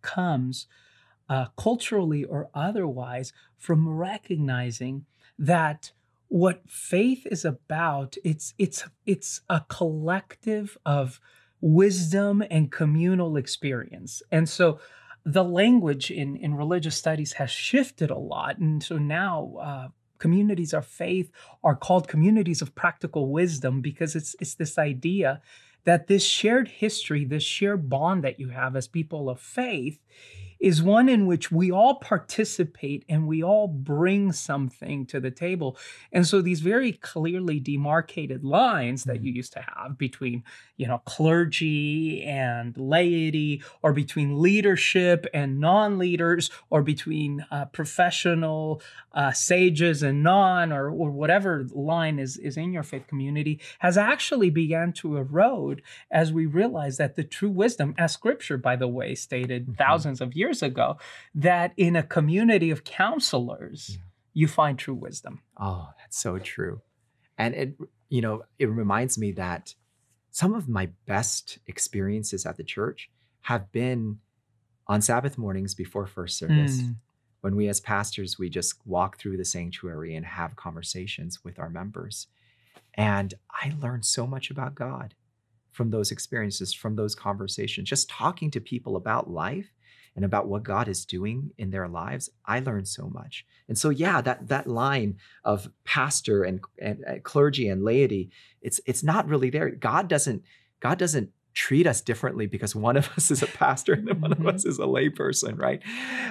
comes 0.01 0.67
uh, 1.29 1.45
culturally 1.57 2.23
or 2.23 2.49
otherwise 2.53 3.31
from 3.57 3.87
recognizing 3.89 5.05
that 5.39 5.91
what 6.27 6.61
faith 6.67 7.25
is 7.35 7.45
about 7.45 8.15
it's 8.23 8.53
it's 8.57 8.83
it's 9.05 9.41
a 9.49 9.61
collective 9.69 10.77
of 10.85 11.19
wisdom 11.61 12.43
and 12.51 12.71
communal 12.71 13.37
experience 13.37 14.21
and 14.31 14.47
so 14.49 14.79
the 15.25 15.43
language 15.43 16.11
in 16.11 16.35
in 16.35 16.53
religious 16.55 16.95
studies 16.95 17.33
has 17.33 17.49
shifted 17.49 18.11
a 18.11 18.17
lot. 18.17 18.59
And 18.59 18.81
so 18.81 18.97
now 18.97 19.55
uh, 19.59 19.87
communities 20.19 20.73
of 20.73 20.85
faith 20.85 21.31
are 21.63 21.75
called 21.75 22.07
communities 22.07 22.61
of 22.61 22.75
practical 22.75 23.29
wisdom 23.31 23.81
because 23.81 24.15
it's 24.15 24.35
it's 24.39 24.55
this 24.55 24.77
idea 24.77 25.41
that 25.83 26.07
this 26.07 26.23
shared 26.23 26.67
history, 26.67 27.25
this 27.25 27.43
shared 27.43 27.89
bond 27.89 28.23
that 28.23 28.39
you 28.39 28.49
have 28.49 28.75
as 28.75 28.87
people 28.87 29.29
of 29.29 29.39
faith 29.39 29.99
is 30.59 30.81
one 30.81 31.09
in 31.09 31.25
which 31.25 31.51
we 31.51 31.71
all 31.71 31.95
participate 31.95 33.03
and 33.09 33.27
we 33.27 33.43
all 33.43 33.67
bring 33.67 34.31
something 34.31 35.05
to 35.05 35.19
the 35.19 35.31
table. 35.31 35.77
And 36.11 36.25
so 36.25 36.41
these 36.41 36.61
very 36.61 36.93
clearly 36.93 37.59
demarcated 37.59 38.43
lines 38.43 39.03
that 39.05 39.21
you 39.23 39.31
used 39.31 39.53
to 39.53 39.61
have 39.61 39.97
between, 39.97 40.43
you 40.77 40.87
know, 40.87 40.99
clergy 40.99 42.23
and 42.23 42.75
laity 42.77 43.61
or 43.81 43.93
between 43.93 44.41
leadership 44.41 45.25
and 45.33 45.59
non-leaders 45.59 46.49
or 46.69 46.81
between 46.81 47.45
uh, 47.51 47.65
professional 47.65 48.81
uh, 49.13 49.31
sages 49.31 50.03
and 50.03 50.23
non 50.23 50.71
or, 50.71 50.89
or 50.89 51.11
whatever 51.11 51.65
line 51.73 52.19
is, 52.19 52.37
is 52.37 52.57
in 52.57 52.71
your 52.73 52.83
faith 52.83 53.07
community 53.07 53.59
has 53.79 53.97
actually 53.97 54.49
began 54.49 54.91
to 54.93 55.17
erode 55.17 55.81
as 56.11 56.31
we 56.33 56.45
realize 56.45 56.97
that 56.97 57.15
the 57.15 57.23
true 57.23 57.49
wisdom, 57.49 57.93
as 57.97 58.13
scripture, 58.13 58.57
by 58.57 58.75
the 58.75 58.87
way, 58.87 59.15
stated 59.15 59.67
Mhm. 59.67 59.77
thousands 59.77 60.21
of 60.21 60.33
years 60.35 60.44
ago, 60.61 60.97
that 61.33 61.73
in 61.77 61.95
a 61.95 62.03
community 62.03 62.71
of 62.71 62.83
counselors, 62.83 63.91
Yeah. 63.91 64.03
you 64.33 64.47
find 64.47 64.77
true 64.77 64.93
wisdom. 64.93 65.41
Oh, 65.57 65.89
that's 65.99 66.17
so 66.17 66.37
true. 66.39 66.81
And 67.37 67.53
it, 67.55 67.77
you 68.09 68.21
know, 68.21 68.43
it 68.59 68.67
reminds 68.67 69.17
me 69.17 69.31
that 69.33 69.75
some 70.31 70.53
of 70.53 70.67
my 70.67 70.89
best 71.05 71.59
experiences 71.67 72.45
at 72.45 72.57
the 72.57 72.63
church 72.63 73.09
have 73.41 73.71
been 73.71 74.19
on 74.87 75.01
Sabbath 75.01 75.37
mornings 75.37 75.73
before 75.73 76.05
first 76.05 76.37
service. 76.37 76.81
Mm. 76.81 76.95
When 77.41 77.55
we 77.55 77.67
as 77.67 77.79
pastors, 77.79 78.37
we 78.39 78.49
just 78.49 78.75
walk 78.85 79.17
through 79.17 79.37
the 79.37 79.45
sanctuary 79.45 80.15
and 80.15 80.25
have 80.25 80.55
conversations 80.55 81.43
with 81.43 81.59
our 81.59 81.69
members. 81.69 82.27
And 82.95 83.33
I 83.51 83.73
learned 83.79 84.05
so 84.05 84.25
much 84.25 84.49
about 84.49 84.73
God 84.75 85.13
from 85.71 85.89
those 85.91 86.11
experiences, 86.11 86.73
from 86.73 86.95
those 86.95 87.15
conversations, 87.15 87.89
just 87.89 88.09
talking 88.09 88.49
to 88.51 88.59
people 88.61 88.95
about 88.95 89.29
life 89.29 89.73
and 90.15 90.23
about 90.25 90.47
what 90.47 90.63
God 90.63 90.87
is 90.87 91.05
doing 91.05 91.51
in 91.57 91.71
their 91.71 91.87
lives. 91.87 92.29
I 92.45 92.59
learned 92.59 92.87
so 92.87 93.07
much. 93.09 93.45
And 93.67 93.77
so, 93.77 93.89
yeah, 93.89 94.21
that 94.21 94.47
that 94.47 94.67
line 94.67 95.17
of 95.43 95.69
pastor 95.83 96.43
and, 96.43 96.61
and 96.79 97.03
uh, 97.05 97.19
clergy 97.23 97.67
and 97.67 97.83
laity, 97.83 98.29
it's 98.61 98.79
it's 98.85 99.03
not 99.03 99.27
really 99.27 99.49
there. 99.49 99.69
God 99.71 100.07
doesn't 100.07 100.43
God 100.79 100.97
doesn't 100.97 101.31
treat 101.53 101.87
us 101.87 102.01
differently 102.01 102.45
because 102.47 102.75
one 102.75 102.97
of 102.97 103.09
us 103.17 103.31
is 103.31 103.41
a 103.43 103.47
pastor 103.47 103.93
and 103.93 104.21
one 104.21 104.31
of 104.31 104.37
Mhm. 104.39 104.53
us 104.53 104.65
is 104.65 104.77
a 104.79 104.83
layperson, 104.83 105.57
right? 105.57 105.81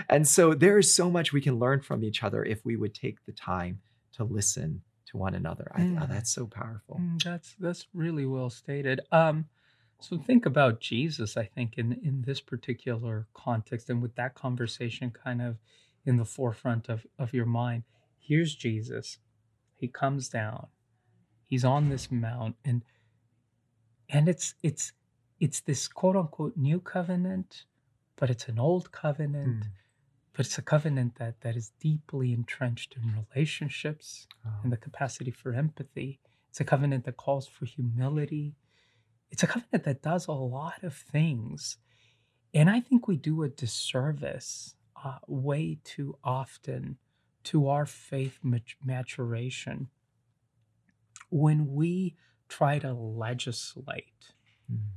And 0.08 0.26
so 0.28 0.54
there 0.54 0.78
is 0.78 0.94
so 0.94 1.10
much 1.10 1.32
we 1.32 1.40
can 1.40 1.58
learn 1.58 1.80
from 1.80 2.04
each 2.04 2.22
other 2.22 2.44
if 2.44 2.64
we 2.64 2.76
would 2.76 2.94
take 2.94 3.24
the 3.26 3.32
time 3.32 3.80
to 4.12 4.24
listen 4.24 4.82
to 5.06 5.16
one 5.16 5.34
another. 5.34 5.70
I, 5.74 5.80
oh, 5.82 5.84
Mm. 5.84 6.08
that's 6.08 6.30
so 6.30 6.46
powerful. 6.46 6.98
Mm, 7.00 7.22
that's 7.22 7.54
that's 7.58 7.86
really 7.94 8.26
well 8.26 8.50
stated. 8.50 9.00
Um, 9.12 9.46
so 10.04 10.18
think 10.18 10.44
about 10.46 10.80
Jesus. 10.80 11.36
I 11.36 11.46
think 11.54 11.70
in 11.78 11.88
in 12.08 12.22
this 12.28 12.40
particular 12.52 13.26
context, 13.34 13.90
and 13.90 14.00
with 14.02 14.14
that 14.16 14.34
conversation 14.44 15.10
kind 15.24 15.40
of 15.48 15.52
in 16.08 16.16
the 16.18 16.24
forefront 16.36 16.88
of 16.88 17.06
of 17.18 17.32
your 17.38 17.46
mind, 17.46 17.82
here's 18.18 18.54
Jesus. 18.54 19.18
He 19.82 19.88
comes 19.88 20.28
down. 20.28 20.66
he's 21.50 21.64
on 21.64 21.88
this 21.90 22.06
mount 22.10 22.56
and 22.68 22.78
and 24.08 24.28
it's 24.28 24.54
it's 24.62 24.92
it's 25.40 25.60
this 25.60 25.88
quote 25.88 26.16
unquote 26.16 26.56
new 26.56 26.80
covenant, 26.80 27.64
but 28.16 28.30
it's 28.30 28.48
an 28.48 28.58
old 28.58 28.86
covenant. 28.92 29.64
Mm. 29.64 29.68
But 30.36 30.46
it's 30.46 30.58
a 30.58 30.62
covenant 30.74 31.12
that 31.20 31.34
that 31.42 31.54
is 31.56 31.68
deeply 31.88 32.32
entrenched 32.32 32.96
in 32.96 33.02
relationships 33.22 34.26
Oh. 34.46 34.50
and 34.62 34.72
the 34.72 34.76
capacity 34.88 35.30
for 35.30 35.50
empathy. 35.64 36.10
It's 36.50 36.60
a 36.60 36.64
covenant 36.64 37.04
that 37.04 37.16
calls 37.16 37.46
for 37.46 37.64
humility. 37.76 38.46
It's 39.30 39.42
a 39.42 39.46
covenant 39.46 39.84
that 39.84 40.02
does 40.02 40.26
a 40.26 40.32
lot 40.32 40.82
of 40.82 40.94
things. 40.94 41.78
And 42.52 42.70
I 42.70 42.80
think 42.80 43.08
we 43.08 43.16
do 43.16 43.42
a 43.42 43.48
disservice 43.48 44.74
uh, 45.04 45.18
way 45.26 45.78
too 45.84 46.16
often 46.22 46.98
to 47.44 47.68
our 47.68 47.84
faith 47.84 48.38
mat- 48.42 48.76
maturation 48.84 49.88
when 51.30 51.66
we 51.74 52.16
try 52.48 52.78
to 52.78 52.92
legislate 52.92 54.32
Mm. 54.72 54.92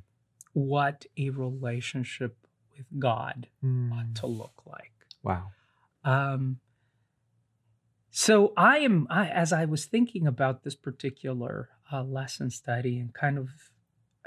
what 0.54 1.06
a 1.18 1.30
relationship 1.32 2.48
with 2.78 2.86
God 2.98 3.50
Mm. 3.62 3.92
ought 3.92 4.16
to 4.16 4.28
look 4.28 4.62
like. 4.66 4.94
Wow. 5.24 5.52
Um, 6.06 6.62
so 8.10 8.54
I 8.56 8.78
am, 8.80 9.08
I, 9.10 9.28
as 9.28 9.52
I 9.52 9.66
was 9.66 9.86
thinking 9.86 10.26
about 10.26 10.64
this 10.64 10.76
particular 10.76 11.70
uh, 11.92 12.04
lesson 12.04 12.50
study 12.50 12.98
and 12.98 13.14
kind 13.14 13.38
of 13.38 13.72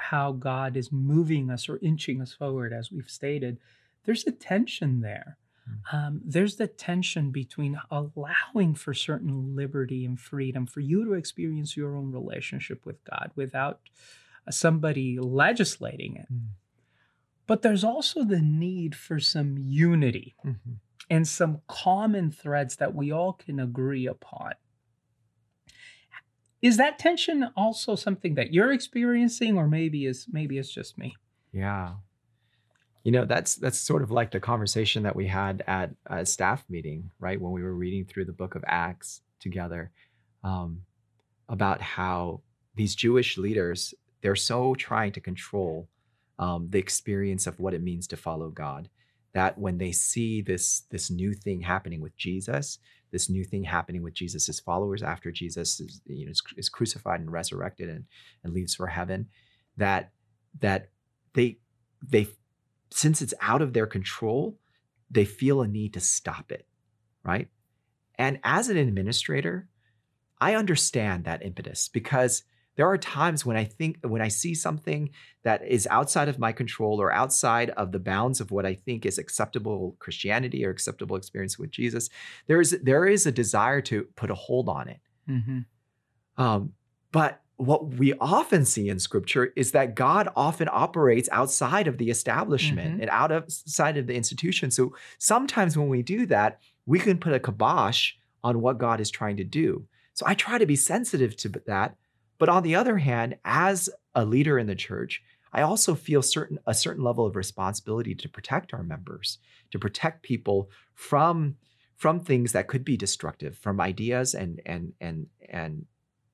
how 0.01 0.33
God 0.33 0.77
is 0.77 0.91
moving 0.91 1.51
us 1.51 1.69
or 1.69 1.79
inching 1.83 2.21
us 2.21 2.33
forward, 2.33 2.73
as 2.73 2.91
we've 2.91 3.11
stated, 3.11 3.59
there's 4.05 4.27
a 4.27 4.33
tension 4.33 5.01
there. 5.01 5.37
Um, 5.93 6.21
there's 6.25 6.57
the 6.57 6.67
tension 6.67 7.31
between 7.31 7.79
allowing 7.93 8.75
for 8.75 8.93
certain 8.93 9.55
liberty 9.55 10.05
and 10.05 10.19
freedom 10.19 10.67
for 10.67 10.81
you 10.81 11.05
to 11.05 11.13
experience 11.13 11.77
your 11.77 11.97
own 11.97 12.11
relationship 12.11 12.85
with 12.85 13.05
God 13.05 13.31
without 13.37 13.79
uh, 14.49 14.51
somebody 14.51 15.19
legislating 15.21 16.17
it. 16.17 16.33
Mm. 16.33 16.47
But 17.47 17.63
there's 17.63 17.85
also 17.85 18.25
the 18.25 18.41
need 18.41 18.97
for 18.97 19.21
some 19.21 19.59
unity 19.59 20.35
Mhm. 20.45 20.79
and 21.09 21.29
some 21.29 21.61
common 21.69 22.33
threads 22.33 22.77
that 22.77 22.95
we 22.95 23.13
all 23.13 23.33
can 23.35 23.61
agree 23.61 24.07
upon. 24.07 24.55
Is 26.63 26.77
that 26.77 26.99
tension 26.99 27.51
also 27.57 27.95
something 27.95 28.35
that 28.35 28.53
you're 28.53 28.73
experiencing, 28.73 29.57
or 29.57 29.67
maybe 29.67 30.07
is 30.07 30.27
maybe 30.31 30.59
it's 30.59 30.73
just 30.73 30.99
me? 30.99 31.17
Yeah. 31.53 31.95
You 33.03 33.13
know, 33.13 33.25
that's 33.25 33.55
that's 33.55 33.79
sort 33.79 34.03
of 34.03 34.11
like 34.11 34.31
the 34.31 34.41
conversation 34.41 35.03
that 35.05 35.17
we 35.17 35.27
had 35.27 35.65
at 35.67 35.91
a 36.07 36.27
staff 36.27 36.65
meeting, 36.69 37.11
right? 37.19 37.41
When 37.41 37.53
we 37.53 37.63
were 37.63 37.75
reading 37.75 38.05
through 38.05 38.27
the 38.27 38.33
book 38.33 38.55
of 38.55 38.65
Acts 38.67 39.23
together, 39.41 39.91
um, 40.45 40.83
about 41.49 41.81
how 41.81 42.43
these 42.75 42.95
Jewish 42.95 43.39
leaders, 43.39 43.95
they're 44.23 44.37
so 44.37 44.75
trying 44.75 45.13
to 45.13 45.21
control 45.21 45.89
um, 46.39 46.69
the 46.71 46.79
experience 46.79 47.47
of 47.47 47.59
what 47.59 47.75
it 47.75 47.83
means 47.83 48.07
to 48.09 48.17
follow 48.17 48.51
God, 48.51 48.89
that 49.33 49.59
when 49.59 49.79
they 49.79 49.93
see 49.93 50.43
this 50.43 50.83
this 50.91 51.11
new 51.11 51.33
thing 51.33 51.63
happening 51.63 52.01
with 52.01 52.17
Jesus, 52.17 52.79
this 53.11 53.29
new 53.29 53.45
thing 53.45 53.65
happening 53.65 54.03
with 54.03 54.15
Jesus' 54.15 54.61
followers 54.61 55.03
after 55.03 55.31
Jesus 55.31 55.81
is, 55.81 56.01
you 56.07 56.27
know, 56.27 56.31
is, 56.31 56.43
is 56.57 56.69
crucified 56.69 57.21
and 57.21 57.33
resurrected 57.33 57.89
and, 57.89 58.05
and 58.45 58.53
leaves 58.53 58.75
for 58.75 58.87
heaven, 58.87 59.29
that 59.77 60.13
that 60.61 60.91
they 61.35 61.59
they 62.07 62.29
since 62.91 63.23
it's 63.23 63.35
out 63.41 63.63
of 63.63 63.73
their 63.73 63.87
control, 63.87 64.59
they 65.11 65.25
feel 65.25 65.63
a 65.63 65.69
need 65.69 65.95
to 65.95 66.01
stop 66.01 66.51
it, 66.51 66.67
right? 67.25 67.49
And 68.17 68.39
as 68.45 68.69
an 68.69 68.77
administrator, 68.77 69.69
I 70.41 70.55
understand 70.55 71.25
that 71.25 71.45
impetus 71.45 71.89
because 71.89 72.43
there 72.81 72.89
are 72.89 72.97
times 72.97 73.45
when 73.45 73.59
I 73.59 73.65
think 73.65 73.99
when 74.03 74.23
I 74.23 74.29
see 74.29 74.55
something 74.55 75.11
that 75.43 75.63
is 75.67 75.87
outside 75.91 76.31
of 76.31 76.39
my 76.39 76.51
control 76.51 76.99
or 76.99 77.13
outside 77.13 77.69
of 77.77 77.93
the 77.93 77.99
bounds 77.99 78.41
of 78.41 78.51
what 78.51 78.65
I 78.65 78.73
think 78.73 79.05
is 79.05 79.19
acceptable 79.19 79.97
Christianity 79.99 80.65
or 80.65 80.71
acceptable 80.71 81.17
experience 81.17 81.59
with 81.59 81.71
Jesus, 81.71 82.09
there 82.47 82.59
is 82.59 82.71
there 82.83 83.05
is 83.05 83.27
a 83.27 83.33
desire 83.33 83.83
to 83.83 84.05
put 84.17 84.31
a 84.31 84.35
hold 84.35 84.71
on 84.71 84.89
it. 84.89 85.01
Mm-hmm. 85.29 86.43
Um, 86.43 86.73
but 87.13 87.43
what 87.57 87.97
we 87.97 88.15
often 88.15 88.65
see 88.65 88.89
in 88.89 88.99
scripture 88.99 89.53
is 89.57 89.73
that 89.73 89.95
God 89.95 90.31
often 90.35 90.67
operates 90.73 91.29
outside 91.33 91.87
of 91.87 91.99
the 91.99 92.09
establishment 92.09 92.97
Mhm. 92.97 93.01
and 93.03 93.11
out 93.11 93.31
of 93.31 93.45
side 93.53 93.99
of 93.99 94.07
the 94.07 94.15
institution. 94.15 94.71
So 94.71 94.97
sometimes 95.19 95.77
when 95.77 95.91
we 95.91 96.03
do 96.03 96.25
that, 96.35 96.59
we 96.87 96.99
can 96.99 97.19
put 97.19 97.35
a 97.35 97.41
kibosh 97.41 98.15
on 98.43 98.63
what 98.63 98.79
God 98.79 99.01
is 99.01 99.11
trying 99.11 99.37
to 99.37 99.45
do. 99.45 99.87
So 100.15 100.25
I 100.27 100.33
try 100.33 100.57
to 100.57 100.65
be 100.65 100.77
sensitive 100.77 101.37
to 101.37 101.51
that. 101.67 101.97
But 102.41 102.49
on 102.49 102.63
the 102.65 102.75
other 102.75 102.97
hand, 102.97 103.37
as 103.45 103.91
a 104.15 104.25
leader 104.25 104.59
in 104.59 104.67
the 104.67 104.75
church, 104.75 105.23
I 105.53 105.61
also 105.61 105.95
feel 105.95 106.23
certain 106.23 106.59
a 106.67 106.75
certain 106.75 107.05
level 107.05 107.27
of 107.27 107.37
responsibility 107.37 108.15
to 108.15 108.29
protect 108.29 108.73
our 108.73 108.83
members, 108.83 109.39
to 109.71 109.79
protect 109.79 110.23
people 110.23 110.71
from 110.95 111.57
from 111.97 112.19
things 112.19 112.53
that 112.53 112.67
could 112.67 112.85
be 112.85 112.97
destructive, 112.97 113.59
from 113.59 113.79
ideas 113.81 114.35
and 114.35 114.61
and 114.65 114.95
and 115.01 115.27
and 115.51 115.85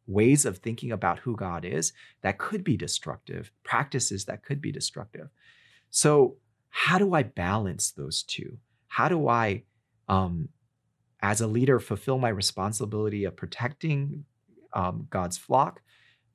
ways 0.06 0.44
of 0.44 0.58
thinking 0.58 0.92
about 0.92 1.18
who 1.18 1.34
God 1.34 1.64
is 1.64 1.92
that 2.22 2.38
could 2.38 2.62
be 2.62 2.76
destructive, 2.76 3.50
practices 3.64 4.26
that 4.26 4.44
could 4.44 4.60
be 4.62 4.70
destructive. 4.70 5.28
So, 5.90 6.36
how 6.68 6.98
do 6.98 7.14
I 7.14 7.24
balance 7.24 7.90
those 7.90 8.22
two? 8.22 8.58
How 8.86 9.08
do 9.08 9.26
I, 9.26 9.64
um, 10.08 10.50
as 11.20 11.40
a 11.40 11.48
leader, 11.48 11.80
fulfill 11.80 12.18
my 12.18 12.28
responsibility 12.28 13.24
of 13.24 13.34
protecting 13.34 14.24
um, 14.72 15.08
God's 15.10 15.38
flock, 15.38 15.80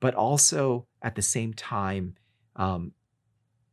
but 0.02 0.14
also 0.14 0.86
at 1.02 1.14
the 1.14 1.22
same 1.22 1.54
time, 1.54 2.16
um, 2.56 2.92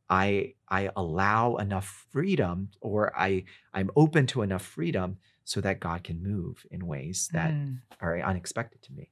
I 0.09 0.55
I 0.69 0.89
allow 0.95 1.57
enough 1.57 2.07
freedom, 2.11 2.71
or 2.81 3.11
I 3.19 3.45
I'm 3.73 3.91
open 3.95 4.27
to 4.27 4.41
enough 4.43 4.65
freedom 4.65 5.17
so 5.43 5.61
that 5.61 5.79
God 5.79 6.03
can 6.03 6.21
move 6.23 6.65
in 6.71 6.85
ways 6.87 7.29
that 7.33 7.51
Mm. 7.51 7.81
are 8.01 8.19
unexpected 8.21 8.81
to 8.83 8.93
me. 8.93 9.11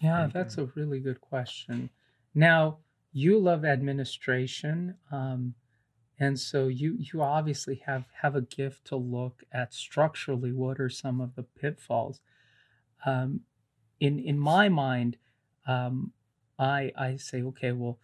Yeah, 0.00 0.28
Very 0.28 0.32
that's 0.32 0.58
a 0.58 0.66
really 0.76 1.00
good 1.00 1.20
question. 1.20 1.90
Now, 2.34 2.78
you 3.12 3.38
love 3.38 3.64
administration, 3.64 4.96
um, 5.10 5.54
and 6.18 6.38
so 6.38 6.68
you 6.68 6.96
you 6.98 7.22
obviously 7.22 7.76
have 7.86 8.06
have 8.22 8.36
a 8.36 8.42
gift 8.42 8.86
to 8.86 8.96
look 8.96 9.44
at 9.52 9.74
structurally 9.74 10.52
what 10.52 10.80
are 10.80 10.90
some 10.90 11.20
of 11.20 11.34
the 11.34 11.42
pitfalls. 11.42 12.20
Um, 13.04 13.40
in 14.00 14.18
in 14.18 14.38
my 14.38 14.68
mind, 14.68 15.16
um, 15.66 16.12
I 16.62 16.92
I 16.96 17.16
say, 17.16 17.42
okay, 17.42 17.72
well, 17.72 17.98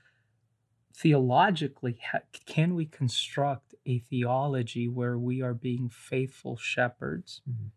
theologically, 0.97 1.99
can 2.47 2.75
we 2.75 2.87
construct 2.87 3.75
a 3.87 4.01
theology 4.01 4.89
where 4.89 5.19
we 5.19 5.43
are 5.43 5.55
being 5.55 5.89
faithful 5.89 6.57
shepherds? 6.57 7.43
Mhm. 7.49 7.71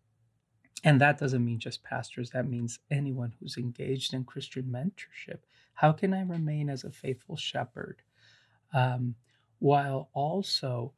And 0.83 1.01
that 1.01 1.19
doesn't 1.19 1.45
mean 1.45 1.59
just 1.59 1.83
pastors, 1.83 2.31
that 2.31 2.49
means 2.49 2.79
anyone 2.89 3.33
who's 3.39 3.57
engaged 3.57 4.13
in 4.13 4.23
Christian 4.25 4.65
mentorship. 4.65 5.39
How 5.75 5.91
can 5.93 6.13
I 6.13 6.23
remain 6.23 6.69
as 6.69 6.83
a 6.83 6.91
faithful 6.91 7.37
shepherd 7.37 8.01
um, 8.73 9.15
while 9.59 10.09
also 10.13 10.93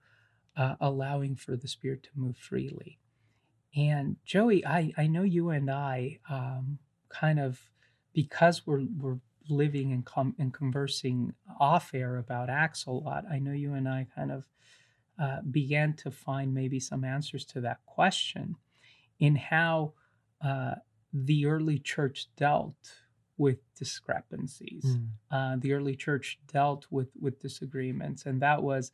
uh, 0.57 0.75
allowing 0.81 1.35
for 1.35 1.55
the 1.57 1.67
Spirit 1.67 2.03
to 2.03 2.09
move 2.15 2.37
freely? 2.37 2.99
And 3.75 4.17
Joey, 4.25 4.65
I, 4.65 4.93
I 4.97 5.07
know 5.07 5.23
you 5.23 5.49
and 5.49 5.71
I 5.71 6.19
um, 6.29 6.79
kind 7.09 7.39
of, 7.39 7.59
because 8.13 8.67
we're, 8.67 8.85
we're 8.97 9.19
living 9.49 9.91
and, 9.91 10.05
com- 10.05 10.35
and 10.39 10.53
conversing 10.53 11.33
off 11.59 11.91
air 11.93 12.17
about 12.17 12.49
Acts 12.49 12.85
a 12.85 12.91
lot, 12.91 13.25
I 13.29 13.39
know 13.39 13.51
you 13.51 13.73
and 13.73 13.87
I 13.87 14.07
kind 14.15 14.31
of 14.31 14.47
uh, 15.19 15.41
began 15.49 15.93
to 15.93 16.11
find 16.11 16.53
maybe 16.53 16.79
some 16.79 17.03
answers 17.03 17.45
to 17.45 17.61
that 17.61 17.79
question 17.85 18.55
in 19.19 19.35
how 19.35 19.93
uh, 20.43 20.75
the 21.13 21.45
early 21.45 21.79
church 21.79 22.27
dealt 22.35 22.95
with 23.37 23.59
discrepancies. 23.75 24.83
Mm. 24.85 25.07
Uh, 25.31 25.55
the 25.59 25.73
early 25.73 25.95
church 25.95 26.39
dealt 26.51 26.87
with 26.89 27.09
with 27.19 27.39
disagreements, 27.39 28.25
and 28.25 28.41
that 28.41 28.63
was, 28.63 28.91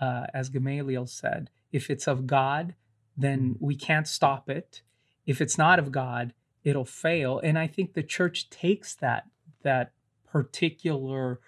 uh, 0.00 0.26
as 0.34 0.48
Gamaliel 0.48 1.06
said, 1.06 1.50
if 1.70 1.90
it's 1.90 2.06
of 2.06 2.26
God, 2.26 2.74
then 3.16 3.56
we 3.60 3.74
can't 3.74 4.08
stop 4.08 4.48
it. 4.48 4.82
If 5.26 5.40
it's 5.40 5.58
not 5.58 5.78
of 5.78 5.92
God, 5.92 6.34
it'll 6.64 6.84
fail. 6.84 7.38
And 7.38 7.58
I 7.58 7.66
think 7.66 7.94
the 7.94 8.02
church 8.02 8.50
takes 8.50 8.94
that 8.96 9.26
that 9.62 9.92
particular 10.30 11.40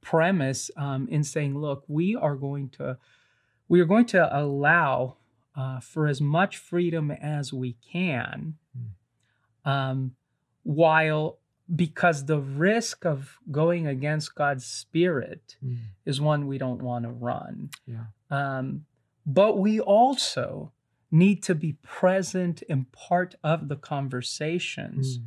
premise 0.00 0.70
um, 0.76 1.08
in 1.08 1.24
saying, 1.24 1.58
look, 1.58 1.84
we 1.88 2.14
are 2.14 2.36
going 2.36 2.68
to 2.70 2.98
we 3.68 3.80
are 3.80 3.84
going 3.86 4.06
to 4.06 4.38
allow 4.38 5.16
uh, 5.56 5.80
for 5.80 6.06
as 6.06 6.20
much 6.20 6.56
freedom 6.56 7.10
as 7.10 7.52
we 7.52 7.76
can, 7.92 8.54
um, 9.64 10.12
while 10.62 11.38
because 11.74 12.26
the 12.26 12.38
risk 12.38 13.04
of 13.04 13.38
going 13.50 13.86
against 13.86 14.34
God's 14.36 14.64
spirit 14.64 15.56
Mm. 15.64 15.78
is 16.04 16.20
one 16.20 16.46
we 16.46 16.58
don't 16.58 16.80
want 16.82 17.04
to 17.04 17.10
run. 17.10 17.70
Yeah. 17.86 18.04
Um, 18.30 18.86
but 19.26 19.58
we 19.58 19.80
also 19.80 20.72
need 21.10 21.42
to 21.42 21.54
be 21.56 21.72
present 21.82 22.62
and 22.68 22.90
part 22.92 23.34
of 23.42 23.68
the 23.68 23.76
conversations 23.76 25.18
Mm. 25.18 25.22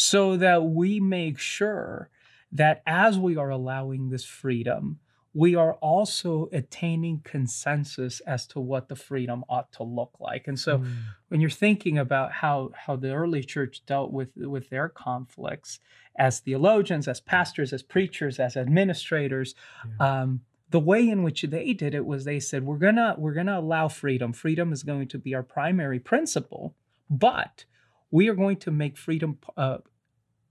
So 0.00 0.36
that 0.36 0.62
we 0.62 1.00
make 1.00 1.40
sure 1.40 2.08
that 2.52 2.82
as 2.86 3.18
we 3.18 3.36
are 3.36 3.50
allowing 3.50 4.10
this 4.10 4.24
freedom, 4.24 5.00
we 5.34 5.56
are 5.56 5.74
also 5.74 6.48
attaining 6.52 7.20
consensus 7.24 8.20
as 8.20 8.46
to 8.46 8.60
what 8.60 8.88
the 8.88 8.94
freedom 8.94 9.42
ought 9.48 9.72
to 9.72 9.82
look 9.82 10.14
like. 10.20 10.46
And 10.46 10.58
so 10.58 10.78
Mm. 10.78 10.92
when 11.30 11.40
you're 11.40 11.50
thinking 11.50 11.98
about 11.98 12.30
how 12.30 12.70
how 12.86 12.94
the 12.94 13.12
early 13.12 13.42
church 13.42 13.84
dealt 13.86 14.12
with 14.12 14.30
with 14.36 14.70
their 14.70 14.88
conflicts 14.88 15.80
as 16.16 16.38
theologians, 16.38 17.08
as 17.08 17.20
pastors, 17.20 17.72
as 17.72 17.82
preachers, 17.82 18.38
as 18.38 18.56
administrators, 18.56 19.56
Yeah. 19.98 20.20
um, 20.22 20.40
the 20.70 20.80
way 20.80 21.08
in 21.08 21.24
which 21.24 21.42
they 21.42 21.72
did 21.72 21.92
it 21.92 22.06
was 22.06 22.24
they 22.24 22.38
said 22.38 22.64
we're 22.64 22.78
gonna 22.78 23.16
we're 23.18 23.34
gonna 23.34 23.58
allow 23.58 23.88
freedom. 23.88 24.32
Freedom 24.32 24.72
is 24.72 24.84
going 24.84 25.08
to 25.08 25.18
be 25.18 25.34
our 25.34 25.42
primary 25.42 25.98
principle, 25.98 26.76
but 27.10 27.64
we 28.10 28.28
are 28.28 28.34
going 28.34 28.56
to 28.56 28.70
make 28.70 28.96
freedom 28.96 29.38
uh, 29.56 29.78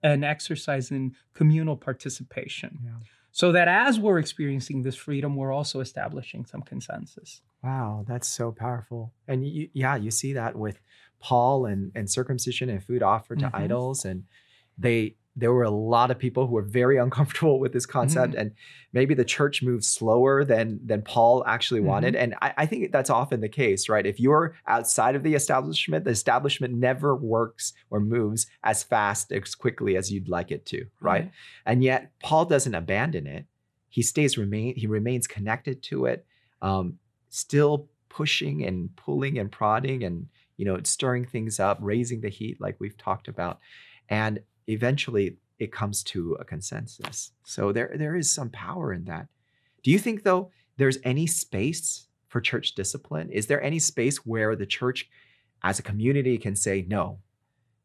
an 0.04 0.24
exercise 0.24 0.92
in 0.92 1.16
communal 1.34 1.76
participation, 1.76 2.80
Yeah. 2.84 2.92
so 3.32 3.52
that 3.52 3.68
as 3.68 4.00
we're 4.00 4.20
experiencing 4.20 4.84
this 4.84 4.96
freedom, 4.96 5.36
we're 5.36 5.52
also 5.52 5.80
establishing 5.80 6.46
some 6.46 6.62
consensus. 6.62 7.42
Wow, 7.64 8.06
that's 8.08 8.28
so 8.28 8.52
powerful. 8.52 9.14
And 9.28 9.46
you, 9.48 9.70
yeah, 9.74 9.96
you 9.96 10.12
see 10.12 10.34
that 10.34 10.56
with 10.56 10.80
Paul 11.20 11.66
and, 11.66 11.92
and 11.96 12.10
circumcision 12.10 12.70
and 12.70 12.84
food 12.84 13.02
offered 13.02 13.40
to 13.40 13.48
Mhm. 13.48 13.56
idols. 13.56 14.06
And 14.06 14.26
they 14.78 15.16
there 15.40 15.54
were 15.54 15.64
a 15.64 15.70
lot 15.70 16.12
of 16.12 16.20
people 16.20 16.48
who 16.48 16.56
were 16.56 16.64
very 16.64 16.98
uncomfortable 17.06 17.60
with 17.60 17.72
this 17.72 17.86
concept. 17.86 18.34
And 18.36 18.52
maybe 18.92 19.14
the 19.14 19.24
church 19.24 19.62
moved 19.64 19.86
slower 19.86 20.44
than 20.44 20.80
than 20.84 21.04
Paul 21.04 21.44
actually 21.46 21.82
wanted. 21.82 22.16
And 22.16 22.36
I, 22.42 22.54
I 22.58 22.66
think 22.66 22.92
that's 22.92 23.10
often 23.10 23.40
the 23.42 23.50
case, 23.50 23.88
right? 23.88 24.06
If 24.06 24.20
you're 24.20 24.56
outside 24.68 25.16
of 25.16 25.24
the 25.24 25.36
establishment, 25.36 26.04
the 26.04 26.12
establishment 26.12 26.74
never 26.74 27.16
works 27.16 27.74
or 27.90 28.00
moves 28.00 28.48
as 28.64 28.84
fast, 28.84 29.32
as 29.32 29.56
quickly 29.56 29.96
as 29.96 30.12
you'd 30.12 30.28
like 30.28 30.52
it 30.52 30.66
to, 30.68 30.86
right? 31.00 31.32
and 31.68 31.84
yet 31.84 32.12
paul 32.22 32.46
doesn't 32.46 32.74
abandon 32.74 33.28
it 33.28 33.46
he 33.90 34.02
stays 34.02 34.38
remain 34.38 34.76
he 34.76 34.88
remains 34.88 35.28
connected 35.28 35.84
to 35.84 36.06
it 36.06 36.26
um, 36.62 36.98
still 37.30 37.88
pushing 38.10 38.64
and 38.64 38.96
pulling 38.96 39.38
and 39.38 39.52
prodding 39.52 40.04
and 40.04 40.28
you 40.56 40.66
know 40.66 40.80
stirring 40.84 41.26
things 41.26 41.60
up 41.60 41.78
raising 41.82 42.22
the 42.22 42.30
heat 42.30 42.60
like 42.60 42.76
we've 42.80 42.98
talked 42.98 43.28
about 43.28 43.60
and 44.10 44.40
eventually 44.68 45.38
it 45.60 45.72
comes 45.72 46.04
to 46.04 46.34
a 46.40 46.46
consensus 46.46 47.32
so 47.44 47.72
there 47.72 47.92
there 47.96 48.16
is 48.16 48.32
some 48.32 48.50
power 48.50 48.94
in 48.94 49.06
that 49.06 49.28
do 49.84 49.92
you 49.92 50.00
think 50.00 50.24
though 50.24 50.52
there's 50.78 51.00
any 51.04 51.26
space 51.26 52.08
for 52.28 52.40
church 52.42 52.76
discipline 52.76 53.30
is 53.32 53.48
there 53.48 53.62
any 53.64 53.80
space 53.80 54.18
where 54.26 54.56
the 54.56 54.66
church 54.66 55.10
as 55.64 55.80
a 55.80 55.84
community 55.84 56.38
can 56.38 56.56
say 56.56 56.86
no 56.88 57.20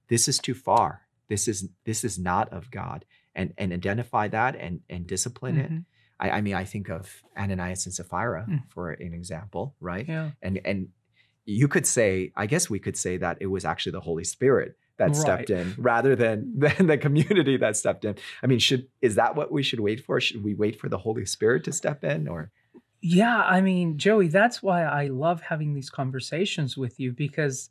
this 0.09 0.29
is 0.29 0.39
too 0.39 0.55
far 0.55 1.03
this 1.29 1.49
is 1.49 1.69
this 1.85 2.05
is 2.05 2.19
not 2.19 2.53
of 2.53 2.71
god 2.71 3.05
and 3.35 3.55
and 3.57 3.73
identify 3.73 4.29
that 4.29 4.55
and 4.57 4.81
and 4.91 5.07
discipline 5.07 5.57
it 5.57 5.71
Mhm. 5.71 5.85
I, 6.21 6.31
I 6.31 6.41
mean 6.43 6.55
i 6.55 6.65
think 6.65 6.91
of 6.91 7.23
ananias 7.37 7.87
and 7.87 7.95
sapphira 7.95 8.45
Mm. 8.49 8.63
for 8.69 8.91
an 8.91 9.15
example 9.15 9.75
right 9.81 10.07
Yeah. 10.07 10.33
and 10.43 10.61
and 10.65 10.89
you 11.47 11.69
could 11.69 11.87
say 11.87 12.33
i 12.37 12.45
guess 12.47 12.69
we 12.69 12.79
could 12.79 12.97
say 12.97 13.17
that 13.19 13.39
it 13.41 13.47
was 13.47 13.65
actually 13.65 13.93
the 13.93 14.01
holy 14.09 14.25
spirit 14.25 14.77
that 15.07 15.17
stepped 15.17 15.51
in 15.51 15.75
rather 15.79 16.17
than 16.17 16.53
than 16.59 16.87
the 16.87 16.99
community 16.99 17.57
that 17.57 17.77
stepped 17.77 18.05
in. 18.05 18.17
I 18.43 18.47
mean 18.47 18.59
should 18.59 18.89
is 19.01 19.15
that 19.17 19.37
what 19.37 19.53
we 19.53 19.63
should 19.63 19.81
wait 19.81 20.05
for? 20.05 20.21
Should 20.21 20.43
we 20.43 20.55
wait 20.55 20.81
for 20.81 20.89
the 20.89 20.99
holy 20.99 21.27
spirit 21.27 21.65
to 21.65 21.73
step 21.73 22.05
in 22.05 22.29
or? 22.29 22.51
Yeah, 23.05 23.39
I 23.39 23.61
mean, 23.63 23.99
Joey, 23.99 24.29
that's 24.29 24.63
why 24.63 24.85
I 24.85 25.09
love 25.09 25.43
having 25.43 25.75
these 25.75 25.91
conversations 25.91 26.77
with 26.77 27.01
you 27.01 27.11
because 27.11 27.69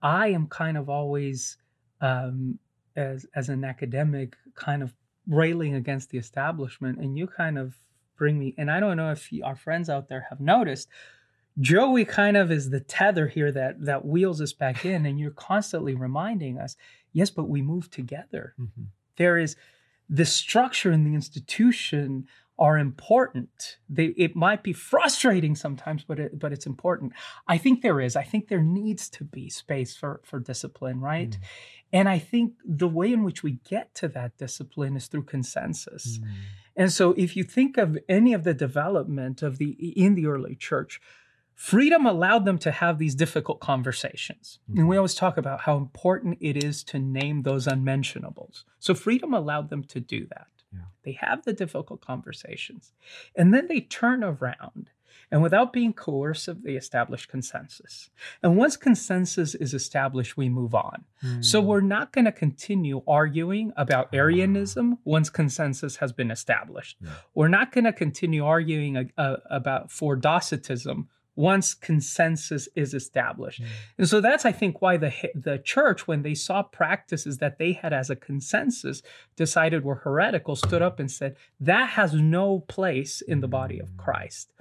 I 0.00 0.28
am 0.28 0.46
kind 0.46 0.76
of 0.76 0.88
always, 0.88 1.58
um, 2.00 2.60
as 2.94 3.26
as 3.34 3.48
an 3.48 3.64
academic, 3.64 4.36
kind 4.54 4.84
of 4.84 4.94
railing 5.26 5.74
against 5.74 6.10
the 6.10 6.18
establishment, 6.18 6.98
and 6.98 7.18
you 7.18 7.26
kind 7.26 7.58
of 7.58 7.76
bring 8.16 8.38
me. 8.38 8.54
And 8.56 8.70
I 8.70 8.78
don't 8.78 8.96
know 8.96 9.10
if 9.10 9.28
our 9.44 9.56
friends 9.56 9.90
out 9.90 10.08
there 10.08 10.26
have 10.30 10.40
noticed, 10.40 10.88
Joey 11.60 12.04
kind 12.04 12.36
of 12.36 12.50
is 12.52 12.70
the 12.70 12.80
tether 12.80 13.28
here 13.28 13.50
that 13.52 13.84
that 13.84 14.04
wheels 14.04 14.40
us 14.40 14.52
back 14.52 14.84
in, 14.84 15.06
and 15.06 15.18
you're 15.18 15.30
constantly 15.30 15.94
reminding 15.94 16.58
us, 16.58 16.76
yes, 17.12 17.30
but 17.30 17.48
we 17.48 17.62
move 17.62 17.90
together 17.90 18.54
there 19.18 19.36
is 19.36 19.56
the 20.08 20.24
structure 20.24 20.90
and 20.90 21.06
the 21.06 21.14
institution 21.14 22.26
are 22.58 22.78
important. 22.78 23.76
They 23.88 24.06
it 24.16 24.34
might 24.34 24.62
be 24.62 24.72
frustrating 24.72 25.54
sometimes, 25.54 26.02
but 26.02 26.18
it, 26.18 26.38
but 26.38 26.52
it's 26.52 26.66
important. 26.66 27.12
I 27.46 27.58
think 27.58 27.82
there 27.82 28.00
is. 28.00 28.16
I 28.16 28.24
think 28.24 28.48
there 28.48 28.62
needs 28.62 29.08
to 29.10 29.24
be 29.24 29.50
space 29.50 29.94
for 29.94 30.20
for 30.24 30.40
discipline, 30.40 31.00
right? 31.00 31.30
Mm. 31.30 31.38
And 31.92 32.08
I 32.08 32.18
think 32.18 32.54
the 32.64 32.88
way 32.88 33.12
in 33.12 33.22
which 33.22 33.42
we 33.42 33.60
get 33.68 33.94
to 33.96 34.08
that 34.08 34.38
discipline 34.38 34.96
is 34.96 35.06
through 35.06 35.24
consensus. 35.24 36.18
Mm. 36.18 36.24
And 36.76 36.92
so 36.92 37.12
if 37.16 37.36
you 37.36 37.44
think 37.44 37.76
of 37.76 37.98
any 38.08 38.32
of 38.32 38.44
the 38.44 38.54
development 38.54 39.42
of 39.42 39.58
the 39.58 39.70
in 39.70 40.14
the 40.14 40.26
early 40.26 40.56
church, 40.56 41.00
freedom 41.58 42.06
allowed 42.06 42.44
them 42.44 42.56
to 42.56 42.70
have 42.70 42.98
these 42.98 43.16
difficult 43.16 43.58
conversations. 43.58 44.60
And 44.76 44.86
we 44.88 44.94
Mhm. 44.94 44.98
always 45.00 45.16
talk 45.16 45.36
about 45.36 45.62
how 45.62 45.76
important 45.76 46.38
it 46.40 46.56
is 46.62 46.84
to 46.84 47.00
name 47.00 47.42
those 47.42 47.66
unmentionables. 47.66 48.64
So 48.78 48.94
freedom 48.94 49.34
allowed 49.34 49.68
them 49.68 49.82
to 49.84 49.98
do 49.98 50.24
that. 50.26 50.46
Yeah. 50.72 50.82
They 51.02 51.12
have 51.12 51.44
the 51.44 51.52
difficult 51.52 52.00
conversations. 52.00 52.92
And 53.34 53.52
then 53.52 53.66
they 53.66 53.80
turn 53.80 54.22
around 54.22 54.90
and 55.32 55.42
without 55.42 55.72
being 55.72 55.92
coercive, 55.92 56.62
they 56.62 56.76
establish 56.76 57.26
consensus. 57.26 58.08
And 58.42 58.56
once 58.56 58.76
consensus 58.76 59.54
is 59.56 59.74
established, 59.74 60.36
we 60.36 60.48
move 60.48 60.74
on. 60.76 61.04
So 61.40 61.60
Mm. 61.60 61.66
we're 61.66 61.80
not 61.80 62.12
going 62.12 62.24
to 62.26 62.32
continue 62.32 63.02
arguing 63.06 63.72
about 63.76 64.14
Arianism 64.14 64.98
once 65.04 65.28
consensus 65.28 65.96
has 65.96 66.12
been 66.12 66.30
established. 66.30 66.98
Yeah. 67.00 67.10
We're 67.34 67.48
not 67.48 67.72
going 67.72 67.84
to 67.84 67.92
continue 67.92 68.44
arguing 68.44 68.96
uh, 68.96 69.04
uh, 69.18 69.36
about 69.50 69.90
for 69.90 70.14
Docetism 70.16 71.08
once 71.38 71.72
consensus 71.72 72.68
is 72.74 72.92
established. 72.94 73.62
Mm. 73.62 73.66
And 73.98 74.08
so 74.08 74.20
that's 74.20 74.44
I 74.44 74.50
think 74.50 74.82
why 74.82 74.96
the 74.96 75.12
the 75.36 75.58
church 75.58 76.08
when 76.08 76.22
they 76.22 76.34
saw 76.34 76.64
practices 76.64 77.38
that 77.38 77.58
they 77.58 77.74
had 77.74 77.92
as 77.92 78.10
a 78.10 78.16
consensus 78.16 79.02
decided 79.36 79.84
were 79.84 79.94
heretical 79.94 80.56
stood 80.56 80.82
up 80.82 80.98
and 80.98 81.08
said 81.08 81.36
that 81.60 81.90
has 81.90 82.12
no 82.12 82.58
place 82.58 83.20
in 83.20 83.40
the 83.40 83.46
body 83.46 83.78
of 83.78 83.96
Christ. 83.96 84.52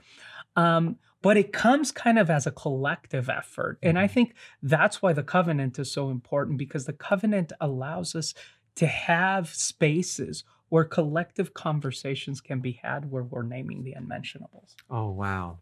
Um, 0.56 0.98
but 1.24 1.36
it 1.36 1.52
comes 1.52 1.92
kind 1.92 2.20
of 2.20 2.30
as 2.30 2.46
a 2.46 2.52
collective 2.52 3.28
effort. 3.28 3.80
And 3.82 3.98
I 3.98 4.06
think 4.06 4.36
that's 4.62 5.02
why 5.02 5.14
the 5.14 5.24
covenant 5.24 5.80
is 5.80 5.92
so 5.92 6.12
important 6.12 6.60
because 6.60 6.86
the 6.86 6.94
covenant 6.94 7.54
allows 7.60 8.16
us 8.16 8.36
to 8.76 8.86
have 8.86 9.50
spaces 9.50 10.44
where 10.70 10.84
collective 10.84 11.56
conversations 11.56 12.40
can 12.40 12.60
be 12.60 12.80
had 12.84 13.10
where 13.10 13.24
we're 13.24 13.42
naming 13.42 13.84
the 13.84 13.94
unmentionables. 13.94 14.76
Oh, 14.92 15.10
wow. 15.10 15.58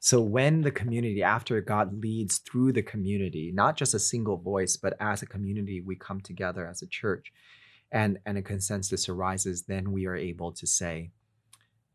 So 0.00 0.20
when 0.20 0.60
the 0.60 0.70
community, 0.70 1.22
after 1.22 1.60
God 1.60 2.00
leads 2.02 2.38
through 2.38 2.72
the 2.72 2.82
community, 2.82 3.50
not 3.52 3.76
just 3.76 3.94
a 3.94 3.98
single 3.98 4.36
voice, 4.36 4.76
but 4.76 4.96
as 5.00 5.22
a 5.22 5.26
community, 5.26 5.80
we 5.80 5.96
come 5.96 6.20
together 6.20 6.66
as 6.66 6.82
a 6.82 6.86
church 6.86 7.32
and, 7.90 8.18
and 8.24 8.38
a 8.38 8.42
consensus 8.42 9.08
arises, 9.08 9.62
then 9.62 9.90
we 9.90 10.06
are 10.06 10.14
able 10.16 10.52
to 10.52 10.66
say, 10.66 11.10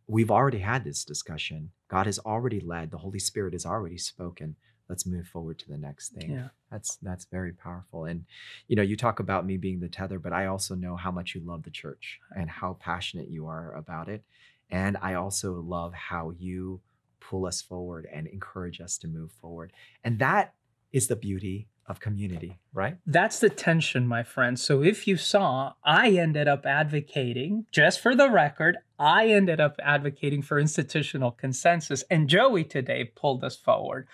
we've 0.08 0.32
already 0.32 0.60
had 0.60 0.84
this 0.84 1.06
discussion. 1.06 1.72
God 1.88 2.06
has 2.08 2.20
already 2.20 2.60
led. 2.60 2.92
The 2.92 2.98
Holy 2.98 3.20
Spirit 3.20 3.54
has 3.54 3.66
already 3.66 3.98
spoken. 3.98 4.56
Let's 4.90 5.06
move 5.06 5.28
forward 5.28 5.60
to 5.60 5.70
the 5.70 5.78
next 5.78 6.10
thing. 6.10 6.32
Yeah. 6.32 6.48
That's 6.70 6.98
that's 6.98 7.26
very 7.26 7.54
powerful. 7.54 8.06
And 8.06 8.26
you 8.68 8.76
know, 8.76 8.82
you 8.82 8.98
talk 8.98 9.20
about 9.22 9.46
me 9.46 9.56
being 9.58 9.80
the 9.80 9.88
tether, 9.88 10.20
but 10.20 10.34
I 10.34 10.48
also 10.48 10.76
know 10.76 10.98
how 10.98 11.10
much 11.10 11.36
you 11.36 11.42
love 11.46 11.64
the 11.64 11.72
church 11.72 12.20
and 12.36 12.50
how 12.50 12.78
passionate 12.82 13.30
you 13.30 13.48
are 13.48 13.74
about 13.76 14.10
it. 14.10 14.24
And 14.70 14.98
I 15.02 15.14
also 15.14 15.62
love 15.62 15.94
how 15.94 16.34
you 16.38 16.82
pull 17.30 17.46
us 17.46 17.62
forward 17.62 18.08
and 18.12 18.28
encourage 18.28 18.82
us 18.82 18.98
to 19.00 19.08
move 19.08 19.32
forward. 19.32 19.74
And 20.04 20.20
that 20.20 20.54
is 20.92 21.08
the 21.08 21.16
beauty 21.16 21.68
of 21.86 22.00
community, 22.00 22.58
right? 22.74 22.98
That's 23.06 23.40
the 23.40 23.50
tension, 23.50 24.08
my 24.08 24.24
friend. 24.24 24.58
So 24.58 24.82
if 24.84 25.06
you 25.08 25.18
saw, 25.18 25.74
I 25.84 26.12
ended 26.12 26.48
up 26.48 26.66
advocating, 26.66 27.66
just 27.72 28.00
for 28.00 28.16
the 28.16 28.30
record, 28.30 28.78
I 28.98 29.28
ended 29.28 29.60
up 29.60 29.76
advocating 29.84 30.42
for 30.42 30.60
institutional 30.60 31.32
consensus, 31.32 32.04
and 32.10 32.30
Joey 32.30 32.64
today 32.64 33.12
pulled 33.16 33.44
us 33.44 33.58
forward. 33.58 34.08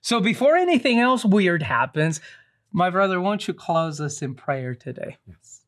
So 0.00 0.20
before 0.20 0.56
anything 0.56 0.98
else 0.98 1.24
weird 1.24 1.62
happens, 1.62 2.20
my 2.72 2.88
brother, 2.88 3.20
won't 3.20 3.46
you 3.46 3.52
close 3.52 4.00
us 4.00 4.22
in 4.22 4.34
prayer 4.34 4.74
today? 4.74 5.18
Yes. 5.26 5.60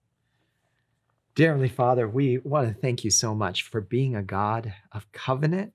Dear 1.34 1.49
Heavenly 1.49 1.68
Father, 1.68 2.09
we 2.09 2.38
want 2.38 2.68
to 2.68 2.74
thank 2.74 3.05
you 3.05 3.11
so 3.11 3.34
much 3.34 3.62
for 3.62 3.80
being 3.80 4.14
a 4.14 4.22
God 4.22 4.72
of 4.93 5.11
covenant 5.12 5.74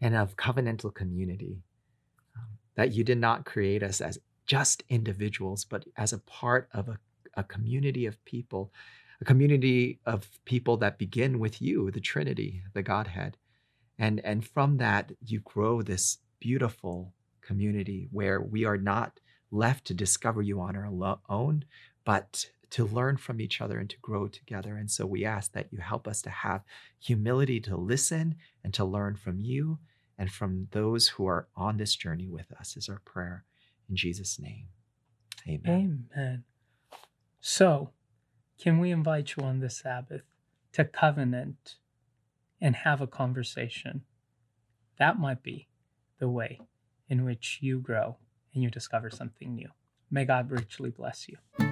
and 0.00 0.14
of 0.14 0.36
covenantal 0.36 0.94
community. 0.94 1.62
Um, 2.36 2.48
that 2.76 2.92
you 2.92 3.04
did 3.04 3.18
not 3.18 3.44
create 3.44 3.82
us 3.82 4.00
as 4.00 4.18
just 4.46 4.82
individuals, 4.88 5.64
but 5.64 5.84
as 5.96 6.12
a 6.12 6.18
part 6.18 6.68
of 6.72 6.88
a, 6.88 6.98
a 7.34 7.44
community 7.44 8.06
of 8.06 8.22
people, 8.24 8.72
a 9.20 9.24
community 9.24 10.00
of 10.06 10.28
people 10.44 10.76
that 10.78 10.98
begin 10.98 11.38
with 11.38 11.60
you, 11.60 11.90
the 11.90 12.00
Trinity, 12.00 12.62
the 12.72 12.82
Godhead. 12.82 13.36
And, 13.98 14.20
and 14.24 14.46
from 14.46 14.76
that, 14.78 15.12
you 15.24 15.40
grow 15.40 15.82
this 15.82 16.18
beautiful 16.40 17.12
community 17.42 18.08
where 18.12 18.40
we 18.40 18.64
are 18.64 18.76
not 18.76 19.20
left 19.50 19.86
to 19.86 19.94
discover 19.94 20.42
you 20.42 20.60
on 20.60 20.76
our 20.76 21.18
own, 21.28 21.64
but 22.04 22.46
to 22.70 22.86
learn 22.86 23.16
from 23.16 23.40
each 23.40 23.60
other 23.60 23.78
and 23.78 23.88
to 23.90 23.96
grow 24.00 24.28
together. 24.28 24.76
And 24.76 24.90
so 24.90 25.06
we 25.06 25.24
ask 25.24 25.52
that 25.52 25.68
you 25.70 25.78
help 25.78 26.06
us 26.06 26.20
to 26.22 26.30
have 26.30 26.62
humility 26.98 27.60
to 27.60 27.76
listen 27.76 28.36
and 28.62 28.74
to 28.74 28.84
learn 28.84 29.16
from 29.16 29.40
you 29.40 29.78
and 30.18 30.30
from 30.30 30.68
those 30.72 31.08
who 31.08 31.26
are 31.26 31.48
on 31.56 31.76
this 31.76 31.94
journey 31.94 32.28
with 32.28 32.52
us, 32.58 32.76
is 32.76 32.88
our 32.88 33.00
prayer. 33.04 33.44
In 33.88 33.96
Jesus' 33.96 34.38
name, 34.38 34.66
amen. 35.46 36.08
Amen. 36.14 36.44
So, 37.40 37.90
can 38.60 38.78
we 38.78 38.90
invite 38.90 39.36
you 39.36 39.44
on 39.44 39.60
this 39.60 39.78
Sabbath 39.78 40.22
to 40.72 40.84
covenant 40.84 41.76
and 42.60 42.74
have 42.76 43.00
a 43.00 43.06
conversation? 43.06 44.02
That 44.98 45.18
might 45.18 45.42
be 45.42 45.68
the 46.18 46.28
way 46.28 46.60
in 47.08 47.24
which 47.24 47.58
you 47.62 47.78
grow 47.78 48.16
and 48.52 48.62
you 48.62 48.70
discover 48.70 49.10
something 49.10 49.54
new. 49.54 49.68
May 50.10 50.24
God 50.24 50.50
richly 50.50 50.90
bless 50.90 51.28
you. 51.28 51.67